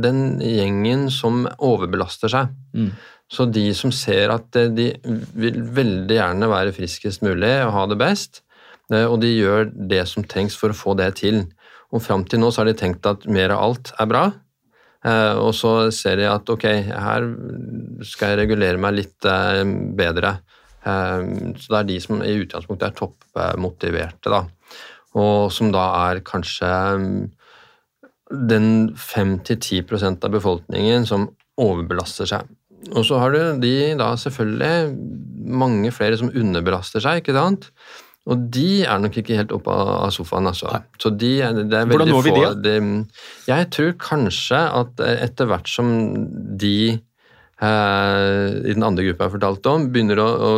den 0.02 0.38
gjengen 0.40 1.10
som 1.10 1.46
overbelaster 1.58 2.28
seg. 2.28 2.48
Mm. 2.74 2.92
Så 3.30 3.46
de 3.50 3.72
som 3.74 3.92
ser 3.92 4.30
at 4.30 4.50
de 4.50 4.92
vil 5.36 5.62
veldig 5.62 6.16
gjerne 6.18 6.48
være 6.50 6.72
friskest 6.74 7.22
mulig 7.22 7.64
og 7.64 7.72
ha 7.72 7.86
det 7.86 7.98
best, 7.98 8.40
og 8.90 9.20
de 9.20 9.28
gjør 9.40 9.70
det 9.88 10.08
som 10.08 10.24
trengs 10.24 10.56
for 10.56 10.70
å 10.70 10.74
få 10.74 10.96
det 10.96 11.14
til. 11.22 11.46
Og 11.92 12.02
fram 12.02 12.24
til 12.24 12.40
nå 12.40 12.50
så 12.50 12.58
har 12.64 12.72
de 12.72 12.74
tenkt 12.74 13.06
at 13.06 13.24
mer 13.26 13.50
av 13.52 13.62
alt 13.62 13.92
er 13.98 14.06
bra, 14.06 14.32
og 15.40 15.54
så 15.56 15.90
ser 15.94 16.20
de 16.20 16.26
at 16.28 16.50
ok, 16.52 16.66
her 16.92 17.26
skal 18.04 18.34
jeg 18.34 18.42
regulere 18.42 18.80
meg 18.80 18.98
litt 18.98 19.28
eh, 19.28 19.62
bedre. 19.96 20.34
Eh, 20.84 21.22
Så 21.56 21.72
det 21.72 21.78
er 21.78 21.88
de 21.88 21.98
som 22.04 22.20
i 22.20 22.36
utgangspunktet 22.42 22.90
er 22.90 22.98
toppmotiverte, 22.98 24.28
da. 24.32 24.42
Og 25.16 25.50
som 25.52 25.72
da 25.74 25.86
er 26.10 26.20
kanskje 26.22 26.68
den 28.30 28.68
5-10% 28.94 30.24
av 30.24 30.36
befolkningen 30.36 31.06
som 31.08 31.30
overbelaster 31.60 32.28
seg. 32.30 32.46
Og 32.94 33.04
så 33.04 33.18
har 33.20 33.34
du 33.34 33.40
de 33.60 33.74
da 33.98 34.12
selvfølgelig 34.16 34.94
mange 35.50 35.90
flere 35.92 36.16
som 36.16 36.30
underbelaster 36.30 37.02
seg, 37.02 37.20
ikke 37.20 37.34
sant? 37.36 37.70
Og 38.30 38.44
de 38.54 38.82
er 38.86 38.98
nok 39.02 39.16
ikke 39.18 39.34
helt 39.40 39.52
oppe 39.56 39.74
av 39.74 40.10
sofaen, 40.14 40.46
altså. 40.46 40.70
Så 41.02 41.10
de, 41.18 41.32
det 41.42 41.74
er 41.74 41.88
Hvordan 41.90 41.90
veldig 41.90 42.14
når 42.14 42.26
vi 42.26 42.34
få 42.36 42.50
de, 42.62 42.74
Jeg 43.50 43.70
tror 43.74 43.94
kanskje 43.98 44.60
at 44.80 45.00
eh, 45.02 45.16
etter 45.26 45.48
hvert 45.50 45.68
som 45.70 45.90
de 46.60 46.74
eh, 47.60 48.46
i 48.70 48.74
den 48.76 48.86
andre 48.86 49.04
gruppa 49.08 49.26
jeg 49.26 49.34
fortalte 49.36 49.72
om, 49.74 49.88
begynner 49.92 50.20
å, 50.22 50.28
å 50.30 50.52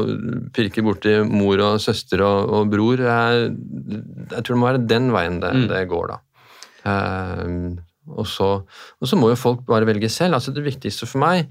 pirke 0.54 0.84
borti 0.86 1.16
mor 1.26 1.62
og 1.64 1.80
søster 1.82 2.22
og, 2.26 2.52
og 2.58 2.68
bror 2.74 3.00
Jeg, 3.06 3.48
Jeg 4.34 4.42
tror 4.44 4.52
det 4.54 4.60
må 4.62 4.68
være 4.70 4.84
den 4.92 5.08
veien 5.16 5.40
det, 5.42 5.54
Mm. 5.62 5.64
det 5.72 5.82
går, 5.90 6.12
da. 6.12 6.20
Eh, 6.92 7.56
og, 8.10 8.26
så, 8.26 8.46
og 8.66 9.06
så 9.08 9.16
må 9.18 9.28
jo 9.30 9.38
folk 9.38 9.60
bare 9.68 9.86
velge 9.86 10.08
selv. 10.10 10.34
altså 10.34 10.50
Det 10.54 10.64
viktigste 10.64 11.06
for 11.06 11.22
meg 11.22 11.44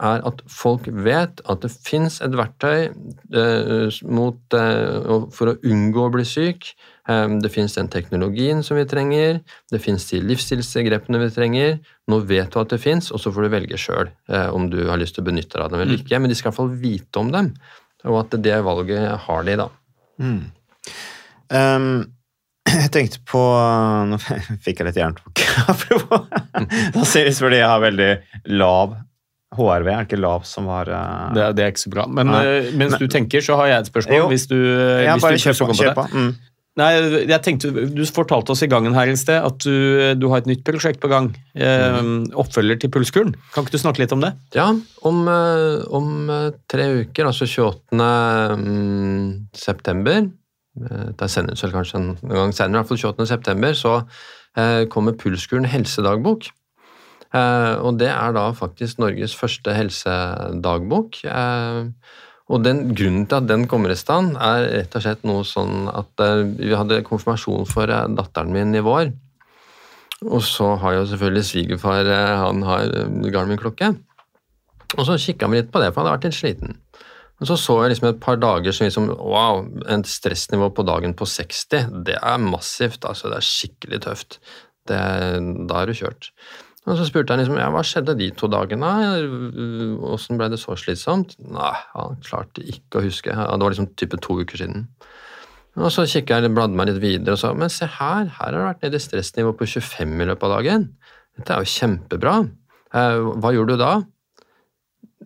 er 0.00 0.22
at 0.24 0.40
folk 0.48 0.86
vet 0.88 1.42
at 1.44 1.60
det 1.64 1.70
fins 1.74 2.20
et 2.24 2.32
verktøy 2.38 2.88
eh, 2.88 3.98
mot, 4.08 4.38
eh, 4.56 5.10
for 5.34 5.52
å 5.52 5.56
unngå 5.68 6.06
å 6.06 6.12
bli 6.14 6.24
syk. 6.24 6.70
Eh, 7.08 7.26
det 7.44 7.50
fins 7.52 7.76
den 7.76 7.90
teknologien 7.92 8.64
som 8.64 8.80
vi 8.80 8.86
trenger, 8.88 9.42
det 9.72 9.82
fins 9.84 10.08
de 10.10 10.22
livsstilsgrepene 10.24 11.20
vi 11.26 11.30
trenger. 11.34 11.78
Nå 12.08 12.22
vet 12.24 12.52
du 12.54 12.60
at 12.62 12.72
det 12.72 12.80
fins, 12.80 13.10
og 13.12 13.20
så 13.20 13.32
får 13.34 13.44
du 13.44 13.54
velge 13.58 13.80
sjøl 13.80 14.08
eh, 14.32 14.48
om 14.54 14.70
du 14.72 14.80
har 14.88 15.00
lyst 15.00 15.18
til 15.18 15.26
å 15.26 15.28
benytte 15.28 15.58
deg 15.58 15.66
av 15.66 15.74
dem 15.76 15.84
eller 15.84 15.98
Mm. 15.98 16.04
ikke. 16.06 16.20
Men 16.24 16.32
de 16.32 16.38
skal 16.40 16.48
i 16.48 16.50
hvert 16.54 16.62
fall 16.62 16.76
vite 16.80 17.20
om 17.20 17.32
dem, 17.34 17.52
og 18.08 18.22
at 18.24 18.38
det 18.42 18.62
valget 18.64 19.10
har 19.28 19.44
de, 19.44 19.56
da. 19.60 19.68
Mm. 20.22 20.40
Um, 21.48 21.90
jeg 22.84 22.90
tenkte 22.94 23.20
på 23.28 23.42
Nå 24.10 24.18
fikk 24.64 24.82
jeg 24.82 24.88
litt 24.90 24.98
jerntok. 25.00 25.44
apropos. 25.72 26.26
Det 27.14 27.30
fordi 27.36 27.60
jeg 27.60 27.70
har 27.70 27.84
veldig 27.84 28.10
lav 28.58 28.96
HRV. 29.56 29.88
Er 29.88 30.02
det 30.02 30.08
ikke 30.10 30.20
lav 30.20 30.44
som 30.48 30.68
var 30.68 30.90
uh... 30.92 31.30
Det, 31.36 31.46
det 31.56 31.64
er 31.64 31.72
ikke 31.72 31.86
så 31.86 31.92
bra. 31.94 32.04
Men 32.10 32.30
Nei. 32.32 32.42
eh, 32.44 32.68
mens 32.76 32.94
Men- 32.96 33.00
du 33.00 33.08
tenker, 33.12 33.44
så 33.44 33.56
har 33.60 33.70
jeg 33.72 33.86
et 33.86 33.90
spørsmål. 33.92 34.20
Jo. 34.20 34.28
Hvis 34.32 34.46
du, 34.50 34.58
eh, 34.58 35.06
Ja, 35.06 35.16
hvis 35.16 35.24
bare 35.24 35.38
du 35.40 35.44
kjør 35.46 35.58
på. 35.70 35.78
Kjør 35.80 35.96
på. 35.96 36.06
Mm. 36.12 36.30
Nei, 36.78 36.88
jeg 37.26 37.42
tenkte, 37.42 37.70
Du 37.90 38.04
fortalte 38.14 38.52
oss 38.54 38.60
i 38.62 38.68
gangen 38.70 38.94
her 38.94 39.10
en 39.10 39.16
sted 39.18 39.42
at 39.42 39.64
du, 39.64 40.14
du 40.14 40.28
har 40.30 40.44
et 40.44 40.50
nytt 40.50 40.60
prosjekt 40.66 41.00
på 41.02 41.10
gang. 41.10 41.32
Eh, 41.58 41.96
Oppfølger 42.38 42.78
til 42.84 42.92
Pulskuren. 42.94 43.32
Kan 43.54 43.66
ikke 43.66 43.74
du 43.74 43.82
snakke 43.82 44.04
litt 44.04 44.14
om 44.14 44.22
det? 44.22 44.30
Ja, 44.54 44.68
om, 45.08 45.24
om 45.98 46.12
tre 46.70 46.86
uker, 47.00 47.32
altså 47.32 47.48
28. 47.50 47.98
mm, 48.62 49.32
september 49.58 50.28
eh, 50.86 51.10
Det 51.18 51.30
sendes 51.30 51.62
vel 51.64 51.74
kanskje 51.74 52.00
en 52.00 52.14
gang 52.22 52.54
senere, 52.54 52.78
i 52.78 52.80
hvert 52.80 52.90
fall 52.90 53.02
28. 53.12 53.26
september, 53.30 53.74
så 53.76 53.94
eh, 54.56 54.86
kommer 54.92 55.16
Pulskuren 55.18 55.68
helsedagbok. 55.68 56.48
Eh, 57.34 57.74
og 57.84 57.98
det 58.00 58.10
er 58.12 58.34
da 58.36 58.48
faktisk 58.56 59.00
Norges 59.02 59.36
første 59.36 59.74
helsedagbok. 59.74 61.22
Og 62.48 62.64
den 62.64 62.94
grunnen 62.96 63.26
til 63.28 63.36
at 63.36 63.48
den 63.48 63.66
kommer 63.68 63.92
i 63.92 63.98
stand, 64.00 64.38
er 64.40 64.70
rett 64.72 64.94
og 64.96 65.04
slett 65.04 65.24
noe 65.28 65.44
sånn 65.44 65.90
at 65.92 66.22
vi 66.56 66.72
hadde 66.72 67.02
konfirmasjon 67.04 67.68
for 67.68 67.92
datteren 67.92 68.54
min 68.54 68.72
i 68.72 68.84
vår. 68.84 69.10
Og 70.24 70.40
så 70.42 70.72
har 70.80 70.96
jo 70.96 71.04
selvfølgelig 71.10 71.44
svigerfar 71.44 72.08
han 72.08 72.64
har 72.64 72.88
Garmin-klokke. 73.28 73.92
Og 74.96 75.04
så 75.04 75.18
kikka 75.20 75.50
vi 75.52 75.60
litt 75.60 75.68
på 75.72 75.82
det, 75.82 75.92
for 75.92 76.00
han 76.00 76.08
hadde 76.08 76.16
vært 76.16 76.30
litt 76.30 76.38
sliten. 76.38 76.78
Og 77.38 77.46
så 77.46 77.56
så 77.60 77.76
jeg 77.82 77.92
liksom 77.92 78.08
et 78.08 78.22
par 78.22 78.38
dager 78.42 78.74
som 78.74 78.88
liksom 78.88 79.10
Wow, 79.14 79.66
et 79.86 80.08
stressnivå 80.10 80.72
på 80.74 80.84
dagen 80.86 81.14
på 81.14 81.26
60, 81.28 81.92
det 82.06 82.16
er 82.18 82.38
massivt. 82.42 83.04
altså 83.04 83.30
Det 83.30 83.38
er 83.38 83.46
skikkelig 83.46 84.00
tøft. 84.06 84.40
Det, 84.88 84.98
da 85.68 85.82
er 85.82 85.86
du 85.86 85.94
kjørt. 85.94 86.32
Og 86.88 86.96
så 86.96 87.04
spurte 87.04 87.34
jeg 87.34 87.42
liksom, 87.42 87.58
ja, 87.60 87.68
hva 87.70 87.82
skjedde 87.84 88.16
de 88.16 88.30
to 88.32 88.48
dagene. 88.48 88.90
Åssen 90.08 90.40
ble 90.40 90.48
det 90.48 90.60
så 90.62 90.76
slitsomt? 90.80 91.36
Nei, 91.44 91.74
han 91.92 92.16
klarte 92.24 92.64
ikke 92.64 93.00
å 93.00 93.04
huske. 93.04 93.34
Det 93.34 93.60
var 93.60 93.74
liksom 93.74 93.90
type 94.00 94.18
to 94.24 94.38
uker 94.40 94.62
siden. 94.62 94.88
Og 95.78 95.92
så 95.94 96.08
kikka 96.08 96.40
jeg, 96.40 96.54
bladde 96.56 96.78
meg 96.78 96.88
litt 96.88 97.02
videre 97.02 97.36
og 97.36 97.42
sa 97.42 97.52
men 97.54 97.70
se 97.70 97.86
her, 97.86 98.30
her 98.32 98.32
har 98.38 98.56
det 98.56 98.64
vært 98.64 98.86
nede 98.86 98.98
i 98.98 99.04
stressnivå 99.04 99.52
på 99.54 99.68
25 99.68 100.16
i 100.16 100.26
løpet 100.30 100.48
av 100.48 100.54
dagen. 100.56 100.88
Dette 101.38 101.54
er 101.54 101.62
jo 101.62 101.74
kjempebra. 101.76 102.38
Eh, 102.96 103.26
hva 103.38 103.52
gjorde 103.54 103.76
du 103.76 103.82
da? 103.84 103.92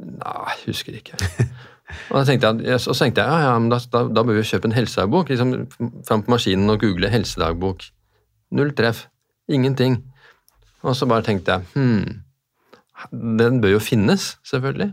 Nei, 0.02 0.56
husker 0.66 0.98
ikke. 0.98 1.16
Og 2.10 2.26
tenkte 2.28 2.52
jeg, 2.52 2.74
og 2.76 2.84
så 2.84 2.96
tenkte 3.04 3.24
jeg 3.24 3.30
ja, 3.30 3.50
ja, 3.50 3.58
men 3.58 3.72
da, 3.72 3.78
da, 3.92 4.04
da 4.08 4.24
bør 4.26 4.38
vi 4.38 4.46
kjøpe 4.48 4.70
en 4.70 4.76
helsedagbok. 4.76 5.32
Liksom, 5.32 5.54
fram 6.08 6.24
på 6.26 6.34
maskinen 6.34 6.72
og 6.72 6.82
google 6.82 7.10
helsedagbok. 7.12 7.86
Null 8.58 8.74
treff. 8.78 9.06
Ingenting. 9.52 10.00
Og 10.82 10.96
så 10.98 11.06
bare 11.10 11.24
tenkte 11.26 11.56
jeg 11.56 11.66
hm, 11.74 12.22
den 13.12 13.60
bør 13.62 13.76
jo 13.76 13.82
finnes, 13.82 14.36
selvfølgelig. 14.46 14.92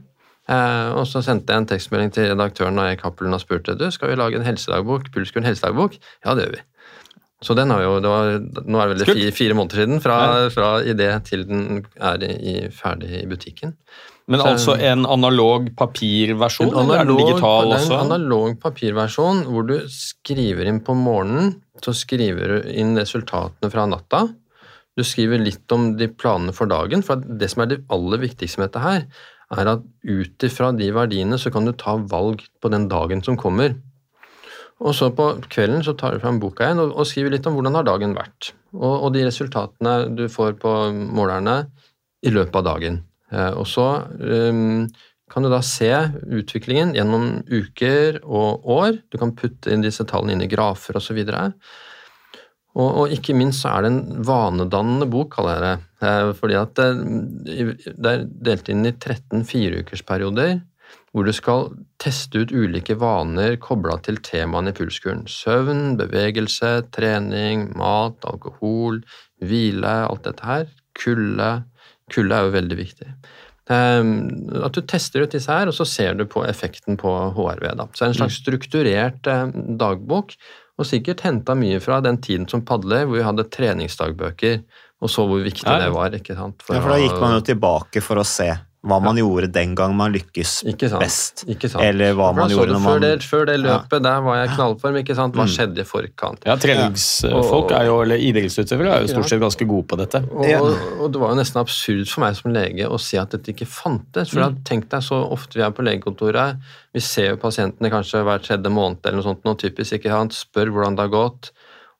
Eh, 0.50 0.89
og 0.97 1.06
så 1.08 1.22
sendte 1.22 1.54
jeg 1.54 1.62
en 1.62 1.70
tekstmelding 1.70 2.12
til 2.14 2.32
redaktøren 2.32 2.82
av 2.82 2.95
Cappelen 2.97 3.38
og 3.38 3.41
spurte 3.43 3.78
du, 3.78 3.86
skal 3.93 4.10
vi 4.10 4.18
lage 4.18 4.39
en 4.39 4.47
helsedagbok, 4.47 5.12
Pulskuren 5.14 5.45
helsedagbok. 5.45 5.97
Ja, 6.26 6.34
det 6.34 6.47
gjør 6.47 6.56
vi. 6.58 6.64
Så 7.45 7.56
den 7.56 7.72
har 7.72 7.84
jo, 7.86 7.91
det 8.04 8.10
var, 8.12 8.30
Nå 8.68 8.80
er 8.82 8.89
det 8.89 8.97
vel 8.97 9.14
fire, 9.14 9.36
fire 9.36 9.56
måneder 9.56 9.84
siden 9.84 10.02
fra, 10.04 10.18
fra 10.52 10.72
idé 10.84 11.08
til 11.24 11.45
den 11.47 11.86
er 11.95 12.26
i, 12.26 12.34
i, 12.36 12.56
ferdig 12.76 13.14
i 13.22 13.28
butikken. 13.30 13.78
Men 14.30 14.44
altså 14.46 14.76
en 14.78 15.08
analog 15.10 15.72
papirversjon, 15.78 16.70
En 16.70 16.84
eller 16.84 17.02
er 17.02 17.08
den 17.10 17.18
digital 17.18 17.72
også? 17.72 17.88
det 17.88 17.96
er? 17.96 18.04
En 18.04 18.12
analog 18.14 18.60
papirversjon 18.62 19.42
hvor 19.50 19.66
du 19.66 19.74
skriver 19.90 20.70
inn 20.70 20.84
på 20.86 20.94
morgenen, 20.98 21.56
så 21.82 21.96
skriver 21.98 22.54
du 22.54 22.70
inn 22.70 22.94
resultatene 23.00 23.72
fra 23.74 23.88
natta. 23.90 24.28
Du 25.00 25.06
skriver 25.08 25.42
litt 25.42 25.72
om 25.74 25.94
de 25.98 26.10
planene 26.12 26.54
for 26.54 26.70
dagen, 26.70 27.02
for 27.06 27.18
det 27.18 27.50
som 27.50 27.64
er 27.64 27.72
det 27.74 27.82
aller 27.96 28.22
viktigste 28.22 28.62
med 28.62 28.70
dette 28.70 28.86
her, 28.86 29.06
er 29.58 29.74
at 29.74 29.86
ut 30.06 30.46
ifra 30.46 30.70
de 30.78 30.92
verdiene 30.94 31.40
så 31.42 31.50
kan 31.54 31.66
du 31.66 31.74
ta 31.74 31.96
valg 32.12 32.44
på 32.62 32.70
den 32.70 32.86
dagen 32.92 33.26
som 33.26 33.40
kommer. 33.40 33.80
Og 34.80 34.94
så 34.96 35.10
på 35.12 35.32
kvelden 35.52 35.82
så 35.84 35.96
tar 35.98 36.16
du 36.16 36.24
fram 36.24 36.38
boka 36.40 36.68
igjen 36.68 36.84
og, 36.86 36.94
og 36.94 37.08
skriver 37.10 37.34
litt 37.34 37.48
om 37.50 37.58
hvordan 37.58 37.82
har 37.82 37.88
dagen 37.88 38.16
vært. 38.16 38.54
Og, 38.78 38.94
og 38.94 39.14
de 39.16 39.26
resultatene 39.26 39.96
du 40.16 40.28
får 40.32 40.56
på 40.62 40.76
målerne 40.94 41.64
i 42.22 42.32
løpet 42.32 42.62
av 42.62 42.68
dagen. 42.70 43.02
Eh, 43.32 43.52
og 43.54 43.68
så 43.70 43.88
ehm, 44.20 44.88
kan 45.30 45.46
du 45.46 45.52
da 45.52 45.62
se 45.66 45.92
utviklingen 46.26 46.96
gjennom 46.98 47.44
uker 47.46 48.22
og 48.24 48.66
år. 48.80 49.02
Du 49.12 49.20
kan 49.22 49.36
putte 49.38 49.74
inn 49.74 49.86
disse 49.86 50.06
tallene 50.10 50.38
inn 50.38 50.48
i 50.48 50.52
grafer 50.52 50.98
osv. 50.98 51.20
Og, 52.80 52.88
og 52.88 53.14
ikke 53.14 53.36
minst 53.38 53.64
så 53.64 53.76
er 53.76 53.86
det 53.86 53.94
en 53.94 54.24
vanedannende 54.26 55.10
bok, 55.12 55.34
kaller 55.36 55.58
jeg 55.58 55.66
det. 55.68 55.76
Eh, 56.10 56.32
fordi 56.40 56.60
at 56.60 56.82
det 56.82 58.16
er 58.16 58.26
delt 58.50 58.74
inn 58.74 58.88
i 58.88 58.96
13 58.96 59.46
fireukersperioder 59.50 60.60
hvor 61.14 61.26
du 61.26 61.34
skal 61.34 61.72
teste 62.02 62.44
ut 62.44 62.54
ulike 62.54 62.96
vaner 63.00 63.56
kobla 63.62 63.98
til 64.06 64.20
temaene 64.26 64.74
i 64.74 64.78
pulskuren. 64.78 65.26
Søvn, 65.30 65.98
bevegelse, 66.00 66.72
trening, 66.94 67.70
mat, 67.78 68.22
alkohol, 68.30 69.02
hvile, 69.42 69.96
alt 70.06 70.28
dette 70.28 70.46
her. 70.46 70.68
Kulde. 71.00 71.52
Kulde 72.14 72.36
er 72.36 72.47
jo 72.47 72.56
veldig 72.56 72.80
viktig. 72.80 73.12
Um, 73.70 74.14
at 74.66 74.74
du 74.74 74.82
tester 74.82 75.22
ut 75.24 75.36
disse 75.36 75.52
her, 75.54 75.70
og 75.70 75.76
så 75.78 75.86
ser 75.86 76.16
du 76.18 76.26
på 76.30 76.41
effekten 76.50 76.97
på 76.97 77.12
HRV. 77.36 77.68
Da. 77.78 77.86
Så 77.93 78.08
en 78.08 78.18
slags 78.18 78.39
strukturert 78.41 79.30
eh, 79.30 79.52
dagbok, 79.78 80.34
og 80.80 80.88
sikkert 80.88 81.22
henta 81.26 81.54
mye 81.60 81.78
fra 81.84 82.00
den 82.02 82.18
tiden 82.24 82.47
som 82.50 82.64
padler, 82.66 83.06
hvor 83.06 83.20
vi 83.20 83.28
hadde 83.28 83.45
treningsdagbøker, 83.54 84.64
og 85.00 85.12
så 85.12 85.26
hvor 85.28 85.43
viktig 85.43 85.68
Ja, 85.68 85.78
det 85.84 85.91
var. 85.93 86.16
ikke 86.16 86.36
sant? 86.36 86.64
Ja, 86.66 86.82
for 86.82 86.95
da 86.95 86.97
gikk 87.00 87.20
man 87.22 87.38
jo 87.38 87.43
tilbake 87.52 88.02
for 88.04 88.20
å 88.20 88.26
se 88.28 88.50
hva 88.88 89.02
man 89.04 89.18
gjorde 89.20 89.50
den 89.52 89.74
gang 89.76 89.92
man 89.94 90.14
lykkes 90.14 90.64
Ikke 90.72 90.88
sant. 90.90 91.02
best. 91.04 91.42
Ikke 91.52 91.68
sant. 91.68 91.84
Eller 91.84 92.14
hva 92.16 92.30
man 92.34 92.48
gjorde 92.50 92.72
når 92.72 92.80
man 92.80 92.94
før 92.94 93.02
det, 93.04 93.24
før 93.28 93.46
det 93.50 93.58
løpet, 93.60 94.04
der 94.06 94.22
var 94.24 94.38
jeg 94.40 94.50
i 94.50 94.54
knallform. 94.56 94.96
ikke 95.04 95.16
sant? 95.18 95.36
Hva 95.36 95.44
Mm. 95.44 95.52
skjedde 95.52 95.80
i 95.84 95.84
forkant? 95.84 96.46
Ja, 96.48 96.56
Treningsfolk 96.56 97.72
er 97.76 97.86
jo, 97.90 97.98
eller 98.06 98.18
idrettsutøvere 98.24 98.94
er 98.96 99.02
jo 99.04 99.12
stort 99.12 99.30
sett 99.30 99.42
ganske 99.42 99.68
gode 99.68 99.88
på 99.92 99.98
dette. 100.00 100.22
Og, 100.32 100.46
og, 100.46 101.02
og 101.04 101.12
det 101.12 101.20
var 101.22 101.34
jo 101.34 101.40
nesten 101.42 101.60
absurd 101.62 102.08
for 102.08 102.24
meg 102.24 102.36
som 102.40 102.54
lege 102.56 102.88
å 102.88 103.00
si 103.02 103.18
at 103.20 103.32
dette 103.36 103.52
ikke 103.54 103.68
fantes. 103.68 104.32
For 104.32 104.40
Mm. 104.50 104.64
tenk 104.64 104.90
deg 104.90 105.02
så 105.04 105.20
ofte 105.30 105.60
vi 105.60 105.62
er 105.66 105.72
på 105.76 105.84
legekontoret, 105.84 106.58
vi 106.94 107.00
ser 107.04 107.32
jo 107.32 107.38
pasientene 107.38 107.92
kanskje 107.92 108.24
hver 108.24 108.40
tredje 108.42 108.72
måned 108.72 109.04
eller 109.06 109.20
noe 109.20 109.28
sånt, 109.28 109.44
noe 109.46 109.56
typisk, 109.60 109.94
ikke 110.00 110.10
sant? 110.10 110.32
spør 110.34 110.72
hvordan 110.72 110.96
det 110.96 111.04
har 111.04 111.10
gått, 111.14 111.52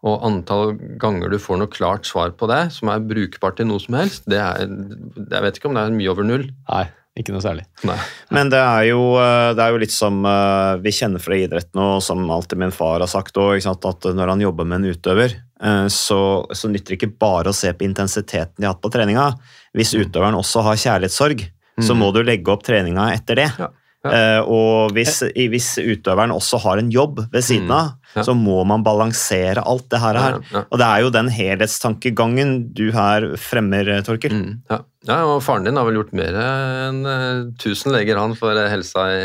og 0.04 0.22
antall 0.24 0.78
ganger 1.02 1.30
du 1.34 1.38
får 1.41 1.58
noe 1.60 1.68
klart 1.72 2.06
svar 2.08 2.32
på 2.39 2.47
det, 2.47 2.72
som 2.72 2.88
er 2.93 3.02
brukbart 3.04 3.58
til 3.60 3.68
noe 3.68 3.82
som 3.84 3.97
helst, 4.00 4.24
det 4.32 4.39
er, 4.39 4.64
jeg 4.70 5.43
vet 5.43 5.60
ikke 5.60 5.68
om 5.72 5.76
det 5.76 5.84
er 5.84 5.97
mye 5.97 6.12
over 6.14 6.24
null. 6.24 6.45
Nei, 6.70 6.86
ikke 7.20 7.34
noe 7.36 7.43
særlig. 7.43 7.66
Nei. 7.84 7.97
Men 8.32 8.47
det 8.54 8.62
er, 8.64 8.86
jo, 8.93 9.02
eh, 9.20 9.50
det 9.58 9.66
er 9.66 9.74
jo 9.76 9.82
litt 9.84 9.91
som 9.95 10.22
eh, 10.24 10.78
vi 10.86 10.93
kjenner 10.95 11.20
fra 11.20 11.36
idretten, 11.36 11.82
og 11.84 12.00
som 12.06 12.24
alltid 12.32 12.62
min 12.64 12.72
far 12.72 13.04
har 13.04 13.12
sagt 13.12 13.36
òg, 13.43 13.60
at 13.68 14.10
når 14.16 14.34
han 14.36 14.45
jobber 14.47 14.70
med 14.72 14.80
en 14.86 14.93
utøver, 14.95 15.36
eh, 15.36 15.88
så, 15.91 16.22
så 16.56 16.72
nytter 16.72 16.95
det 16.95 17.02
ikke 17.02 17.18
bare 17.20 17.52
å 17.52 17.58
se 17.60 17.74
på 17.76 17.84
intensiteten 17.89 18.56
de 18.56 18.70
har 18.70 18.78
hatt 18.78 18.84
på 18.86 18.93
treninga. 18.95 19.34
Hvis 19.76 19.91
utøveren 20.00 20.39
også 20.39 20.64
har 20.64 20.80
kjærlighetssorg, 20.80 21.43
så 21.80 21.93
Mm. 21.95 22.00
må 22.02 22.10
du 22.12 22.18
legge 22.28 22.52
opp 22.52 22.64
treninga 22.68 23.06
etter 23.16 23.38
det. 23.39 23.45
Ja. 23.56 23.70
Eh, 24.06 24.39
og 24.47 24.93
hvis, 24.95 25.22
i- 25.36 25.50
hvis 25.52 25.78
utøveren 25.78 26.32
også 26.32 26.58
har 26.64 26.78
en 26.80 26.89
jobb 26.89 27.20
ved 27.34 27.41
siden 27.43 27.66
Mm. 27.68 27.72
av, 27.72 27.89
Ja. 28.16 28.22
så 28.24 28.34
må 28.34 28.66
man 28.66 28.82
balansere 28.84 29.60
alt 29.66 29.89
det 29.89 30.00
her. 30.00 30.14
ja. 30.54 30.64
Og 30.72 30.78
det 30.80 30.88
er 30.88 31.02
jo 31.02 31.10
den 31.10 31.28
helhetstankegangen 31.28 32.74
du 32.74 32.91
her 32.91 33.36
fremmer, 33.38 33.88
eh, 33.97 34.02
Torkel. 34.02 34.32
Mm, 34.32 34.62
ja. 35.08 35.14
ja, 35.16 35.26
og 35.32 35.39
faren 35.45 35.64
din 35.64 35.78
har 35.80 35.86
vel 35.88 35.95
gjort 36.00 36.12
mer 36.18 36.36
enn 36.41 37.00
eh, 37.08 37.41
1000 37.56 37.93
leger 37.95 38.20
han 38.20 38.34
for 38.39 38.58
eh, 38.60 38.68
helsa 38.72 39.06
i, 39.14 39.22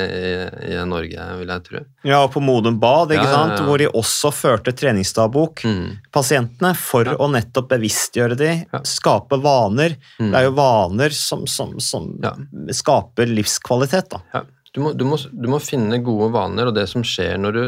i, 0.71 0.77
Norge, 0.87 1.27
vil 1.41 1.51
jeg 1.51 1.65
tro. 1.67 1.83
Ja, 2.07 2.21
og 2.25 2.31
på 2.37 2.43
Modum 2.45 2.79
Bad, 2.83 3.11
ikke 3.17 3.25
Ja, 3.27 3.31
ja, 3.33 3.41
sant? 3.41 3.65
hvor 3.67 3.83
de 3.83 3.89
også 3.91 4.31
førte 4.35 4.75
treningsdagbok. 4.77 5.65
Mm. 5.67 5.87
Pasientene 6.15 6.75
for 6.79 7.11
å 7.19 7.29
nettopp 7.33 7.69
bevisstgjøre 7.75 8.39
de, 8.39 8.53
Ja. 8.73 8.83
skape 8.87 9.41
vaner. 9.43 9.97
Mm. 10.21 10.31
Det 10.31 10.41
er 10.41 10.49
jo 10.49 10.57
vaner 10.61 11.11
som, 11.19 11.47
som, 11.51 11.75
som 11.81 12.11
Ja. 12.23 12.35
skaper 12.71 13.27
livskvalitet. 13.35 14.11
da. 14.15 14.23
Ja. 14.35 14.45
Du, 14.75 14.81
må, 14.83 14.91
du, 14.99 15.05
må, 15.07 15.17
du 15.31 15.47
må 15.53 15.61
finne 15.63 16.01
gode 16.03 16.33
vaner, 16.35 16.67
og 16.71 16.75
det 16.75 16.89
som 16.91 17.05
skjer 17.07 17.37
når 17.39 17.53
du 17.55 17.65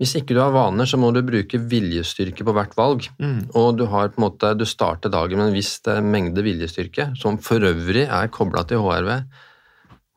Hvis 0.00 0.16
ikke 0.18 0.34
du 0.34 0.40
har 0.42 0.50
vaner, 0.54 0.88
så 0.90 0.98
må 0.98 1.12
du 1.14 1.20
bruke 1.22 1.58
viljestyrke 1.70 2.42
på 2.46 2.52
hvert 2.56 2.72
valg. 2.74 3.06
Mm. 3.22 3.54
Og 3.54 3.76
du 3.78 3.84
har 3.92 4.10
på 4.10 4.18
en 4.18 4.26
måte, 4.26 4.50
du 4.58 4.66
starter 4.66 5.12
dagen 5.12 5.38
med 5.38 5.52
en 5.52 5.54
viss 5.54 5.76
eh, 5.90 6.02
mengde 6.02 6.42
viljestyrke, 6.42 7.12
som 7.18 7.38
for 7.42 7.62
øvrig 7.62 8.08
er 8.08 8.32
kobla 8.34 8.64
til 8.66 8.82
HRV. 8.82 9.12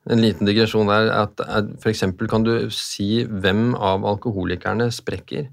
En 0.08 0.24
liten 0.24 0.50
digresjon 0.50 0.90
der 0.90 1.12
at, 1.14 1.44
f.eks. 1.84 2.06
kan 2.32 2.46
du 2.48 2.72
si 2.74 3.28
hvem 3.28 3.76
av 3.76 4.08
alkoholikerne 4.08 4.88
sprekker, 4.96 5.52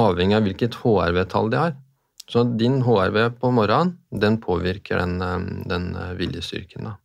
avhengig 0.00 0.38
av 0.38 0.48
hvilket 0.48 0.78
HRV-tall 0.80 1.52
de 1.52 1.60
har. 1.60 1.76
Så 2.30 2.42
din 2.58 2.80
HRV 2.86 3.36
på 3.38 3.52
morgenen, 3.54 4.00
den 4.10 4.40
påvirker 4.42 4.98
den, 4.98 5.20
eh, 5.22 5.36
den 5.70 5.92
eh, 5.94 6.16
viljestyrken. 6.18 6.90
da. 6.90 6.96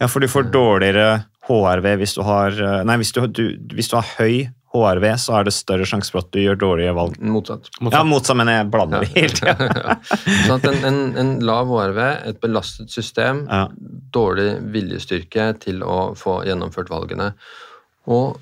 Ja, 0.00 0.10
for 0.10 0.18
du 0.18 0.26
får 0.26 0.50
dårligere 0.50 1.28
HRV 1.46 1.86
hvis 2.00 2.16
du 2.16 2.24
har 2.26 2.58
Nei, 2.86 2.96
hvis 2.98 3.14
du, 3.14 3.20
du, 3.30 3.44
hvis 3.74 3.90
du 3.90 3.96
har 4.00 4.10
høy 4.18 4.50
HRV, 4.72 5.06
så 5.20 5.34
er 5.38 5.44
det 5.48 5.52
større 5.56 5.84
sjanse 5.88 6.12
for 6.14 6.22
at 6.24 6.30
du 6.32 6.38
gjør 6.42 6.56
dårlige 6.60 6.94
valg. 6.96 7.18
Motsatt. 7.20 7.68
Ja, 7.92 8.02
motsatt, 8.08 8.38
men 8.40 8.48
jeg 8.52 8.70
blander 8.72 9.04
det 9.04 9.10
helt. 9.16 9.42
Ja. 9.44 9.98
Sånn 10.48 10.64
en, 10.70 10.78
en, 10.88 11.00
en 11.22 11.32
lav 11.44 11.68
HRV, 11.72 12.00
et 12.32 12.40
belastet 12.44 12.92
system, 12.94 13.44
Ja. 13.50 13.66
dårlig 14.14 14.54
viljestyrke 14.74 15.50
til 15.62 15.84
å 15.84 16.14
få 16.18 16.40
gjennomført 16.48 16.90
valgene. 16.92 17.32
Og 18.10 18.38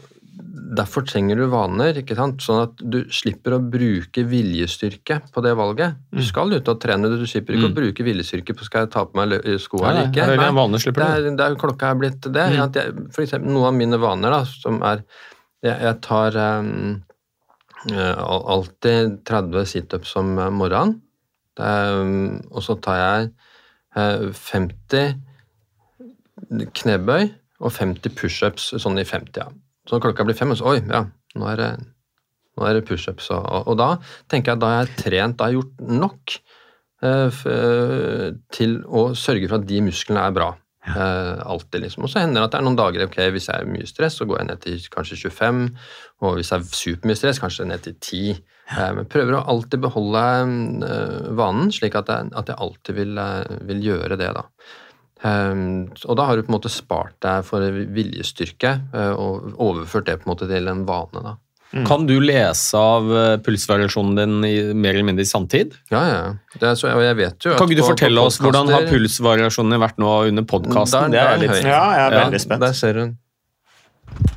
derfor 0.81 1.03
trenger 1.05 1.37
du 1.37 1.47
vaner, 1.53 1.99
ikke 2.01 2.15
sant? 2.17 2.41
sånn 2.45 2.63
at 2.63 2.79
du 2.81 3.01
slipper 3.13 3.57
å 3.57 3.61
bruke 3.61 4.23
viljestyrke 4.29 5.19
på 5.35 5.43
det 5.45 5.53
valget. 5.59 5.99
Mm. 6.13 6.21
Du 6.21 6.25
skal 6.29 6.55
ut 6.55 6.71
og 6.71 6.79
trene, 6.81 7.11
du 7.13 7.27
slipper 7.29 7.57
ikke 7.59 7.69
å 7.73 7.75
bruke 7.77 8.07
viljestyrke 8.07 8.55
på 8.57 8.65
skal 8.69 8.87
jeg 8.87 8.93
ta 8.95 9.05
på 9.09 9.19
meg 9.21 9.33
lø- 9.35 9.59
sko 9.61 9.83
Nei, 9.83 9.91
eller 9.91 10.07
ikke. 10.09 10.15
det 10.15 10.23
er 10.23 10.39
det 10.95 11.09
er, 11.11 11.29
det 11.43 11.51
klokka 11.61 11.91
er 11.93 12.01
blitt 12.01 12.31
det. 12.33 12.47
Mm. 12.57 13.11
For 13.13 13.27
eksempel, 13.27 13.53
noen 13.53 13.69
av 13.73 13.77
mine 13.83 14.01
vaner 14.01 14.37
da, 14.39 14.41
som 14.49 14.81
er 14.87 15.03
Jeg, 15.67 15.97
tar 16.05 16.37
um, 16.41 17.03
eh, 17.93 18.17
alltid 18.17 19.19
30 19.29 19.67
situps 19.69 20.15
om 20.17 20.39
eh, 20.39 20.53
morgenen. 20.53 21.01
Um, 21.61 22.41
og 22.49 22.63
så 22.65 22.79
tar 22.81 22.97
jeg 22.97 23.27
uh, 23.99 24.31
50 24.33 25.19
knebøy 26.81 27.27
og 27.61 27.75
50 27.75 28.15
pushups 28.17 28.71
sånn 28.81 29.01
i 29.03 29.05
50. 29.05 29.43
Ja. 29.43 29.51
Så 29.85 29.97
når 29.97 30.07
klokka 30.07 30.25
blir 30.25 30.39
fem, 30.39 30.55
så 30.57 30.73
oi, 30.73 30.79
ja, 30.81 31.03
nå 31.37 31.51
er 31.51 31.61
det, 31.61 31.71
nå 32.57 32.67
er 32.67 32.79
det 32.79 32.87
pushups. 32.89 33.29
Og, 33.35 33.67
og, 33.67 33.75
da 33.81 33.91
tenker 34.31 34.53
jeg 34.53 34.57
at 34.57 34.63
da 34.63 34.73
har 34.73 34.81
jeg 34.87 34.97
trent, 35.03 35.37
da 35.37 35.47
har 35.47 35.53
jeg 35.53 35.61
gjort 35.61 35.77
nok 36.01 36.37
uh, 37.05 37.29
eh, 37.53 38.27
til 38.57 38.81
å 38.87 39.11
sørge 39.19 39.49
for 39.51 39.61
at 39.61 39.69
de 39.69 39.85
musklene 39.85 40.25
er 40.25 40.37
bra. 40.37 40.51
Eh, 40.97 41.43
alltid, 41.55 41.85
liksom. 41.85 42.05
Og 42.07 42.13
så 42.13 42.23
hender 42.25 42.41
det 42.41 42.49
at 42.49 42.55
det 42.55 42.61
er 42.61 42.67
noen 42.67 42.79
dager 42.79 43.07
ok, 43.07 43.19
hvis 43.35 43.49
jeg 43.51 43.63
er 43.63 43.71
mye 43.71 43.89
stress, 43.89 44.19
så 44.21 44.27
går 44.29 44.41
jeg 44.41 44.51
ned 44.51 44.63
til 44.65 44.91
kanskje 44.93 45.19
25. 45.31 45.65
Og 46.27 46.37
hvis 46.39 46.53
jeg 46.53 46.61
er 46.61 46.83
supermye 46.83 47.21
stress, 47.21 47.43
kanskje 47.43 47.69
ned 47.71 47.87
til 47.87 47.97
10. 47.97 48.43
Uh, 48.71 48.91
men 48.99 49.09
prøver 49.11 49.35
å 49.35 49.47
alltid 49.51 49.83
beholde 49.83 50.27
uh, 50.85 51.33
vanen, 51.39 51.73
slik 51.75 51.97
at 51.99 52.13
jeg, 52.13 52.31
at 52.39 52.53
jeg 52.53 52.63
alltid 52.67 53.01
vil, 53.01 53.19
eh, 53.19 53.59
vil 53.67 53.83
gjøre 53.89 54.21
det. 54.21 54.31
da. 54.37 54.47
Um, 55.21 55.91
og 56.09 56.17
da 56.17 56.25
har 56.25 56.39
du 56.39 56.47
på 56.47 56.49
en 56.49 56.57
måte 56.57 56.73
spart 56.73 57.19
deg 57.21 57.45
for 57.45 57.61
viljestyrke 57.93 58.71
eh, 58.97 59.11
og 59.13 59.51
overført 59.61 60.07
det 60.09 60.15
på 60.23 60.25
en 60.25 60.33
måte 60.33 60.49
til 60.49 60.71
en 60.71 60.87
vane. 60.89 61.25
da. 61.27 61.35
Kan 61.87 62.07
du 62.09 62.17
lese 62.21 62.75
av 62.75 63.05
eh, 63.15 63.37
pulsvariasjonen 63.47 64.17
din 64.19 64.33
i, 64.45 64.55
mer 64.75 64.91
eller 64.97 65.07
mindre 65.07 65.23
i 65.23 65.29
sanntid? 65.31 65.77
Ja, 65.93 66.01
ja. 66.09 66.23
Det 66.59 66.67
er 66.67 66.75
så, 66.75 66.89
jeg 66.91 67.17
vet 67.17 67.47
jo 67.47 67.53
at 67.53 67.59
Kan 67.61 67.69
ikke 67.71 67.77
du 67.79 67.83
på- 67.83 67.87
på 67.87 67.93
fortelle 67.95 68.25
oss 68.27 68.39
hvordan 68.43 68.71
har 68.75 68.89
pulsvariasjonen 68.91 69.79
vært 69.79 69.99
nå 70.03 70.15
under 70.29 70.43
podkasten? 70.43 71.13
Ja, 71.15 71.29
jeg 71.37 71.47
er 71.47 72.13
Ja. 72.17 72.25
veldig 72.25 72.41
spent. 72.43 72.61
Der 72.61 72.73
ser 72.75 72.95
hun. 72.99 73.17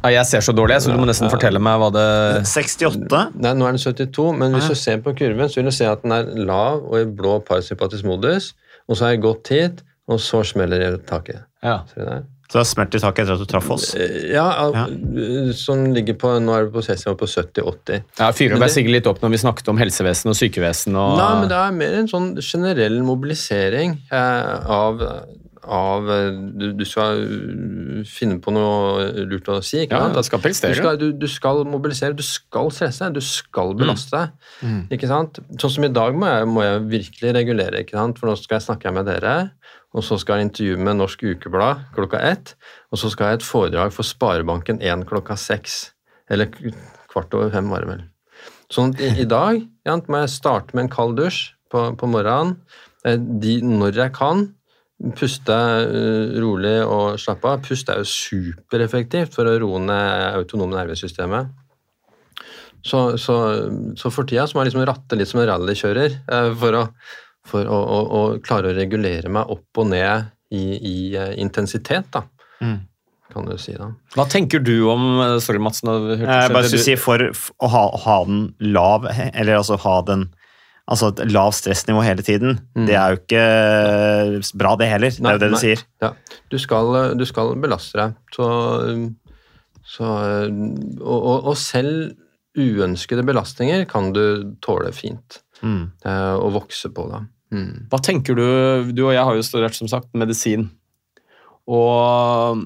Ja, 0.03 0.09
jeg 0.09 0.25
ser 0.29 0.39
så 0.45 0.53
dårlig, 0.53 0.77
så 0.83 0.91
du 0.93 0.97
må 1.01 1.07
nesten 1.09 1.31
fortelle 1.31 1.59
meg 1.59 1.79
hva 1.81 1.89
det 1.91 2.45
68. 2.45 3.33
Nei, 3.41 3.53
nå 3.57 3.65
er 3.65 3.71
den 3.73 3.81
72, 3.81 4.37
men 4.37 4.53
hvis 4.53 4.67
du 4.69 4.75
ser 4.75 4.97
på 5.01 5.15
kurven, 5.17 5.49
så 5.49 5.55
vil 5.55 5.65
du 5.65 5.71
se 5.71 5.85
at 5.89 6.03
den 6.03 6.11
er 6.11 6.23
lav 6.45 6.83
og 6.85 6.99
i 6.99 7.05
blå 7.09 7.39
parasympatisk 7.43 8.03
modus, 8.05 8.53
og 8.87 8.95
så 8.95 9.07
har 9.07 9.15
jeg 9.15 9.21
gått 9.25 9.47
hit, 9.49 9.81
og 10.07 10.19
så 10.19 10.43
smeller 10.45 10.77
det 10.79 11.01
i 11.01 11.03
taket. 11.09 11.41
Ja. 11.63 11.79
Ser 11.89 12.03
du 12.03 12.05
der? 12.11 12.23
Så 12.53 12.59
det 12.59 12.67
har 12.67 12.67
smelt 12.69 12.93
i 12.93 12.99
taket 13.01 13.23
etter 13.23 13.33
at 13.33 13.41
du 13.41 13.49
traff 13.49 13.69
oss. 13.73 13.85
Eh, 13.97 14.27
Ja, 14.29 14.45
Ja. 14.69 14.83
eh, 14.85 15.51
som 15.57 15.87
ligger 15.95 16.13
på 16.21 16.35
Nå 16.39 16.53
er 16.53 16.65
det 16.67 16.73
på 16.75 16.83
Cæsium 16.85 17.17
på 17.17 17.25
70-80. 17.25 18.03
Ja, 18.19 18.27
Fyrer 18.31 18.59
meg 18.61 18.69
sikkert 18.69 18.93
litt 18.93 19.07
opp 19.09 19.21
når 19.25 19.31
vi 19.33 19.39
snakket 19.41 19.67
om 19.73 19.77
helsevesen 19.81 20.29
og 20.29 20.37
sykevesen. 20.37 20.93
og... 20.95 21.17
Nei, 21.17 21.31
men 21.39 21.49
det 21.49 21.57
er 21.57 21.71
mer 21.71 21.95
en 22.03 22.07
sånn 22.11 22.29
generell 22.45 23.01
mobilisering 23.01 23.97
eh, 24.11 24.69
av, 24.69 25.01
av 25.63 26.09
eh, 26.11 26.29
du, 26.59 26.65
du 26.75 26.83
skal 26.87 27.21
uh, 27.23 28.01
finne 28.09 28.39
på 28.43 28.51
noe 28.55 29.05
lurt 29.29 29.47
å 29.51 29.59
si. 29.63 29.83
ikke 29.83 29.95
Ja, 29.95 30.07
sant? 30.07 30.17
skal. 30.57 30.73
Du 30.73 30.79
skal, 30.81 30.99
du, 30.99 31.05
du 31.23 31.27
skal 31.31 31.63
mobilisere, 31.69 32.15
du 32.17 32.23
skal 32.25 32.71
stresse, 32.75 33.09
du 33.15 33.21
skal 33.23 33.73
belaste 33.79 34.15
deg. 34.17 34.51
Mm. 34.63 34.81
Ikke 34.97 35.09
sant? 35.11 35.39
Sånn 35.61 35.75
som 35.77 35.87
i 35.87 35.91
dag 35.93 36.17
må 36.19 36.29
jeg, 36.31 36.49
må 36.51 36.65
jeg 36.65 36.83
virkelig 36.91 37.35
regulere, 37.39 37.83
ikke 37.85 37.97
sant? 37.99 38.19
for 38.19 38.31
nå 38.31 38.37
skal 38.39 38.59
jeg 38.59 38.67
snakke 38.67 38.93
med 38.95 39.07
dere. 39.11 39.35
Og 39.93 40.01
så 40.05 40.17
skal 40.17 40.41
jeg 40.41 40.49
intervjue 40.49 40.79
med 40.81 40.97
Norsk 40.97 41.21
Ukeblad 41.21 41.83
klokka 41.93 42.21
ett. 42.25 42.55
Og 42.91 42.97
så 42.99 43.11
skal 43.13 43.27
jeg 43.27 43.37
ha 43.37 43.39
et 43.41 43.45
foredrag 43.45 43.93
for 43.93 44.07
Sparebanken 44.07 44.81
1 44.81 45.05
klokka 45.09 45.37
seks. 45.37 45.91
Eller 46.33 46.49
kvart 47.11 47.35
over 47.37 47.53
fem, 47.53 47.69
var 47.69 47.85
det 47.85 47.91
vel. 47.91 48.01
Sånn 48.73 48.95
at 48.95 49.03
i, 49.05 49.11
i 49.21 49.27
dag 49.29 49.59
ja, 49.85 49.97
må 50.09 50.23
jeg 50.23 50.33
starte 50.33 50.73
med 50.73 50.87
en 50.87 50.93
kald 50.95 51.19
dusj 51.19 51.51
på, 51.69 51.91
på 51.99 52.09
morgenen. 52.09 52.55
Eh, 53.05 53.19
De, 53.19 53.59
når 53.61 53.99
jeg 54.01 54.15
kan. 54.17 54.47
Puste 55.11 55.55
eh, 55.83 56.37
rolig 56.39 56.77
og 56.85 57.17
slappe 57.19 57.49
av. 57.49 57.63
Pust 57.65 57.89
er 57.91 57.99
jo 57.99 58.07
supereffektivt 58.07 59.35
for 59.35 59.49
å 59.49 59.57
roe 59.59 59.81
ned 59.83 60.37
autonome 60.39 60.77
nervesystemet. 60.77 61.51
Så, 62.83 63.17
så, 63.19 63.35
så 63.95 64.11
for 64.11 64.27
tida 64.27 64.43
så 64.47 64.57
må 64.57 64.63
jeg 64.63 64.73
liksom 64.73 64.83
ratte 64.87 65.15
litt 65.15 65.29
som 65.29 65.39
en 65.39 65.49
rallykjører 65.51 66.15
eh, 66.19 66.49
for, 66.59 66.79
å, 66.79 66.85
for 67.47 67.67
å, 67.67 67.79
å, 67.79 67.99
å 68.03 68.23
klare 68.43 68.71
å 68.71 68.77
regulere 68.77 69.31
meg 69.31 69.51
opp 69.51 69.83
og 69.83 69.91
ned 69.91 70.31
i, 70.55 70.63
i 70.77 70.95
eh, 71.19 71.35
intensitet, 71.43 72.07
da. 72.15 72.23
Mm. 72.63 72.81
Kan 73.33 73.47
du 73.49 73.55
si, 73.57 73.73
da. 73.75 73.89
Hva 74.13 74.27
tenker 74.29 74.61
du 74.63 74.75
om 74.91 75.17
Sorry, 75.41 75.59
Madsen. 75.63 75.89
Jeg 76.21 76.53
bare 76.53 76.67
skulle 76.69 76.85
si 76.85 76.95
for 76.99 77.23
å 77.23 77.69
ha, 77.71 77.83
ha 78.03 78.17
den 78.27 78.43
lav, 78.75 79.07
eller 79.09 79.57
altså 79.57 79.79
ha 79.83 79.97
den 80.07 80.27
Altså 80.91 81.13
et 81.13 81.21
lav 81.31 81.53
stressnivå 81.55 82.01
hele 82.03 82.21
tiden, 82.25 82.57
Mm. 82.75 82.85
det 82.89 82.95
er 82.99 83.13
jo 83.13 83.19
ikke 83.21 84.57
bra, 84.59 84.73
det 84.75 84.89
heller. 84.91 85.13
Det 85.15 85.23
er 85.29 85.37
jo 85.37 85.41
det 85.45 85.51
du 85.53 85.55
sier. 85.61 85.83
Ja. 86.03 86.09
Du, 86.51 86.57
skal, 86.59 86.89
du 87.17 87.23
skal 87.25 87.53
belaste 87.63 87.95
deg. 88.01 88.17
Så, 88.35 88.47
så 89.87 90.09
og, 90.99 91.19
og, 91.23 91.47
og 91.53 91.55
selv 91.57 92.17
uønskede 92.59 93.23
belastninger 93.25 93.85
kan 93.89 94.11
du 94.13 94.55
tåle 94.61 94.91
fint. 94.93 95.39
Mm. 95.63 95.91
eh, 96.05 96.33
Og 96.35 96.51
vokse 96.59 96.91
på, 96.93 97.07
det. 97.13 97.21
Mm. 97.55 97.87
Hva 97.89 97.99
tenker 98.03 98.35
du 98.35 98.91
Du 98.91 99.05
og 99.07 99.13
jeg 99.13 99.23
har 99.23 99.35
jo 99.37 99.45
studert 99.45 99.75
som 99.77 99.87
sagt 99.87 100.09
medisin. 100.17 100.67
Og 101.69 102.59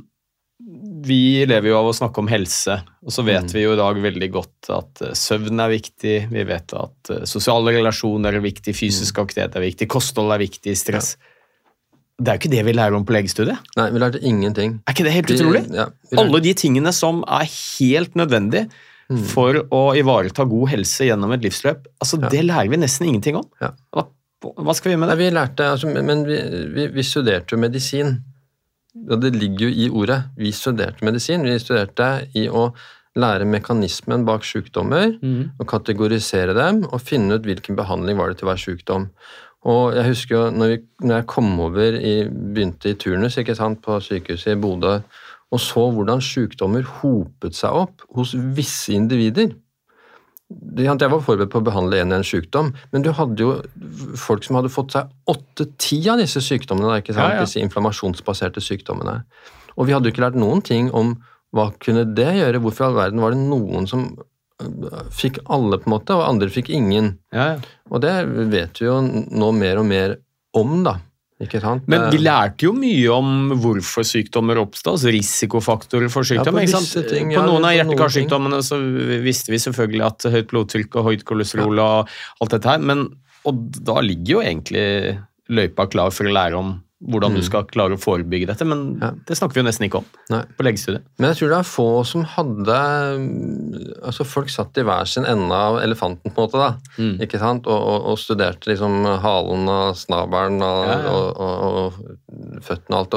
vi 1.04 1.46
lever 1.46 1.70
jo 1.70 1.78
av 1.80 1.86
å 1.90 1.94
snakke 1.96 2.18
om 2.20 2.28
helse, 2.28 2.82
og 3.04 3.12
så 3.12 3.24
vet 3.26 3.44
Mm. 3.44 3.54
vi 3.54 3.62
jo 3.64 3.74
i 3.74 3.80
dag 3.80 3.96
veldig 4.02 4.32
godt 4.32 4.70
at 4.70 5.02
eh, 5.02 5.12
søvn 5.14 5.60
er 5.60 5.70
viktig, 5.70 6.30
vi 6.32 6.44
vet 6.44 6.74
at 6.74 7.10
eh, 7.12 7.26
sosiale 7.26 7.72
relasjoner 7.76 8.34
er 8.36 8.42
viktig, 8.42 8.74
fysisk 8.76 9.16
Mm. 9.18 9.24
aktivitet 9.26 9.56
er 9.56 9.62
viktig, 9.62 9.88
kosthold 9.88 10.32
er 10.34 10.40
viktig, 10.40 10.76
stress. 10.78 11.16
Det 12.20 12.28
er 12.30 12.38
jo 12.38 12.42
ikke 12.48 12.56
det 12.56 12.66
vi 12.66 12.74
lærer 12.74 12.96
om 12.96 13.06
på 13.06 13.14
legestudiet. 13.14 13.60
Nei, 13.78 13.92
vi 13.92 14.00
lærte 14.00 14.22
ingenting. 14.24 14.80
Er 14.88 14.94
ikke 14.94 15.04
det 15.06 15.14
helt 15.14 15.28
Vi- 15.30 15.36
utrolig? 15.38 15.72
ja, 15.74 15.86
vi 16.12 16.18
Alle 16.18 16.40
de 16.42 16.54
tingene 16.54 16.92
som 16.94 17.24
er 17.28 17.46
helt 17.46 18.16
nødvendige 18.16 18.70
Mm. 19.10 19.24
for 19.24 19.54
å 19.54 19.96
ivareta 19.96 20.44
god 20.50 20.70
helse 20.70 21.06
gjennom 21.06 21.32
et 21.34 21.42
livsløp, 21.42 21.86
altså 22.02 22.20
Ja. 22.22 22.28
det 22.30 22.44
lærer 22.46 22.70
vi 22.70 22.76
nesten 22.78 23.08
ingenting 23.08 23.36
om. 23.38 23.46
Ja. 23.62 23.72
Hva, 23.94 24.08
hva 24.44 24.74
skal 24.76 24.90
vi 24.92 24.96
gjøre 24.96 25.00
med 25.00 25.10
Nei, 25.10 25.16
det? 25.16 25.32
vi 25.32 25.38
lærte, 25.38 25.72
altså, 25.72 25.94
men- 25.94 26.06
men 26.06 26.26
vi, 26.26 26.38
vi, 26.74 26.88
vi 26.88 27.02
studerte 27.04 27.52
jo 27.52 27.58
medisin. 27.58 28.24
Og 29.08 29.22
det 29.24 29.34
ligger 29.36 29.68
jo 29.68 29.74
i 29.86 29.90
ordet. 29.90 30.22
Vi 30.38 30.52
studerte 30.56 31.06
medisin. 31.06 31.46
Vi 31.46 31.58
studerte 31.62 32.12
i 32.38 32.48
å 32.50 32.70
lære 33.18 33.48
mekanismen 33.50 34.26
bak 34.28 34.46
sykdommer, 34.46 35.16
mm. 35.18 35.58
og 35.58 35.70
kategorisere 35.70 36.54
dem, 36.58 36.84
og 36.86 37.02
finne 37.02 37.38
ut 37.38 37.48
hvilken 37.48 37.78
behandling 37.78 38.20
var 38.20 38.30
det 38.30 38.40
til 38.42 38.50
hver 38.50 38.62
sykdom. 38.62 39.08
Og 39.68 39.96
jeg 39.98 40.06
husker 40.12 40.36
jo 40.36 40.44
når, 40.54 40.74
vi, 40.74 40.78
når 41.04 41.16
jeg 41.16 41.30
kom 41.34 41.50
over 41.66 41.98
i, 41.98 42.16
begynte 42.30 42.94
i 42.94 43.00
turnus 43.00 43.40
ikke 43.42 43.58
sant, 43.58 43.82
på 43.84 43.98
sykehuset 44.04 44.54
i 44.54 44.60
Bodø, 44.62 45.00
og 45.48 45.64
så 45.64 45.86
hvordan 45.96 46.22
sykdommer 46.24 46.86
hopet 47.00 47.56
seg 47.56 47.76
opp 47.86 48.04
hos 48.16 48.36
visse 48.36 48.94
individer. 48.96 49.54
Jeg 50.48 51.12
var 51.12 51.20
forberedt 51.26 51.52
på 51.52 51.60
å 51.60 51.66
behandle 51.66 52.00
en 52.00 52.14
i 52.14 52.18
en 52.22 52.26
sykdom, 52.26 52.70
men 52.94 53.04
du 53.04 53.10
hadde 53.16 53.44
jo 53.44 53.56
folk 54.16 54.46
som 54.46 54.56
hadde 54.56 54.72
fått 54.72 54.94
seg 54.96 55.10
åtte-ti 55.28 56.00
av 56.08 56.22
disse 56.22 56.40
sykdommene, 56.44 57.02
ikke 57.02 57.16
sant? 57.18 57.34
Ja, 57.34 57.42
ja. 57.42 57.48
disse 57.48 57.60
inflammasjonsbaserte 57.66 58.64
sykdommene. 58.64 59.20
Og 59.76 59.90
vi 59.90 59.96
hadde 59.96 60.08
jo 60.08 60.16
ikke 60.16 60.24
lært 60.24 60.40
noen 60.40 60.64
ting 60.64 60.88
om 60.96 61.18
hva 61.56 61.70
kunne 61.84 62.06
det 62.16 62.30
gjøre, 62.38 62.62
hvorfor 62.64 62.86
i 62.86 62.88
all 62.88 62.98
verden 62.98 63.24
var 63.24 63.36
det 63.36 63.42
noen 63.44 63.90
som 63.92 64.06
øh, 64.16 65.04
fikk 65.16 65.42
alle, 65.44 65.82
på 65.82 65.90
en 65.90 65.96
måte, 65.98 66.16
og 66.16 66.28
andre 66.28 66.50
fikk 66.54 66.72
ingen. 66.76 67.18
Ja, 67.36 67.50
ja. 67.56 67.76
Og 67.92 68.04
det 68.04 68.16
vet 68.52 68.80
vi 68.80 68.88
jo 68.88 69.02
nå 69.04 69.52
mer 69.56 69.82
og 69.82 69.88
mer 69.90 70.18
om, 70.58 70.80
da. 70.88 70.98
Men 71.86 72.08
vi 72.10 72.18
Eh, 72.18 72.24
lærte 72.26 72.66
jo 72.66 72.74
mye 72.74 73.12
om 73.14 73.52
hvorfor 73.62 74.06
sykdommer 74.08 74.58
oppstår, 74.58 74.96
altså 74.98 75.14
risikofaktorer 75.14 76.10
for 76.10 76.26
Ja, 76.26 76.42
på 77.04 77.06
ting, 77.12 77.30
på 77.36 77.46
noen 77.46 77.68
av 77.68 77.76
hjerte-karsykdommene 77.78 78.64
så 78.66 78.80
visste 79.22 79.54
vi 79.54 79.62
selvfølgelig 79.62 80.06
at 80.08 80.28
høyt 80.34 80.50
blodtrykk 80.50 80.98
og 80.98 81.12
høyt 81.12 81.26
kolesterol 81.30 81.78
og 81.84 82.10
alt 82.42 82.56
dette 82.56 82.74
her, 82.74 82.82
men 82.82 83.08
og 83.48 83.62
da 83.86 84.02
ligger 84.04 84.34
jo 84.34 84.42
egentlig 84.44 84.88
løypa 85.48 85.86
klar 85.88 86.12
for 86.12 86.28
å 86.28 86.34
lære 86.34 86.58
om 86.60 86.74
hvordan 86.98 87.36
du 87.36 87.42
Mm. 87.42 87.46
skal 87.46 87.64
klare 87.70 87.94
å 87.94 88.02
forebygge 88.02 88.48
dette, 88.48 88.66
men 88.66 88.98
Ja. 89.00 89.12
det 89.28 89.38
snakker 89.38 89.54
vi 89.54 89.62
jo 89.62 89.68
nesten 89.68 89.86
ikke 89.86 90.00
om 90.00 90.06
Nei. 90.32 90.44
på 90.58 90.64
legestudiet. 90.66 91.04
Men 91.20 91.30
jeg 91.30 91.38
tror 91.38 91.50
det 91.50 91.60
er 91.60 91.70
få 91.70 92.06
som 92.06 92.24
hadde 92.26 92.78
Altså, 94.08 94.26
folk 94.26 94.50
satt 94.50 94.78
i 94.78 94.84
hver 94.84 95.06
sin 95.08 95.26
ende 95.26 95.52
av 95.54 95.78
elefanten, 95.82 96.32
på 96.34 96.42
en 96.42 96.48
måte, 96.48 96.58
da. 96.62 96.76
Mm. 96.98 97.20
Ikke 97.22 97.40
sant? 97.40 97.68
Og, 97.68 97.82
og, 97.92 98.06
og 98.14 98.18
studerte 98.18 98.68
liksom 98.72 99.04
halen 99.22 99.68
og 99.70 99.96
snabelen 100.00 100.62
og, 100.64 100.88
Ja, 100.88 100.98
ja. 101.04 101.16
og, 101.38 101.94
føttene 102.64 102.96
og 102.96 103.00
alt, 103.00 103.14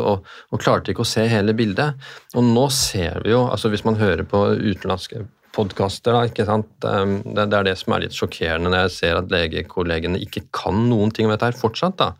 og, 0.52 0.60
klarte 0.60 0.92
ikke 0.92 1.04
å 1.04 1.06
se 1.08 1.26
hele 1.30 1.54
bildet. 1.56 1.94
Og 2.34 2.44
nå 2.44 2.66
ser 2.74 3.20
vi 3.24 3.30
jo, 3.30 3.46
altså 3.48 3.70
hvis 3.70 3.84
man 3.86 3.96
hører 4.00 4.24
på 4.28 4.42
utenlandske 4.58 5.24
podkaster, 5.52 6.12
da, 6.14 6.26
ikke 6.28 6.46
sant? 6.46 6.68
Um, 6.84 7.22
Det, 7.34 7.48
det 7.50 7.58
er 7.58 7.64
det 7.70 7.78
som 7.78 7.94
er 7.94 8.00
litt 8.04 8.14
sjokkerende 8.16 8.70
når 8.70 8.84
jeg 8.88 8.90
ser 8.98 9.16
at 9.18 9.28
legekollegene 9.32 10.20
ikke 10.22 10.44
kan 10.54 10.84
noen 10.90 11.10
ting 11.12 11.26
om 11.26 11.32
dette 11.34 11.48
her 11.48 11.58
fortsatt. 11.58 11.96
da. 11.96 12.12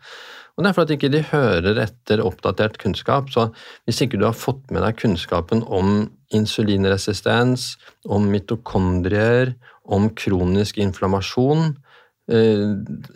Og 0.57 0.63
Det 0.63 0.69
er 0.69 0.75
for 0.77 0.85
at 0.85 0.93
ikke 0.95 1.11
de 1.13 1.23
hører 1.31 1.79
etter 1.85 2.23
oppdatert 2.23 2.77
kunnskap. 2.81 3.29
Så 3.33 3.47
hvis 3.87 4.01
ikke 4.03 4.19
du 4.19 4.27
har 4.27 4.37
fått 4.37 4.63
med 4.71 4.83
deg 4.85 4.99
kunnskapen 4.99 5.63
om 5.67 6.09
insulinresistens, 6.35 7.75
om 8.05 8.29
mitokondrier, 8.31 9.55
om 9.91 10.09
kronisk 10.15 10.77
inflammasjon, 10.77 11.75
eh, 12.31 12.67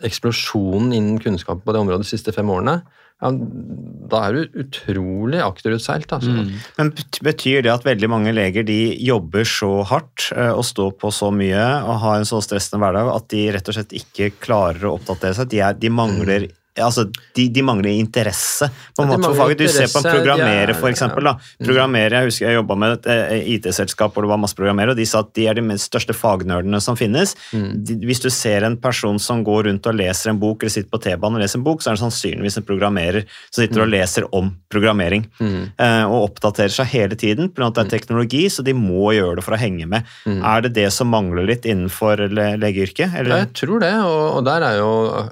eksplosjonen 0.04 0.92
innen 0.92 1.18
kunnskap 1.22 1.64
på 1.64 1.72
det 1.72 1.80
området 1.80 2.06
de 2.06 2.12
siste 2.16 2.34
fem 2.34 2.50
årene, 2.50 2.80
ja, 3.16 3.30
da 3.32 4.18
er 4.26 4.34
du 4.36 4.58
utrolig 4.60 5.38
akterutseilt. 5.40 6.10
Altså. 6.12 6.34
Men 6.76 6.90
betyr 7.24 7.62
det 7.64 7.72
at 7.72 7.86
veldig 7.86 8.10
mange 8.12 8.34
leger 8.36 8.66
de 8.68 8.92
jobber 9.00 9.46
så 9.48 9.70
hardt 9.88 10.28
eh, 10.36 10.52
og 10.52 10.66
står 10.68 10.92
på 11.00 11.12
så 11.14 11.30
mye 11.32 11.64
og 11.86 12.02
har 12.02 12.20
en 12.20 12.28
så 12.28 12.42
stressende 12.44 12.82
hverdag 12.84 13.08
at 13.14 13.28
de 13.32 13.46
rett 13.56 13.72
og 13.72 13.78
slett 13.78 13.96
ikke 13.96 14.34
klarer 14.44 14.84
å 14.84 14.98
oppdatere 14.98 15.38
seg? 15.38 15.48
De, 15.54 15.62
er, 15.64 15.78
de 15.80 15.92
mangler 15.92 16.50
Altså, 16.82 17.06
de, 17.36 17.46
de 17.48 17.62
mangler 17.64 17.94
interesse 17.96 18.68
på 18.96 19.02
en 19.04 19.10
Ja, 19.10 19.16
måte 19.16 19.30
for 19.30 19.38
faget. 19.44 19.58
Du 19.62 19.68
ser 19.72 19.88
på 19.92 20.02
en 20.02 20.08
programmerer, 20.10 20.70
er- 20.74 20.78
for 20.78 20.88
eksempel. 20.90 21.24
Da. 21.24 21.34
Programmerer, 21.64 22.18
jeg 22.20 22.30
husker 22.30 22.46
jeg 22.50 22.58
jobba 22.58 22.76
med 22.82 22.96
et 22.98 23.06
eh, 23.12 23.48
IT-selskap 23.56 24.12
hvor 24.14 24.26
det 24.26 24.30
var 24.32 24.40
masse 24.42 24.56
programmerere, 24.58 24.92
og 24.92 25.00
de 25.00 25.06
sa 25.08 25.22
at 25.24 25.32
de 25.38 25.46
er 25.48 25.54
de 25.60 25.78
største 25.80 26.14
fagnerdene 26.16 26.80
som 26.84 26.96
finnes. 26.98 27.34
De, 27.52 27.96
hvis 28.06 28.20
du 28.24 28.28
ser 28.32 28.66
en 28.66 28.76
person 28.76 29.18
som 29.22 29.42
går 29.46 29.68
rundt 29.70 29.86
og 29.88 29.96
leser 29.96 30.30
en 30.32 30.40
bok, 30.42 30.62
eller 30.62 30.74
sitter 30.74 30.92
på 30.92 31.00
T-banen 31.06 31.38
og 31.40 31.44
leser 31.44 31.60
en 31.60 31.66
bok, 31.66 31.82
så 31.82 31.90
er 31.92 31.98
det 31.98 32.04
sannsynligvis 32.04 32.58
en 32.60 32.66
programmerer 32.68 33.24
som 33.50 33.62
sitter 33.64 33.84
og 33.86 33.90
leser 33.92 34.28
om 34.36 34.52
programmering. 34.72 35.26
Mm. 35.40 35.72
og 36.10 36.30
oppdaterer 36.30 36.72
seg 36.72 36.86
hele 36.92 37.16
tiden, 37.18 37.48
pga. 37.54 37.66
at 37.68 37.74
det 37.78 37.84
er 37.86 37.90
teknologi, 37.98 38.44
så 38.52 38.62
de 38.66 38.72
må 38.76 39.12
gjøre 39.16 39.38
det 39.38 39.44
for 39.46 39.56
å 39.56 39.60
henge 39.60 39.86
med. 39.90 40.04
Er 40.26 40.62
det 40.66 40.74
det 40.76 40.88
som 40.94 41.08
mangler 41.12 41.46
litt 41.48 41.64
innenfor 41.68 42.20
le 42.30 42.46
legeyrket? 42.60 43.14
Eller? 43.16 43.44
jeg 43.44 43.52
tror 43.62 43.80
det, 43.82 43.92
og, 44.04 44.22
og 44.38 44.44
der 44.46 44.64
er 44.66 44.78
jo 44.80 44.90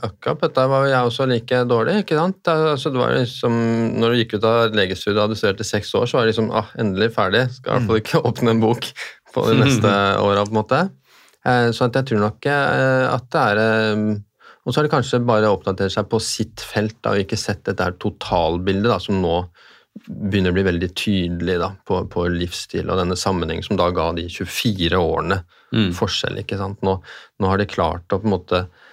akkurat 0.09 0.45
dette 0.47 0.66
var 0.70 0.86
jeg 0.88 1.09
også 1.11 1.26
like 1.35 1.61
dårlig. 1.68 2.01
ikke 2.05 2.18
sant? 2.18 2.41
Altså, 2.51 2.93
det 2.95 3.03
var 3.03 3.14
liksom, 3.18 3.55
Når 4.01 4.11
du 4.11 4.20
gikk 4.22 4.37
ut 4.39 4.49
av 4.49 4.76
legestudiet 4.76 5.18
og 5.18 5.26
hadde 5.26 5.39
studert 5.41 5.64
i 5.64 5.68
seks 5.68 5.95
år, 5.99 6.09
så 6.09 6.18
var 6.18 6.26
det 6.26 6.35
liksom 6.35 6.53
ah, 6.55 6.70
endelig 6.80 7.12
ferdig. 7.16 7.47
Skal 7.59 7.70
i 7.70 7.74
hvert 7.76 7.91
fall 7.91 8.03
ikke 8.03 8.24
åpne 8.30 8.55
en 8.55 8.62
bok 8.64 8.91
på 9.35 9.49
de 9.51 9.59
neste 9.59 9.91
åra, 10.22 10.47
på 10.47 10.55
en 10.55 10.61
måte. 10.61 10.85
Eh, 11.45 11.70
så 11.76 11.89
at 11.89 11.99
jeg 11.99 12.11
tror 12.11 12.24
nok 12.24 12.49
eh, 12.49 13.05
at 13.11 13.26
det 13.35 13.43
er 13.51 13.61
eh, 13.61 14.07
Og 14.64 14.72
så 14.72 14.78
har 14.78 14.87
de 14.87 14.95
kanskje 14.95 15.20
bare 15.28 15.51
oppdatert 15.53 15.93
seg 15.93 16.09
på 16.09 16.20
sitt 16.24 16.62
felt 16.64 16.97
da, 17.05 17.12
og 17.12 17.20
ikke 17.20 17.37
sett 17.37 17.66
dette 17.68 17.91
totalbildet 18.01 18.89
da, 18.89 18.97
som 19.03 19.20
nå 19.20 19.43
begynner 20.09 20.51
å 20.51 20.57
bli 20.57 20.64
veldig 20.66 20.89
tydelig 20.97 21.59
da, 21.61 21.68
på, 21.87 22.01
på 22.11 22.24
livsstil 22.32 22.89
og 22.89 22.99
denne 22.99 23.18
sammenhengen 23.18 23.66
som 23.66 23.76
da 23.78 23.91
ga 23.95 24.09
de 24.16 24.24
24 24.26 24.99
årene 24.99 25.39
forskjell. 25.95 26.41
ikke 26.41 26.59
sant? 26.59 26.80
Nå, 26.87 26.97
nå 27.43 27.51
har 27.51 27.61
de 27.61 27.68
klart 27.68 28.11
å 28.11 28.18
på 28.18 28.26
en 28.26 28.35
måte 28.35 28.61
mm, 28.64 28.84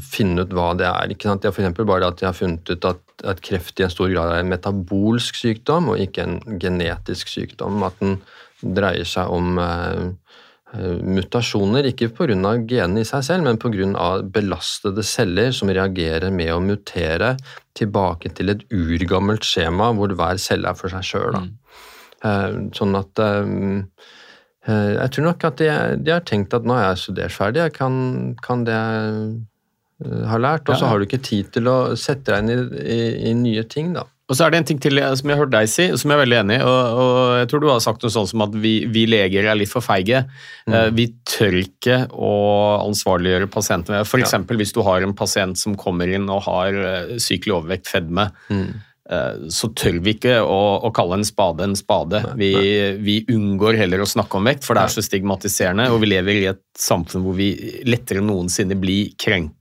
finne 0.00 0.44
ut 0.44 0.54
hva 0.56 0.70
det 0.78 0.86
er. 0.88 1.12
ikke 1.12 1.28
sant? 1.28 1.44
Jeg 1.44 1.52
for 1.52 1.84
bare 1.84 2.08
at 2.08 2.20
de 2.20 2.26
har 2.26 2.36
funnet 2.36 2.70
ut 2.70 2.84
at, 2.88 3.02
at 3.24 3.42
kreft 3.44 3.80
i 3.80 3.84
en 3.84 3.92
stor 3.92 4.08
grad 4.12 4.32
er 4.32 4.42
en 4.42 4.52
metabolsk 4.52 5.36
sykdom 5.36 5.92
og 5.92 6.00
ikke 6.00 6.24
en 6.24 6.38
genetisk 6.60 7.28
sykdom. 7.28 7.82
At 7.84 7.98
den 8.00 8.18
dreier 8.64 9.04
seg 9.04 9.28
om 9.28 9.58
uh, 9.60 10.14
mutasjoner, 10.74 11.86
ikke 11.90 12.08
pga. 12.16 12.56
genene 12.66 13.04
i 13.04 13.06
seg 13.08 13.22
selv, 13.26 13.44
men 13.44 13.60
pga. 13.60 14.08
belastede 14.24 15.04
celler 15.04 15.52
som 15.52 15.68
reagerer 15.68 16.32
med 16.32 16.52
å 16.54 16.62
mutere 16.64 17.36
tilbake 17.74 18.32
til 18.34 18.50
et 18.50 18.64
urgammelt 18.72 19.44
skjema 19.44 19.92
hvor 19.94 20.14
hver 20.14 20.38
celle 20.38 20.70
er 20.70 20.78
for 20.78 20.88
seg 20.88 21.04
sjøl. 21.04 21.38
Eh, 22.24 22.52
Sånn 22.74 22.96
at 22.96 23.20
eh, 23.20 23.54
Jeg 24.64 25.12
tror 25.12 25.26
nok 25.28 25.44
at 25.44 25.60
de, 25.60 25.68
de 26.00 26.14
har 26.14 26.24
tenkt 26.24 26.54
at 26.56 26.64
nå 26.64 26.76
er 26.78 26.86
jeg 26.86 27.02
studert 27.02 27.34
ferdig, 27.34 27.66
jeg 27.66 27.74
kan, 27.76 27.96
kan 28.44 28.64
det 28.64 28.72
jeg 28.72 29.12
eh, 30.06 30.24
har 30.30 30.40
lært. 30.40 30.68
Og 30.68 30.78
så 30.78 30.86
ja. 30.86 30.90
har 30.92 31.00
du 31.00 31.08
ikke 31.08 31.20
tid 31.24 31.52
til 31.54 31.68
å 31.68 31.78
sette 32.00 32.32
deg 32.32 32.44
inn 32.44 32.52
i, 32.54 32.84
i, 32.96 33.00
i 33.30 33.36
nye 33.38 33.66
ting, 33.68 33.92
da. 33.96 34.06
Og 34.24 34.38
så 34.38 34.46
er 34.46 34.54
det 34.54 34.62
en 34.62 34.68
ting 34.70 34.78
til 34.80 34.96
eh, 35.02 35.10
som 35.18 35.28
jeg 35.28 35.36
har 35.36 35.42
hørt 35.44 35.52
deg 35.52 35.68
si, 35.68 35.84
som 36.00 36.08
jeg 36.08 36.16
er 36.16 36.22
veldig 36.22 36.38
enig 36.38 36.56
i. 36.56 36.64
Og, 36.64 37.02
og 37.02 37.18
jeg 37.42 37.50
tror 37.50 37.60
du 37.60 37.68
har 37.68 37.82
sagt 37.84 38.06
noe 38.06 38.14
sånn 38.14 38.30
som 38.30 38.46
at 38.46 38.56
vi, 38.56 38.72
vi 38.92 39.04
leger 39.10 39.50
er 39.50 39.58
litt 39.60 39.72
for 39.72 39.84
feige. 39.84 40.22
Mm. 40.64 40.78
Vi 40.96 41.06
tør 41.28 41.58
ikke 41.60 41.98
å 42.08 42.32
ansvarliggjøre 42.86 43.50
pasientene. 43.52 44.00
F.eks. 44.06 44.24
eksempel 44.24 44.62
hvis 44.62 44.72
du 44.76 44.80
har 44.86 45.04
en 45.04 45.12
pasient 45.16 45.60
som 45.60 45.76
kommer 45.76 46.08
inn 46.08 46.24
og 46.32 46.46
har 46.48 46.80
eh, 46.80 47.14
sykelig 47.20 47.58
overvekt, 47.60 47.90
fedme. 47.92 48.30
eh, 48.48 48.90
Så 49.52 49.68
tør 49.76 49.98
vi 50.00 50.14
ikke 50.16 50.38
å, 50.40 50.60
å 50.88 50.90
kalle 50.96 51.18
en 51.20 51.26
spade 51.28 51.66
en 51.66 51.74
spade. 51.76 52.22
Vi, 52.40 52.52
vi 53.04 53.18
unngår 53.34 53.76
heller 53.76 54.00
å 54.00 54.08
snakke 54.08 54.38
om 54.38 54.46
vekt, 54.48 54.64
for 54.64 54.78
det 54.78 54.86
er 54.86 54.94
så 54.94 55.04
stigmatiserende. 55.04 55.90
Og 55.92 56.00
vi 56.00 56.08
lever 56.14 56.38
i 56.40 56.46
et 56.54 56.62
samfunn 56.80 57.20
hvor 57.26 57.36
vi 57.36 57.50
lettere 57.84 58.22
enn 58.22 58.30
noensinne 58.32 58.78
blir 58.80 59.10
krenket. 59.20 59.58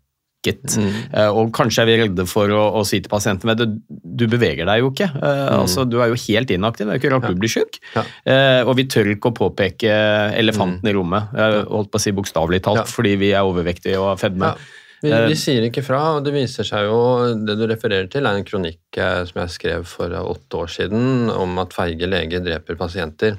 Eh, 0.47 1.27
Og 1.31 1.51
kanskje 1.55 1.83
er 1.83 1.87
vi 1.87 1.97
redde 2.01 2.25
for 2.27 2.51
å, 2.51 2.61
å 2.79 2.83
si 2.87 3.01
til 3.03 3.11
pasienten 3.11 3.51
at 3.53 3.59
du, 3.63 3.77
du 3.87 4.25
beveger 4.31 4.67
deg 4.67 4.79
jo 4.81 4.89
ikke. 4.93 5.09
Mm. 5.15 5.59
altså, 5.61 5.83
du 5.87 5.97
er 6.03 6.11
jo 6.11 6.17
helt 6.23 6.51
inaktiv, 6.51 6.87
det 6.87 6.91
er 6.95 6.99
jo 6.99 7.03
ikke 7.03 7.11
rart 7.15 7.27
du 7.31 7.39
blir 7.43 7.51
syk. 7.51 7.79
Ja. 7.95 8.03
Eh, 8.27 8.61
og 8.67 8.75
vi 8.79 8.87
tør 8.91 9.11
ikke 9.13 9.31
å 9.31 9.37
påpeke 9.37 9.91
elefanten 10.39 10.87
i 10.87 10.95
rommet, 10.95 11.35
holdt 11.71 11.91
på 11.91 11.99
å 11.99 12.03
si 12.03 12.11
bokstavelig 12.15 12.61
talt, 12.63 12.83
Ja. 12.85 12.87
fordi 12.91 13.15
vi 13.23 13.31
er 13.35 13.43
overvektige 13.47 13.99
og 13.99 14.13
har 14.13 14.23
fedme. 14.23 14.51
Ja. 14.55 14.71
Vi, 15.03 15.11
Eh, 15.11 15.27
vi 15.27 15.35
sier 15.35 15.65
ikke 15.67 15.83
fra, 15.83 16.01
og 16.15 16.23
det 16.23 16.31
viser 16.35 16.67
seg 16.67 16.87
jo 16.87 16.99
Det 17.43 17.57
du 17.59 17.65
refererer 17.67 18.07
til, 18.11 18.25
er 18.25 18.39
en 18.39 18.47
kronikk 18.47 18.97
eh, 18.97 19.21
som 19.27 19.41
jeg 19.43 19.55
skrev 19.57 19.87
for 19.89 20.13
eh, 20.13 20.29
åtte 20.33 20.61
år 20.63 20.71
siden 20.71 21.31
om 21.33 21.57
at 21.59 21.75
feige 21.75 22.07
leger 22.07 22.43
dreper 22.43 22.79
pasienter. 22.79 23.35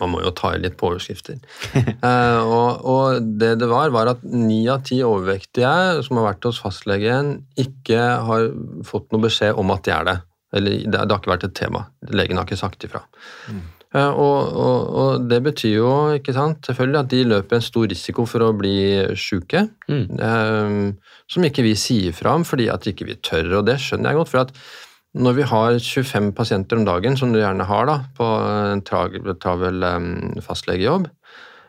Man 0.00 0.10
må 0.10 0.22
jo 0.24 0.32
ta 0.34 0.54
i 0.54 0.62
litt 0.62 0.78
på 0.80 0.88
overskrifter. 0.88 1.36
eh, 1.76 2.40
og, 2.40 2.80
og 2.88 3.28
det 3.38 3.52
det 3.60 3.68
var, 3.70 3.92
var 3.94 4.14
at 4.14 4.24
ni 4.24 4.64
av 4.72 4.82
ti 4.88 5.02
overvektige 5.04 6.02
som 6.06 6.18
har 6.18 6.30
vært 6.32 6.48
hos 6.48 6.62
fastlegen, 6.64 7.36
ikke 7.60 8.00
har 8.28 8.48
fått 8.88 9.12
noe 9.12 9.26
beskjed 9.28 9.60
om 9.60 9.74
at 9.74 9.84
de 9.86 9.94
er 9.94 10.08
det. 10.08 10.16
Eller 10.54 10.80
det, 10.80 10.96
det 10.96 11.12
har 11.12 11.20
ikke 11.20 11.34
vært 11.34 11.48
et 11.48 11.56
tema. 11.60 11.86
Legen 12.14 12.40
har 12.40 12.48
ikke 12.48 12.62
sagt 12.62 12.88
ifra. 12.88 13.04
Eh, 13.52 13.60
Og, 13.94 14.38
og, 14.58 14.78
og 14.98 15.26
det 15.30 15.38
betyr 15.44 15.74
jo 15.76 15.90
ikke 16.16 16.32
sant, 16.34 16.64
selvfølgelig 16.66 16.98
at 16.98 17.10
de 17.12 17.20
løper 17.30 17.60
en 17.60 17.62
stor 17.62 17.84
risiko 17.92 18.24
for 18.26 18.42
å 18.42 18.54
bli 18.58 18.78
syke, 19.14 19.68
eh, 19.86 20.78
som 21.30 21.46
ikke 21.46 21.62
vi 21.62 21.76
sier 21.78 22.16
fra 22.16 22.32
om 22.34 22.46
fordi 22.48 22.66
at 22.74 22.88
ikke 22.90 23.06
vi 23.06 23.14
tør, 23.22 23.60
og 23.60 23.68
det 23.68 23.78
skjønner 23.84 24.10
jeg 24.10 24.18
godt. 24.18 24.32
for 24.32 24.42
at 24.42 24.50
når 25.14 25.36
vi 25.36 25.44
har 25.46 25.76
25 25.78 26.32
pasienter 26.34 26.80
om 26.80 26.86
dagen, 26.88 27.16
som 27.16 27.30
du 27.30 27.38
gjerne 27.38 27.66
har 27.68 27.86
da, 27.86 28.00
på 28.18 28.30
en 28.74 28.82
travel 28.82 29.86
um, 29.86 30.08
fastlegejobb, 30.42 31.06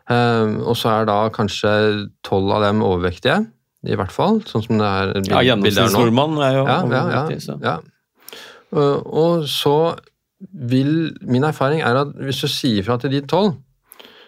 um, 0.10 0.56
og 0.66 0.74
så 0.80 0.96
er 0.96 1.10
da 1.12 1.20
kanskje 1.34 1.76
12 2.26 2.56
av 2.58 2.66
dem 2.66 2.82
overvektige, 2.86 3.44
i 3.86 3.98
hvert 4.00 4.14
fall, 4.14 4.42
sånn 4.50 4.66
som 4.66 4.82
det 4.82 4.90
er 4.90 5.12
Ja, 5.14 5.22
er 5.22 5.30
nå. 5.30 5.44
Gjennomsnittsnordmann 5.46 6.40
er 6.42 6.56
jo 6.58 6.66
Ja, 6.66 6.80
ja, 6.90 7.04
ja, 7.14 7.58
ja. 7.62 7.76
Og, 8.74 9.06
og 9.06 9.46
så 9.46 9.76
vil 10.40 11.16
Min 11.22 11.48
erfaring 11.48 11.82
er 11.82 12.02
at 12.02 12.16
hvis 12.20 12.42
du 12.44 12.50
sier 12.52 12.84
fra 12.86 12.98
til 13.00 13.14
de 13.14 13.22
tolv, 13.28 13.56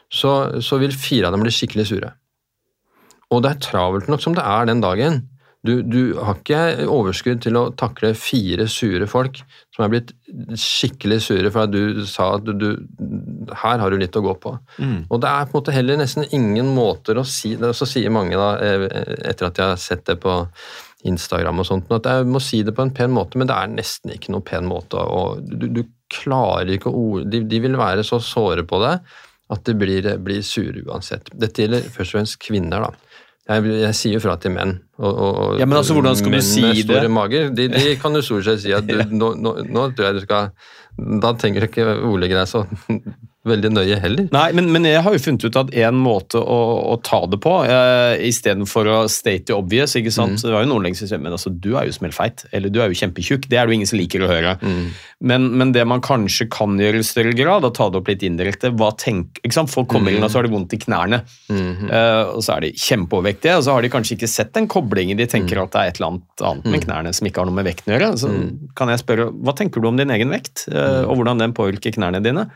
så, 0.08 0.62
så 0.64 0.80
vil 0.80 0.96
fire 0.96 1.28
av 1.28 1.36
dem 1.36 1.44
bli 1.44 1.52
skikkelig 1.52 1.88
sure. 1.90 2.14
Og 3.34 3.44
det 3.44 3.52
er 3.52 3.66
travelt 3.66 4.08
nok 4.08 4.24
som 4.24 4.38
det 4.38 4.46
er 4.48 4.70
den 4.70 4.84
dagen. 4.84 5.26
Du, 5.68 5.82
du 5.82 6.16
har 6.22 6.38
ikke 6.38 6.86
overskudd 6.88 7.42
til 7.44 7.58
å 7.60 7.66
takle 7.76 8.14
fire 8.16 8.68
sure 8.72 9.08
folk 9.10 9.40
som 9.76 9.84
er 9.84 9.92
blitt 9.92 10.14
skikkelig 10.62 11.18
sure 11.26 11.52
for 11.52 11.66
at 11.66 11.74
du 11.74 12.06
sa 12.08 12.30
at 12.38 12.46
du, 12.46 12.54
du 12.56 13.52
Her 13.52 13.82
har 13.82 13.92
du 13.92 13.98
litt 14.00 14.16
å 14.16 14.24
gå 14.24 14.36
på. 14.44 14.54
Og 15.10 15.22
det 15.24 15.32
er 15.32 15.50
på 15.50 15.58
en 15.58 15.60
måte 15.60 15.76
heller 15.76 16.00
nesten 16.00 16.28
ingen 16.32 16.72
måter 16.78 17.20
å 17.20 17.26
si 17.28 17.56
det 17.60 17.74
Så 17.76 17.90
sier 17.90 18.14
mange, 18.14 18.38
da, 18.40 18.54
eh, 18.64 18.88
etter 19.28 19.50
at 19.50 19.60
jeg 19.60 19.74
har 19.74 19.82
sett 19.82 20.06
det 20.08 20.20
på 20.24 20.46
Instagram 21.08 21.62
og 21.62 21.68
sånt, 21.68 21.92
at 21.94 22.08
jeg 22.10 22.26
må 22.30 22.40
si 22.42 22.64
det 22.66 22.74
på 22.76 22.86
en 22.86 22.94
pen 22.94 23.12
måte, 23.14 23.38
men 23.38 23.50
det 23.50 23.56
er 23.58 23.70
nesten 23.70 24.14
ikke 24.16 24.32
noen 24.34 24.46
pen 24.48 24.66
måte. 24.70 24.98
og 24.98 25.44
Du, 25.46 25.68
du 25.68 25.84
klarer 26.12 26.76
ikke 26.76 26.92
å 26.92 27.02
ord... 27.02 27.28
De, 27.32 27.42
de 27.48 27.62
vil 27.64 27.78
være 27.80 28.06
så 28.08 28.20
såre 28.24 28.66
på 28.68 28.80
det 28.84 28.98
at 29.48 29.64
de 29.64 29.76
blir, 29.80 30.08
blir 30.24 30.42
sure 30.44 30.84
uansett. 30.88 31.30
Dette 31.40 31.64
gjelder 31.64 31.86
først 31.88 32.12
og 32.12 32.18
fremst 32.18 32.40
kvinner, 32.44 32.84
da. 32.84 33.08
Jeg, 33.48 33.64
jeg 33.80 33.96
sier 33.96 34.18
jo 34.18 34.24
fra 34.26 34.36
til 34.44 34.52
menn. 34.58 34.74
Og, 35.00 35.08
og, 35.08 35.54
Ja, 35.62 35.68
men 35.70 35.80
altså, 35.80 35.96
hvordan 35.96 36.18
skal 36.20 36.34
du 36.34 36.36
menn 36.36 36.44
si 36.44 36.66
med 36.66 36.76
det? 36.76 36.84
store 36.84 37.12
mager, 37.12 37.48
de, 37.56 37.70
de 37.72 37.94
kan 38.02 38.18
jo 38.18 38.24
stort 38.26 38.48
sett 38.50 38.66
si 38.66 38.76
at 38.76 38.88
du, 38.88 38.98
nå, 39.14 39.32
nå, 39.40 39.54
nå 39.72 39.86
tror 39.96 40.10
jeg 40.10 40.18
du 40.18 40.26
skal 40.26 40.52
Da 41.24 41.32
trenger 41.40 41.64
du 41.64 41.70
ikke 41.70 41.86
ordlegge 41.96 42.36
deg 42.36 42.50
så 42.50 42.66
veldig 43.48 43.72
nøye 43.74 43.98
heller. 44.04 44.28
Nei, 44.36 44.52
men, 44.58 44.70
men 44.74 44.84
jeg 44.90 45.02
har 45.06 45.14
jo 45.16 45.20
funnet 45.24 45.46
ut 45.48 45.56
at 45.60 45.74
en 45.74 45.96
måte 46.04 46.40
å, 46.42 46.58
å 46.94 46.98
ta 47.04 47.22
det 47.32 47.40
på, 47.44 47.54
eh, 47.66 48.16
istedenfor 48.28 48.90
å 48.92 48.98
state 49.12 49.46
the 49.50 49.56
obvious 49.56 49.96
ikke 50.00 50.12
sant? 50.14 50.38
Mm. 50.38 50.42
Så 50.42 50.48
Det 50.50 50.54
var 50.58 50.66
jo 50.66 50.72
noen 50.74 50.88
lenge 50.88 51.00
siden, 51.00 51.22
men 51.24 51.36
altså, 51.36 51.50
du 51.54 51.72
er 51.80 51.88
jo 51.90 51.96
smellfeit, 51.96 52.46
eller 52.54 52.70
du 52.74 52.82
er 52.84 52.92
jo 52.92 53.00
kjempetjukk. 53.02 53.48
Det 53.50 53.58
er 53.58 53.66
det 53.68 53.74
jo 53.74 53.78
ingen 53.80 53.90
som 53.92 54.00
liker 54.00 54.24
å 54.26 54.30
høre. 54.32 54.56
Mm. 54.62 54.88
Men, 55.32 55.48
men 55.58 55.72
det 55.74 55.86
man 55.90 56.02
kanskje 56.06 56.50
kan 56.54 56.78
gjøre 56.78 57.02
i 57.02 57.08
større 57.08 57.34
grad, 57.38 57.66
og 57.66 57.74
ta 57.78 57.90
det 57.90 58.02
opp 58.02 58.12
litt 58.12 58.24
indirekte 58.28 58.72
hva 58.78 58.92
tenk, 59.00 59.40
ikke 59.44 59.54
sant? 59.58 59.72
Folk 59.74 59.88
kommer 59.92 60.12
inn 60.12 60.18
Mm. 60.22 60.24
og 60.26 60.32
så 60.34 60.40
har 60.40 60.48
de 60.48 60.54
vondt 60.54 60.74
i 60.74 60.80
knærne, 60.82 61.22
Mm. 61.50 61.90
Eh, 61.90 62.24
og 62.36 62.42
så 62.44 62.56
er 62.58 62.62
de 62.68 62.72
kjempeovervektige, 62.76 63.56
og 63.58 63.64
så 63.66 63.72
har 63.76 63.82
de 63.86 63.90
kanskje 63.94 64.16
ikke 64.18 64.28
sett 64.30 64.52
den 64.54 64.68
koblingen. 64.68 65.18
De 65.18 65.26
Mm. 65.26 65.32
tenker 65.32 65.62
at 65.64 65.72
det 65.72 65.80
er 65.82 65.88
et 65.92 66.00
eller 66.00 66.08
annet 66.12 66.44
annet 66.48 66.66
med 66.66 66.82
knærne 66.86 67.14
som 67.16 67.28
ikke 67.28 67.42
har 67.42 67.46
noe 67.50 67.56
med 67.56 67.66
vekten 67.66 67.94
å 67.94 67.98
gjøre. 67.98 68.10
Så 68.20 68.30
kan 68.76 68.90
jeg 68.90 69.00
spørre, 69.02 69.30
hva 69.34 69.54
tenker 69.56 69.82
du 69.82 69.88
om 69.88 69.98
din 69.98 70.10
egen 70.14 70.30
vekt, 70.30 70.68
eh, 70.72 71.04
og 71.08 71.18
hvordan 71.18 71.40
den 71.40 71.54
påvirker 71.54 71.94
knærne 71.96 72.22
dine? 72.24 72.48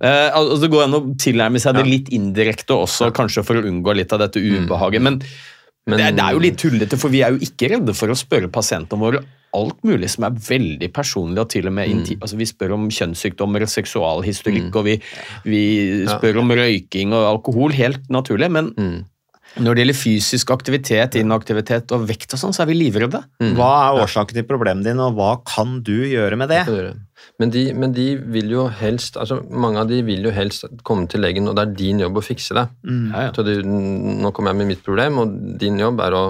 Eh, 0.00 0.28
altså 0.32 0.60
Det 0.62 0.70
går 0.72 0.86
an 0.86 0.96
å 0.96 1.00
tilnærme 1.20 1.60
seg 1.60 1.76
det 1.76 1.86
litt 1.88 2.08
indirekte 2.16 2.76
også, 2.76 3.10
kanskje 3.16 3.44
for 3.44 3.60
å 3.60 3.64
unngå 3.68 3.94
litt 3.96 4.12
av 4.16 4.22
dette 4.24 4.40
ubehaget. 4.40 5.02
Men, 5.02 5.20
Men- 5.86 5.98
det, 5.98 6.14
det 6.16 6.24
er 6.24 6.32
jo 6.32 6.40
litt 6.44 6.58
tullete, 6.60 6.98
for 7.00 7.12
vi 7.12 7.22
er 7.22 7.34
jo 7.34 7.38
ikke 7.44 7.70
redde 7.74 7.94
for 7.96 8.08
å 8.12 8.16
spørre 8.16 8.48
pasientene 8.52 9.00
våre 9.00 9.22
alt 9.52 9.80
mulig 9.82 10.08
som 10.12 10.24
er 10.28 10.30
veldig 10.30 10.92
personlig. 10.94 11.40
og 11.42 11.48
til 11.50 11.66
og 11.66 11.72
med 11.74 11.88
inti 11.90 12.16
altså 12.20 12.36
Vi 12.38 12.46
spør 12.46 12.74
om 12.76 12.88
kjønnssykdommer 12.88 13.62
og 13.62 13.68
seksualhistorikk, 13.72 14.76
og 14.76 14.84
vi, 14.86 15.00
vi 15.44 15.62
spør 16.06 16.38
om 16.44 16.52
røyking 16.54 17.12
og 17.12 17.26
alkohol, 17.34 17.72
helt 17.72 18.06
naturlig. 18.08 18.50
Men 18.50 18.70
når 19.58 19.74
det 19.74 19.82
gjelder 19.82 19.98
fysisk 19.98 20.50
aktivitet, 20.54 21.16
inaktivitet 21.18 21.90
og 21.96 22.04
vekt, 22.06 22.30
og 22.36 22.38
sånn, 22.38 22.54
så 22.54 22.62
er 22.62 22.70
vi 22.70 22.76
livredde. 22.78 23.18
Hva 23.58 23.70
er 23.88 24.02
årsaken 24.04 24.36
til 24.38 24.46
problemet 24.46 24.86
dine, 24.86 25.08
og 25.08 25.18
hva 25.18 25.32
kan 25.48 25.80
du 25.86 25.96
gjøre 26.06 26.38
med 26.38 26.52
det? 26.52 26.62
Men 27.40 27.52
de, 27.52 27.64
men 27.76 27.94
de 27.96 28.06
vil 28.32 28.48
jo 28.52 28.62
helst 28.80 29.18
altså 29.20 29.40
Mange 29.48 29.82
av 29.82 29.90
de 29.90 29.98
vil 30.06 30.24
jo 30.24 30.30
helst 30.32 30.64
komme 30.86 31.08
til 31.10 31.20
legen, 31.24 31.48
og 31.50 31.56
det 31.56 31.64
er 31.66 31.74
din 31.76 32.02
jobb 32.02 32.20
å 32.20 32.24
fikse 32.24 32.56
det. 32.56 32.66
Ja, 32.86 33.26
ja. 33.26 33.32
Så 33.36 33.44
du, 33.46 33.52
nå 33.64 34.30
kommer 34.36 34.54
jeg 34.54 34.60
med 34.62 34.70
mitt 34.72 34.84
problem, 34.86 35.18
og 35.24 35.34
din 35.60 35.80
jobb 35.80 36.00
er 36.04 36.16
å 36.16 36.24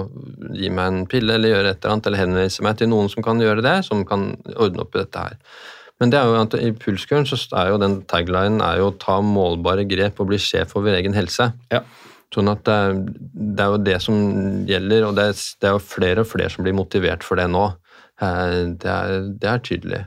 gi 0.55 0.71
meg 0.73 0.87
en 0.87 1.03
pille 1.11 1.37
eller 1.37 1.53
gjøre 1.53 1.75
et 1.75 1.83
eller 1.83 1.95
annet, 1.95 2.09
eller 2.09 2.23
henvise 2.25 2.65
meg 2.65 2.81
til 2.81 2.91
noen 2.91 3.11
som 3.13 3.25
kan 3.25 3.43
gjøre 3.43 3.63
det, 3.65 3.77
som 3.87 4.03
kan 4.07 4.31
ordne 4.55 4.83
opp 4.83 4.97
i 4.97 5.03
dette 5.03 5.27
her. 5.27 5.37
Men 6.01 6.09
det 6.09 6.17
er 6.17 6.31
jo 6.31 6.37
at 6.41 6.55
i 6.57 6.71
Pulskuren 6.73 7.27
så 7.29 7.37
er 7.61 7.69
jo 7.69 7.81
den 7.81 7.99
taglinen 8.09 8.63
er 8.65 8.79
jo 8.81 8.89
å 8.89 8.95
ta 8.97 9.19
målbare 9.21 9.85
grep 9.85 10.17
og 10.23 10.31
bli 10.31 10.39
sjef 10.41 10.73
over 10.79 10.97
egen 10.97 11.13
helse. 11.13 11.51
Ja. 11.69 11.83
Sånn 12.31 12.47
at 12.47 12.63
det, 12.63 12.77
det 13.35 13.59
er 13.65 13.73
jo 13.73 13.81
det 13.83 13.97
som 14.01 14.15
gjelder, 14.69 15.03
og 15.09 15.15
det 15.17 15.25
det 15.59 15.67
er 15.67 15.73
jo 15.75 15.83
flere 15.83 16.23
og 16.23 16.29
flere 16.31 16.49
som 16.53 16.63
blir 16.63 16.73
motivert 16.77 17.23
for 17.27 17.35
det 17.35 17.49
nå. 17.51 17.65
Eh, 18.21 18.71
Det 18.79 18.87
er, 18.87 19.29
det 19.41 19.49
er 19.51 19.59
tydelig. 19.59 20.01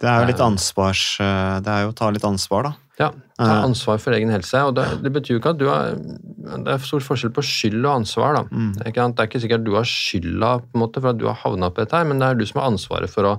Det 0.00 0.06
er 0.08 0.20
jo 0.22 0.28
litt 0.30 0.40
ansvars... 0.40 1.20
eh, 1.20 1.60
Det 1.60 1.68
er 1.74 1.82
jo 1.84 1.90
å 1.92 1.96
ta 1.98 2.08
litt 2.14 2.24
ansvar, 2.24 2.62
da. 2.70 2.72
Ja, 2.98 3.12
ta 3.38 3.44
ansvar 3.68 3.98
for 4.02 4.10
egen 4.16 4.30
helse. 4.32 4.58
og 4.66 4.74
Det, 4.74 4.84
det 5.04 5.12
betyr 5.14 5.36
jo 5.36 5.38
ikke 5.38 5.50
at 5.54 5.58
du 5.60 5.68
har 5.70 5.92
Det 5.94 6.72
er 6.72 6.78
stor 6.82 7.04
forskjell 7.04 7.30
på 7.36 7.44
skyld 7.46 7.84
og 7.84 7.92
ansvar. 8.00 8.34
da. 8.34 8.42
Ikke, 8.88 9.04
det 9.12 9.20
er 9.22 9.28
ikke 9.28 9.40
sikkert 9.44 9.64
du 9.68 9.74
har 9.76 9.84
skylda 9.86 10.50
på 10.64 10.74
en 10.74 10.82
måte 10.82 11.00
for 11.04 11.10
at 11.12 11.18
du 11.20 11.26
har 11.28 11.36
havna 11.44 11.68
på 11.70 11.84
dette, 11.84 11.94
her, 11.94 12.04
men 12.08 12.18
det 12.18 12.26
er 12.32 12.34
du 12.40 12.46
som 12.46 12.60
har 12.62 12.70
ansvaret 12.72 13.10
for 13.12 13.22
å 13.28 13.36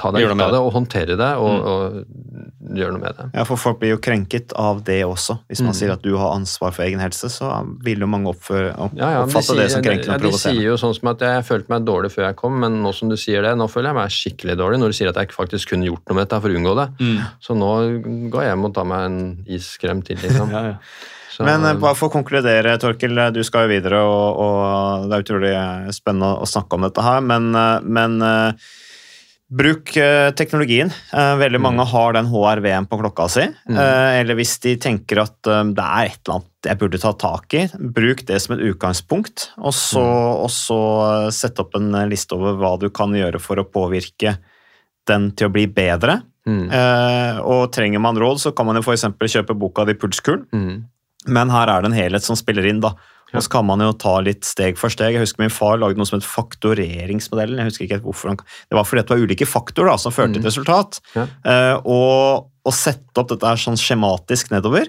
ta 0.00 0.08
deg 0.14 0.24
ut 0.24 0.40
av 0.40 0.50
det 0.54 0.58
og 0.64 0.70
håndtere 0.72 1.14
det 1.20 1.28
og, 1.36 1.66
og 1.68 2.76
gjøre 2.78 2.94
noe 2.94 3.02
med 3.02 3.18
det. 3.18 3.26
Ja, 3.36 3.42
for 3.44 3.60
folk 3.60 3.76
blir 3.82 3.92
jo 3.92 3.98
krenket 4.02 4.54
av 4.58 4.80
det 4.86 5.02
også. 5.04 5.36
Hvis 5.50 5.60
man 5.60 5.74
Mm. 5.74 5.76
sier 5.76 5.92
at 5.92 6.02
du 6.02 6.16
har 6.16 6.32
ansvar 6.34 6.72
for 6.72 6.86
egen 6.86 6.98
helse, 7.04 7.28
så 7.30 7.50
vil 7.84 8.00
jo 8.00 8.08
mange 8.08 8.32
oppføre, 8.32 8.72
opp, 8.80 8.96
Ja, 8.96 9.10
ja, 9.12 9.20
oppfatte 9.26 9.52
de 9.52 9.60
oppfatte 9.60 9.60
det 9.60 9.70
som 9.74 9.84
krenkende 9.84 10.16
ja, 10.16 10.24
De 10.24 10.40
sier 10.40 10.62
jo 10.70 10.78
sånn 10.80 10.94
som 10.96 11.08
at 11.12 11.20
jeg 11.20 11.44
følte 11.44 11.68
meg 11.74 11.84
dårlig 11.84 12.10
før 12.14 12.26
jeg 12.30 12.36
kom, 12.40 12.58
men 12.64 12.80
nå 12.82 12.94
som 12.96 13.12
du 13.12 13.16
sier 13.20 13.44
det, 13.44 13.52
nå 13.60 13.68
føler 13.70 13.92
jeg 13.92 13.98
meg 14.00 14.16
skikkelig 14.16 14.56
dårlig 14.62 14.80
når 14.80 14.94
du 14.94 14.98
sier 15.02 15.12
at 15.12 15.20
jeg 15.20 15.34
faktisk 15.36 15.74
kunne 15.74 15.86
gjort 15.90 16.04
noe 16.08 16.16
med 16.16 16.26
dette 16.28 16.40
for 16.40 16.48
å 16.48 16.58
unngå 16.62 16.74
det. 16.80 16.88
Så 17.44 17.56
nå 17.58 17.72
går 18.32 18.42
jeg 18.46 18.54
hjem 18.54 18.64
og 18.70 18.74
tar 18.80 18.88
meg 18.88 19.04
en 19.10 19.20
iskrem 19.46 20.00
til, 20.06 20.16
liksom. 20.24 20.48
Ja, 20.56 20.64
ja. 20.72 20.76
Så, 21.32 21.44
Men 21.48 21.64
eh, 21.64 21.76
bare 21.80 21.96
for 21.96 22.10
å 22.10 22.12
konkludere, 22.12 22.74
Torkel, 22.80 23.16
du 23.32 23.40
skal 23.44 23.64
jo 23.64 23.72
videre, 23.72 24.00
og, 24.04 24.36
og 24.36 25.06
det 25.08 25.16
er 25.16 25.22
utrolig 25.24 25.52
spennende 25.96 26.34
å 26.40 26.48
snakke 26.48 26.76
om 26.76 26.84
dette 26.84 27.04
her, 27.04 27.20
men, 27.24 27.46
eh, 27.56 27.80
men 27.84 28.18
eh, 28.20 28.52
Bruk 29.52 29.96
eh, 30.00 30.30
teknologien. 30.32 30.88
Eh, 31.12 31.34
veldig 31.36 31.60
mange 31.60 31.84
har 31.84 32.14
den 32.16 32.28
HRV-en 32.30 32.86
på 32.88 32.98
klokka 33.02 33.26
si. 33.28 33.44
Eh, 33.68 34.12
eller 34.20 34.38
hvis 34.38 34.54
de 34.64 34.78
tenker 34.80 35.20
at 35.26 35.36
det 35.44 35.84
er 35.84 36.08
et 36.08 36.18
eller 36.22 36.38
annet 36.38 36.48
jeg 36.62 36.78
burde 36.78 37.00
ta 37.02 37.10
tak 37.18 37.54
i, 37.58 37.64
bruk 37.74 38.20
det 38.28 38.38
som 38.40 38.54
et 38.54 38.62
utgangspunkt. 38.70 39.50
Og 39.60 39.74
så, 39.74 40.04
eh, 41.08 41.28
sette 41.34 41.64
opp 41.64 41.76
en 41.76 41.90
liste 42.08 42.38
over 42.38 42.56
hva 42.60 42.78
du 42.80 42.88
kan 42.94 43.12
gjøre 43.12 43.42
for 43.42 43.60
å 43.60 43.68
påvirke 43.68 44.38
den 45.10 45.32
til 45.36 45.50
å 45.50 45.52
bli 45.52 45.66
bedre. 45.66 46.22
Mm. 46.46 46.70
Og 47.46 47.70
trenger 47.70 48.00
man 48.02 48.18
råd, 48.18 48.40
så 48.42 48.50
kan 48.54 48.66
man 48.66 48.78
jo 48.78 48.82
f.eks. 48.82 49.04
kjøpe 49.14 49.54
boka 49.58 49.84
di 49.86 49.94
Pulskul. 49.94 50.40
Mm. 50.54 50.86
Men 51.26 51.50
her 51.54 51.70
er 51.70 51.82
det 51.82 51.90
en 51.90 51.98
helhet 51.98 52.24
som 52.26 52.38
spiller 52.38 52.66
inn, 52.66 52.80
da. 52.82 52.94
Og 53.32 53.44
så 53.44 53.52
kan 53.52 53.66
man 53.68 53.80
jo 53.84 53.92
ta 53.96 54.18
litt 54.24 54.44
steg 54.44 54.78
for 54.80 54.92
steg. 54.92 55.16
Jeg 55.16 55.24
husker 55.24 55.42
min 55.44 55.52
far 55.52 55.78
lagde 55.80 56.00
noe 56.00 56.08
som 56.08 56.18
het 56.18 56.28
faktoreringsmodellen. 56.28 57.60
Jeg 57.62 57.70
husker 57.70 57.86
ikke 57.86 58.02
hvorfor 58.04 58.32
han... 58.32 58.40
Det 58.68 58.76
var 58.76 58.88
fordi 58.88 59.04
det 59.04 59.14
var 59.14 59.24
ulike 59.24 59.48
faktorer 59.48 59.92
da, 59.92 59.98
som 60.00 60.14
førte 60.14 60.36
til 60.36 60.48
resultat. 60.48 61.00
Ja. 61.16 61.26
Uh, 61.46 61.76
og, 61.82 62.50
å 62.62 62.70
sette 62.70 63.18
opp 63.18 63.32
dette 63.32 63.48
her 63.48 63.58
sånn 63.58 63.80
skjematisk 63.80 64.52
nedover. 64.52 64.86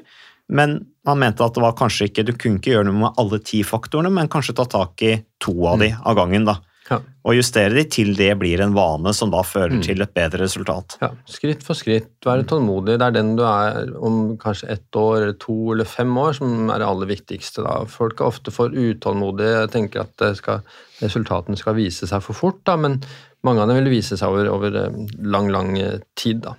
Men 0.54 0.76
han 1.08 1.20
mente 1.22 1.42
at 1.46 1.56
det 1.56 1.64
var 1.64 1.74
kanskje 1.78 2.10
ikke, 2.10 2.26
du 2.28 2.36
kunne 2.38 2.60
ikke 2.60 2.76
gjøre 2.76 2.90
noe 2.90 3.06
med 3.06 3.22
alle 3.22 3.40
ti 3.42 3.64
faktorene, 3.66 4.12
men 4.14 4.30
kanskje 4.32 4.56
ta 4.60 4.68
tak 4.70 5.02
i 5.06 5.16
to 5.42 5.56
av 5.72 5.82
de 5.82 5.90
av 5.96 6.20
gangen. 6.20 6.46
da. 6.46 6.60
Ja. 6.90 6.98
Og 7.24 7.38
justere 7.38 7.72
de 7.78 7.84
til 7.88 8.12
det 8.18 8.32
blir 8.42 8.62
en 8.64 8.74
vane 8.76 9.14
som 9.16 9.32
da 9.32 9.40
fører 9.48 9.80
til 9.86 10.04
et 10.04 10.14
bedre 10.16 10.42
resultat. 10.44 10.98
Ja, 11.02 11.12
skritt 11.30 11.64
for 11.64 11.80
skritt. 11.80 12.12
Være 12.26 12.44
tålmodig. 12.50 12.98
Det 13.00 13.08
er 13.08 13.16
den 13.16 13.34
du 13.40 13.44
er 13.48 13.94
om 14.04 14.36
kanskje 14.42 14.72
ett 14.76 15.00
år, 15.00 15.16
eller 15.22 15.38
to 15.40 15.56
eller 15.76 15.88
fem 15.88 16.12
år, 16.20 16.36
som 16.42 16.74
er 16.74 16.84
det 16.84 16.90
aller 16.90 17.12
viktigste. 17.14 17.64
Da. 17.64 17.78
Folk 17.90 18.20
er 18.20 18.28
ofte 18.28 18.52
for 18.52 18.76
utålmodige. 18.76 19.62
Jeg 19.64 19.74
tenker 19.78 20.04
at 20.04 20.26
skal, 20.40 20.66
resultatene 21.00 21.60
skal 21.60 21.80
vise 21.80 22.10
seg 22.10 22.26
for 22.26 22.36
fort, 22.38 22.60
da, 22.68 22.76
men 22.80 23.00
mange 23.48 23.64
av 23.64 23.72
dem 23.72 23.80
vil 23.82 23.94
vise 23.96 24.20
seg 24.20 24.32
over, 24.32 24.52
over 24.52 24.80
eh, 24.84 25.02
lang, 25.24 25.50
lang 25.52 25.76
eh, 25.80 26.00
tid. 26.20 26.44
Da. 26.44 26.58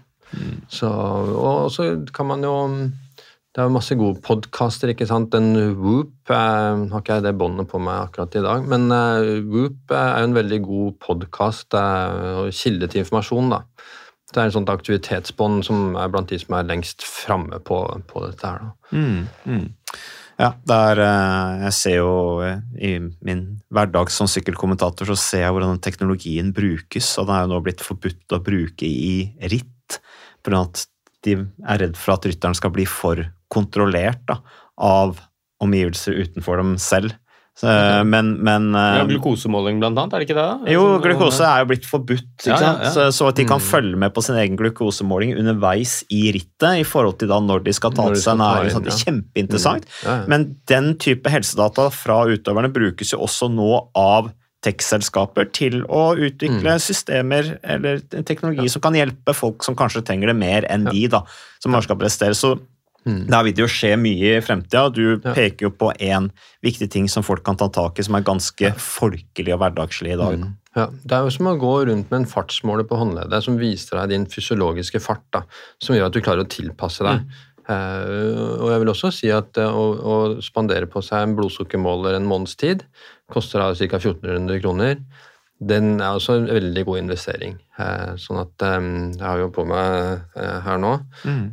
Så, 0.73 0.89
og 0.89 1.71
så 1.73 1.91
kan 2.15 2.33
man 2.33 2.45
jo 2.45 2.55
det 3.55 3.63
er 3.63 3.71
masse 3.71 3.95
gode 3.95 4.19
podkaster, 4.25 4.91
ikke 4.91 5.07
sant. 5.07 5.31
Den 5.31 5.55
Whoop 5.79 6.31
eh, 6.33 6.81
Har 6.91 7.03
ikke 7.03 7.21
jeg 7.21 7.27
det 7.29 7.37
båndet 7.39 7.69
på 7.71 7.79
meg 7.83 8.09
akkurat 8.09 8.35
i 8.35 8.43
dag, 8.43 8.65
men 8.67 8.89
eh, 8.91 9.45
Whoop 9.47 9.95
eh, 9.95 10.01
er 10.01 10.25
jo 10.25 10.31
en 10.31 10.39
veldig 10.41 10.59
god 10.65 10.97
podkast 11.05 11.77
eh, 11.79 12.41
og 12.43 12.51
kilde 12.57 12.89
til 12.91 13.05
informasjon, 13.05 13.53
da. 13.55 13.63
Det 14.35 14.41
er 14.43 14.51
et 14.51 14.57
sånt 14.57 14.73
aktivitetsbånd 14.73 15.63
som 15.69 15.95
er 16.01 16.11
blant 16.11 16.33
de 16.33 16.41
som 16.43 16.57
er 16.59 16.67
lengst 16.67 17.05
framme 17.07 17.61
på, 17.63 17.79
på 18.11 18.25
dette 18.25 18.51
her. 18.51 18.65
Da. 18.65 18.99
Mm, 18.99 19.21
mm. 19.47 19.69
Ja, 20.43 20.49
det 20.67 20.81
er, 20.89 21.03
eh, 21.05 21.63
jeg 21.69 21.77
ser 21.79 21.97
jo 22.01 22.17
i 22.43 22.97
min 23.23 23.45
hverdag 23.71 24.11
som 24.11 24.27
sykkelkommentator, 24.27 25.13
så 25.13 25.19
ser 25.21 25.45
jeg 25.45 25.55
hvordan 25.55 25.79
teknologien 25.85 26.51
brukes, 26.57 27.13
og 27.23 27.31
den 27.31 27.37
er 27.37 27.47
jo 27.47 27.53
nå 27.55 27.63
blitt 27.69 27.87
forbudt 27.87 28.35
å 28.35 28.43
bruke 28.43 28.91
i 28.91 29.15
ritt. 29.47 30.01
For 30.43 30.59
at 30.59 30.89
de 31.25 31.39
er 31.39 31.81
redd 31.81 31.95
for 31.97 32.17
at 32.17 32.27
rytteren 32.27 32.59
skal 32.59 32.75
bli 32.75 32.85
for 32.91 33.23
kontrollert 33.55 34.25
da, 34.31 34.41
av 34.79 35.21
omgivelser 35.65 36.17
utenfor 36.25 36.59
dem 36.61 36.75
selv. 36.83 37.15
Så, 37.55 37.71
men, 38.11 38.33
men 38.43 38.65
Ja, 38.75 39.05
eh, 39.05 39.07
glukosemåling 39.07 39.77
blant 39.79 39.95
annet, 40.01 40.17
er 40.17 40.23
det 40.25 40.27
ikke 40.27 40.35
det? 40.35 40.45
da? 40.67 40.73
jo, 40.75 40.87
glukose 41.05 41.45
er 41.47 41.61
jo 41.63 41.69
blitt 41.71 41.85
forbudt, 41.87 42.49
Ja, 42.49 42.57
ja. 42.59 42.89
Så, 42.91 43.05
så 43.15 43.29
at 43.31 43.37
de 43.39 43.45
kan 43.47 43.61
Mm. 43.63 43.69
følge 43.69 43.97
med 44.03 44.11
på 44.17 44.25
sin 44.27 44.35
egen 44.43 44.57
glukosemåling 44.59 45.37
underveis 45.39 46.01
i 46.11 46.33
rittet, 46.35 46.81
i 46.81 46.83
forhold 46.83 47.21
til 47.21 47.31
da 47.31 47.39
når 47.39 47.63
de 47.69 47.73
skal 47.79 47.95
ta 47.95 48.09
til 48.11 48.19
seg 48.25 48.41
næring. 48.43 48.75
det 48.83 48.91
er. 48.91 48.99
Kjempeinteressant. 49.05 49.87
Mm. 50.03 50.25
Men 50.33 50.49
den 50.67 50.91
type 50.99 51.31
helsedata 51.31 51.87
fra 51.95 52.25
utøverne 52.27 52.73
brukes 52.75 53.15
jo 53.15 53.23
også 53.23 53.47
nå 53.55 53.71
av 53.95 54.33
tech-selskaper 54.67 55.47
til 55.55 55.83
å 55.87 56.17
utvikle 56.19 56.75
Mm. 56.75 56.83
systemer 56.83 57.59
eller 57.63 58.01
teknologi 58.25 58.67
som 58.69 58.83
kan 58.83 58.95
hjelpe 58.99 59.33
folk 59.37 59.63
som 59.63 59.77
kanskje 59.77 60.03
trenger 60.05 60.27
det 60.33 60.37
mer 60.43 60.67
enn 60.69 60.91
de, 60.91 61.07
da, 61.07 61.23
som 61.63 61.71
bare 61.71 61.83
skal 61.87 61.97
prestere. 62.03 62.35
Så 62.35 62.57
Mm. 63.05 63.27
der 63.29 63.45
vil 63.45 63.53
det 63.53 63.65
jo 63.65 63.69
skje 63.69 63.95
mye 64.01 64.37
i 64.39 64.41
fremtida. 64.41 64.89
Du 64.93 65.21
Ja. 65.21 65.35
peker 65.35 65.67
jo 65.67 65.71
på 65.71 65.93
én 66.01 66.31
viktig 66.65 66.91
ting 66.91 67.09
som 67.09 67.23
folk 67.23 67.45
kan 67.45 67.57
ta 67.57 67.69
tak 67.69 67.99
i, 67.99 68.03
som 68.03 68.15
er 68.15 68.23
ganske 68.23 68.75
folkelig 68.81 69.53
og 69.53 69.61
hverdagslig 69.61 70.15
i 70.15 70.17
dag. 70.17 70.39
Mm. 70.39 70.55
Ja, 70.75 70.87
Det 70.87 71.13
er 71.13 71.23
jo 71.23 71.31
som 71.31 71.47
å 71.47 71.59
gå 71.59 71.87
rundt 71.87 72.11
med 72.11 72.21
en 72.21 72.27
fartsmåler 72.27 72.85
på 72.89 72.97
håndleddet 72.99 73.43
som 73.45 73.59
viser 73.59 74.01
deg 74.01 74.09
din 74.09 74.27
fysiologiske 74.27 75.01
fart, 75.01 75.23
da, 75.33 75.45
som 75.81 75.95
gjør 75.95 76.07
at 76.07 76.13
du 76.13 76.21
klarer 76.21 76.45
å 76.45 76.49
tilpasse 76.49 77.05
deg. 77.05 77.27
Eh, 77.65 78.61
og 78.61 78.69
jeg 78.69 78.81
vil 78.83 78.93
også 78.93 79.11
si 79.15 79.31
at 79.33 79.57
uh, 79.57 79.73
å, 79.73 79.85
å 79.97 80.17
spandere 80.45 80.85
på 80.91 81.01
seg 81.01 81.23
en 81.25 81.37
blodsukkermåler 81.39 82.19
en 82.19 82.27
måneds 82.29 82.59
tid 82.61 82.83
koster 83.33 83.61
ca. 83.61 83.97
1400 83.97 84.61
kroner. 84.61 84.99
Den 85.71 86.01
er 86.01 86.17
også 86.17 86.35
en 86.39 86.49
veldig 86.51 86.83
god 86.87 86.99
investering. 87.01 87.55
Eh, 87.81 88.15
sånn 88.21 88.41
at 88.43 88.65
eh, 88.67 88.89
Jeg 89.17 89.25
har 89.25 89.41
jo 89.41 89.53
på 89.55 89.65
meg 89.69 90.25
eh, 90.37 90.59
her 90.67 90.81
nå. 90.83 90.93
Mm. 91.25 91.45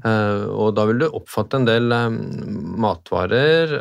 Og 0.51 0.73
da 0.77 0.85
vil 0.89 1.03
du 1.03 1.07
oppfatte 1.07 1.61
en 1.61 1.67
del 1.69 1.87
matvarer 2.81 3.73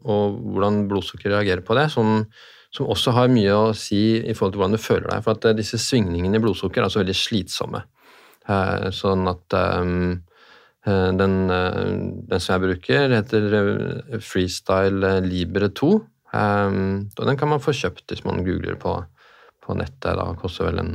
og 0.00 0.40
hvordan 0.54 0.84
blodsukker 0.90 1.34
reagerer 1.34 1.62
på 1.66 1.76
det, 1.78 1.88
som, 1.92 2.24
som 2.74 2.90
også 2.90 3.14
har 3.16 3.32
mye 3.32 3.54
å 3.54 3.70
si 3.76 4.02
i 4.18 4.34
forhold 4.34 4.54
til 4.54 4.62
hvordan 4.62 4.78
du 4.78 4.82
føler 4.82 5.08
deg. 5.10 5.24
For 5.26 5.36
at 5.36 5.58
disse 5.58 5.80
svingningene 5.82 6.40
i 6.40 6.42
blodsukker 6.42 6.82
er 6.82 6.88
altså 6.88 7.02
veldig 7.02 7.18
slitsomme. 7.18 7.84
Sånn 8.96 9.28
at 9.30 9.58
den, 11.20 11.34
den 11.44 12.40
som 12.40 12.54
jeg 12.54 12.62
bruker, 12.64 13.12
heter 13.12 13.52
Freestyle 14.24 15.18
Libre 15.26 15.68
2. 15.76 15.90
eh, 16.34 16.76
og 17.18 17.24
den 17.28 17.40
kan 17.40 17.52
man 17.52 17.62
få 17.62 17.74
kjøpt 17.76 18.10
hvis 18.10 18.24
man 18.26 18.44
googler 18.46 18.78
på, 18.80 18.96
på 19.70 19.78
nettet. 19.78 20.12
Da 20.18 20.28
koster 20.38 20.68
vel 20.68 20.82
en 20.82 20.92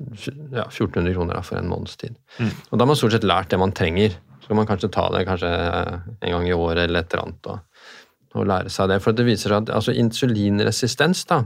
ja, 0.00 0.64
1400 0.64 1.14
kroner 1.14 1.36
da, 1.36 1.44
for 1.44 1.60
en 1.60 1.70
måneds 1.70 1.96
tid. 2.00 2.16
Mm. 2.40 2.52
Og 2.70 2.74
da 2.74 2.84
har 2.84 2.90
man 2.90 2.98
stort 2.98 3.16
sett 3.16 3.28
lært 3.28 3.52
det 3.52 3.60
man 3.60 3.76
trenger. 3.76 4.16
Så 4.40 4.50
kan 4.50 4.60
man 4.62 4.68
kanskje 4.68 4.92
ta 4.92 5.06
det 5.12 5.26
kanskje 5.28 5.50
en 5.52 6.32
gang 6.34 6.48
i 6.48 6.56
året 6.56 6.86
eller 6.86 7.04
et 7.04 7.12
eller 7.12 7.26
annet. 7.28 7.50
Og, 7.52 8.38
og 8.40 8.48
lære 8.48 8.72
seg 8.72 8.90
det. 8.90 9.00
For 9.04 9.16
det 9.16 9.28
viser 9.28 9.52
seg 9.52 9.66
at 9.66 9.74
altså 9.76 9.96
insulinresistens, 9.96 11.26
da 11.30 11.44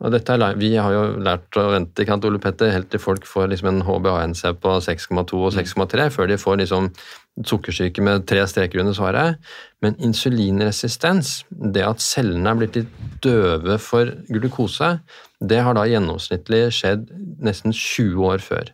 og 0.00 0.14
dette 0.14 0.32
er, 0.32 0.56
Vi 0.56 0.72
har 0.80 0.92
jo 0.94 1.02
lært 1.20 1.56
å 1.60 1.66
vente 1.74 2.02
ikke 2.02 2.14
sant, 2.14 2.24
Ole 2.24 2.40
Petter, 2.40 2.72
helt 2.72 2.88
til 2.92 3.02
folk 3.02 3.26
får 3.28 3.50
liksom 3.52 3.68
en 3.68 3.82
HBA1C 3.84 4.54
på 4.62 4.78
6,2 4.80 5.40
og 5.44 5.52
6,3, 5.52 6.06
før 6.14 6.30
de 6.30 6.38
får 6.40 6.56
liksom 6.62 6.88
sukkersyke 7.46 8.04
med 8.04 8.24
tre 8.28 8.46
streker 8.48 8.80
under 8.80 8.96
svaret. 8.96 9.50
Men 9.84 9.98
insulinresistens, 10.00 11.42
det 11.50 11.84
at 11.84 12.00
cellene 12.00 12.48
er 12.48 12.62
blitt 12.62 12.80
litt 12.80 12.96
døve 13.24 13.76
for 13.80 14.14
glukose, 14.32 14.94
det 15.40 15.62
har 15.64 15.76
da 15.76 15.86
gjennomsnittlig 15.88 16.66
skjedd 16.76 17.06
nesten 17.40 17.72
20 17.72 18.26
år 18.28 18.42
før. 18.44 18.72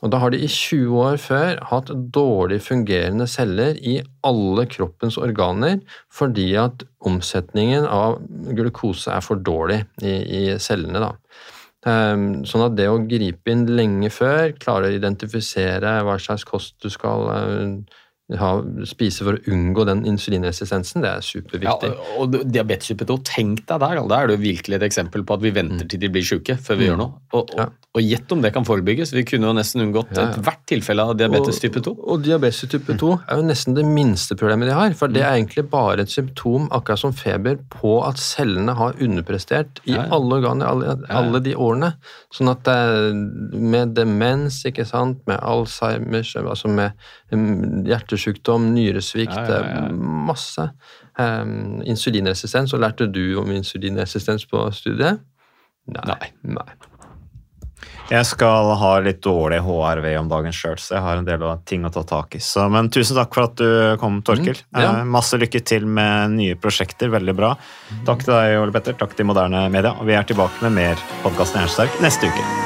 Og 0.00 0.12
da 0.12 0.20
har 0.22 0.32
de 0.32 0.38
i 0.40 0.48
20 0.48 0.94
år 1.02 1.18
før 1.20 1.60
hatt 1.68 1.90
dårlig 2.14 2.62
fungerende 2.64 3.26
celler 3.28 3.76
i 3.76 3.98
alle 4.24 4.64
kroppens 4.72 5.18
organer 5.20 5.82
fordi 6.08 6.54
at 6.60 6.86
omsetningen 7.04 7.84
av 7.84 8.22
glukose 8.56 9.12
er 9.12 9.20
for 9.20 9.36
dårlig 9.36 9.82
i, 10.00 10.14
i 10.14 10.42
cellene. 10.62 11.04
da. 11.04 11.12
Ehm, 11.86 12.26
Sånn 12.48 12.64
at 12.64 12.78
det 12.78 12.88
å 12.88 13.02
gripe 13.04 13.52
inn 13.52 13.66
lenge 13.76 14.10
før, 14.10 14.54
klare 14.58 14.88
å 14.88 14.96
identifisere 14.96 15.98
hva 16.06 16.16
slags 16.22 16.46
kost 16.48 16.78
du 16.82 16.88
skal 16.92 17.28
eh, 17.34 17.98
ha, 18.34 18.60
spise 18.84 19.22
for 19.22 19.36
å 19.38 19.42
unngå 19.54 19.84
den 19.86 20.00
insulinresistensen, 20.04 21.00
det 21.04 21.10
er 21.12 21.20
Ja, 21.20 21.20
superviktig. 21.22 21.92
og 22.18 22.34
diabetes 22.50 22.88
type 22.88 23.06
2, 23.06 23.18
tenk 23.22 23.66
deg 23.66 23.78
der. 23.78 24.00
Da 24.08 24.16
er 24.22 24.26
det 24.26 24.38
jo 24.40 24.42
virkelig 24.42 24.74
et 24.74 24.82
eksempel 24.82 25.22
på 25.22 25.34
at 25.34 25.40
vi 25.42 25.50
venter 25.54 25.86
til 25.88 26.00
de 26.00 26.08
blir 26.08 26.22
syke 26.26 26.56
før 26.58 26.76
vi 26.76 26.86
Mm. 26.86 26.90
gjør 26.90 26.98
noe. 26.98 27.12
Og, 27.32 27.50
Ja. 27.56 27.62
og, 27.64 27.72
og 27.94 28.02
gjett 28.02 28.32
om 28.32 28.42
det 28.42 28.52
kan 28.52 28.64
forebygges. 28.64 29.12
Vi 29.12 29.22
kunne 29.22 29.46
jo 29.46 29.52
nesten 29.54 29.80
unngått 29.86 30.10
Ja, 30.16 30.22
ja. 30.22 30.32
ethvert 30.32 30.66
tilfelle 30.66 31.00
av 31.06 31.16
diabetes 31.16 31.60
type 31.60 31.80
2. 31.80 31.92
Og, 31.92 32.08
og 32.08 32.22
diabetes 32.24 32.66
type 32.68 32.98
2 32.98 33.12
er 33.28 33.36
jo 33.36 33.42
nesten 33.46 33.74
det 33.76 33.84
minste 33.86 34.34
problemet 34.34 34.66
de 34.68 34.74
har. 34.74 34.90
For 34.94 35.06
Mm. 35.06 35.14
det 35.14 35.22
er 35.22 35.32
egentlig 35.38 35.70
bare 35.70 36.00
et 36.00 36.08
symptom, 36.10 36.68
akkurat 36.72 36.98
som 36.98 37.12
feber, 37.12 37.58
på 37.70 38.04
at 38.06 38.16
cellene 38.16 38.74
har 38.74 38.92
underprestert 38.94 39.78
i 39.86 39.92
Ja, 39.92 40.02
ja. 40.02 40.08
alle 40.10 40.42
organer 40.42 40.66
alle, 40.66 40.98
alle 41.08 41.40
de 41.40 41.54
årene. 41.54 41.94
Sånn 42.34 42.50
at 42.50 42.66
eh, 42.66 43.12
med 43.56 43.94
demens, 43.94 44.64
ikke 44.64 44.84
sant, 44.84 45.18
med 45.28 45.38
Alzheimers, 45.40 46.34
altså 46.36 46.68
med 46.68 46.92
mm, 46.92 47.25
hjertesykdom, 47.30 48.72
nyresvikt, 48.74 49.34
Ja, 49.34 49.46
ja, 49.50 49.62
ja. 49.74 49.92
masse. 49.92 50.70
Um, 51.18 51.82
insulinresistens, 51.82 52.74
og 52.74 52.80
lærte 52.84 53.06
du 53.10 53.38
om 53.40 53.50
insulinresistens 53.50 54.46
på 54.46 54.66
studiet? 54.72 55.22
Nei. 55.86 56.32
Nei. 56.42 56.68
Jeg 58.06 58.22
skal 58.28 58.70
ha 58.78 58.90
litt 59.02 59.18
dårlig 59.24 59.58
HRV 59.66 60.04
om 60.20 60.28
dagen 60.30 60.54
sjøl, 60.54 60.76
så 60.78 60.94
jeg 60.94 61.02
har 61.02 61.18
en 61.18 61.26
del 61.26 61.42
av 61.42 61.64
ting 61.66 61.82
å 61.86 61.90
ta 61.90 62.04
tak 62.06 62.36
i. 62.38 62.40
Så, 62.42 62.68
men 62.70 62.90
tusen 62.94 63.18
takk 63.18 63.34
for 63.34 63.48
at 63.48 63.56
du 63.58 63.96
kom, 63.98 64.20
Torkil. 64.26 64.60
Mm, 64.70 64.78
ja. 64.78 64.92
eh, 65.00 65.08
masse 65.16 65.38
lykke 65.42 65.62
til 65.66 65.88
med 65.90 66.36
nye 66.38 66.54
prosjekter. 66.54 67.10
Veldig 67.10 67.34
bra. 67.34 67.56
Takk 68.06 68.22
til 68.22 68.36
deg, 68.36 68.60
Ole 68.62 68.76
Petter. 68.78 68.94
Takk 69.00 69.18
til 69.18 69.26
Moderne 69.26 69.66
Media. 69.74 69.96
Og 69.98 70.06
vi 70.06 70.14
er 70.14 70.28
tilbake 70.28 70.62
med 70.68 70.78
mer 70.78 71.04
podkasten 71.26 71.64
Jernsterk 71.64 71.98
neste 72.04 72.30
uke. 72.30 72.65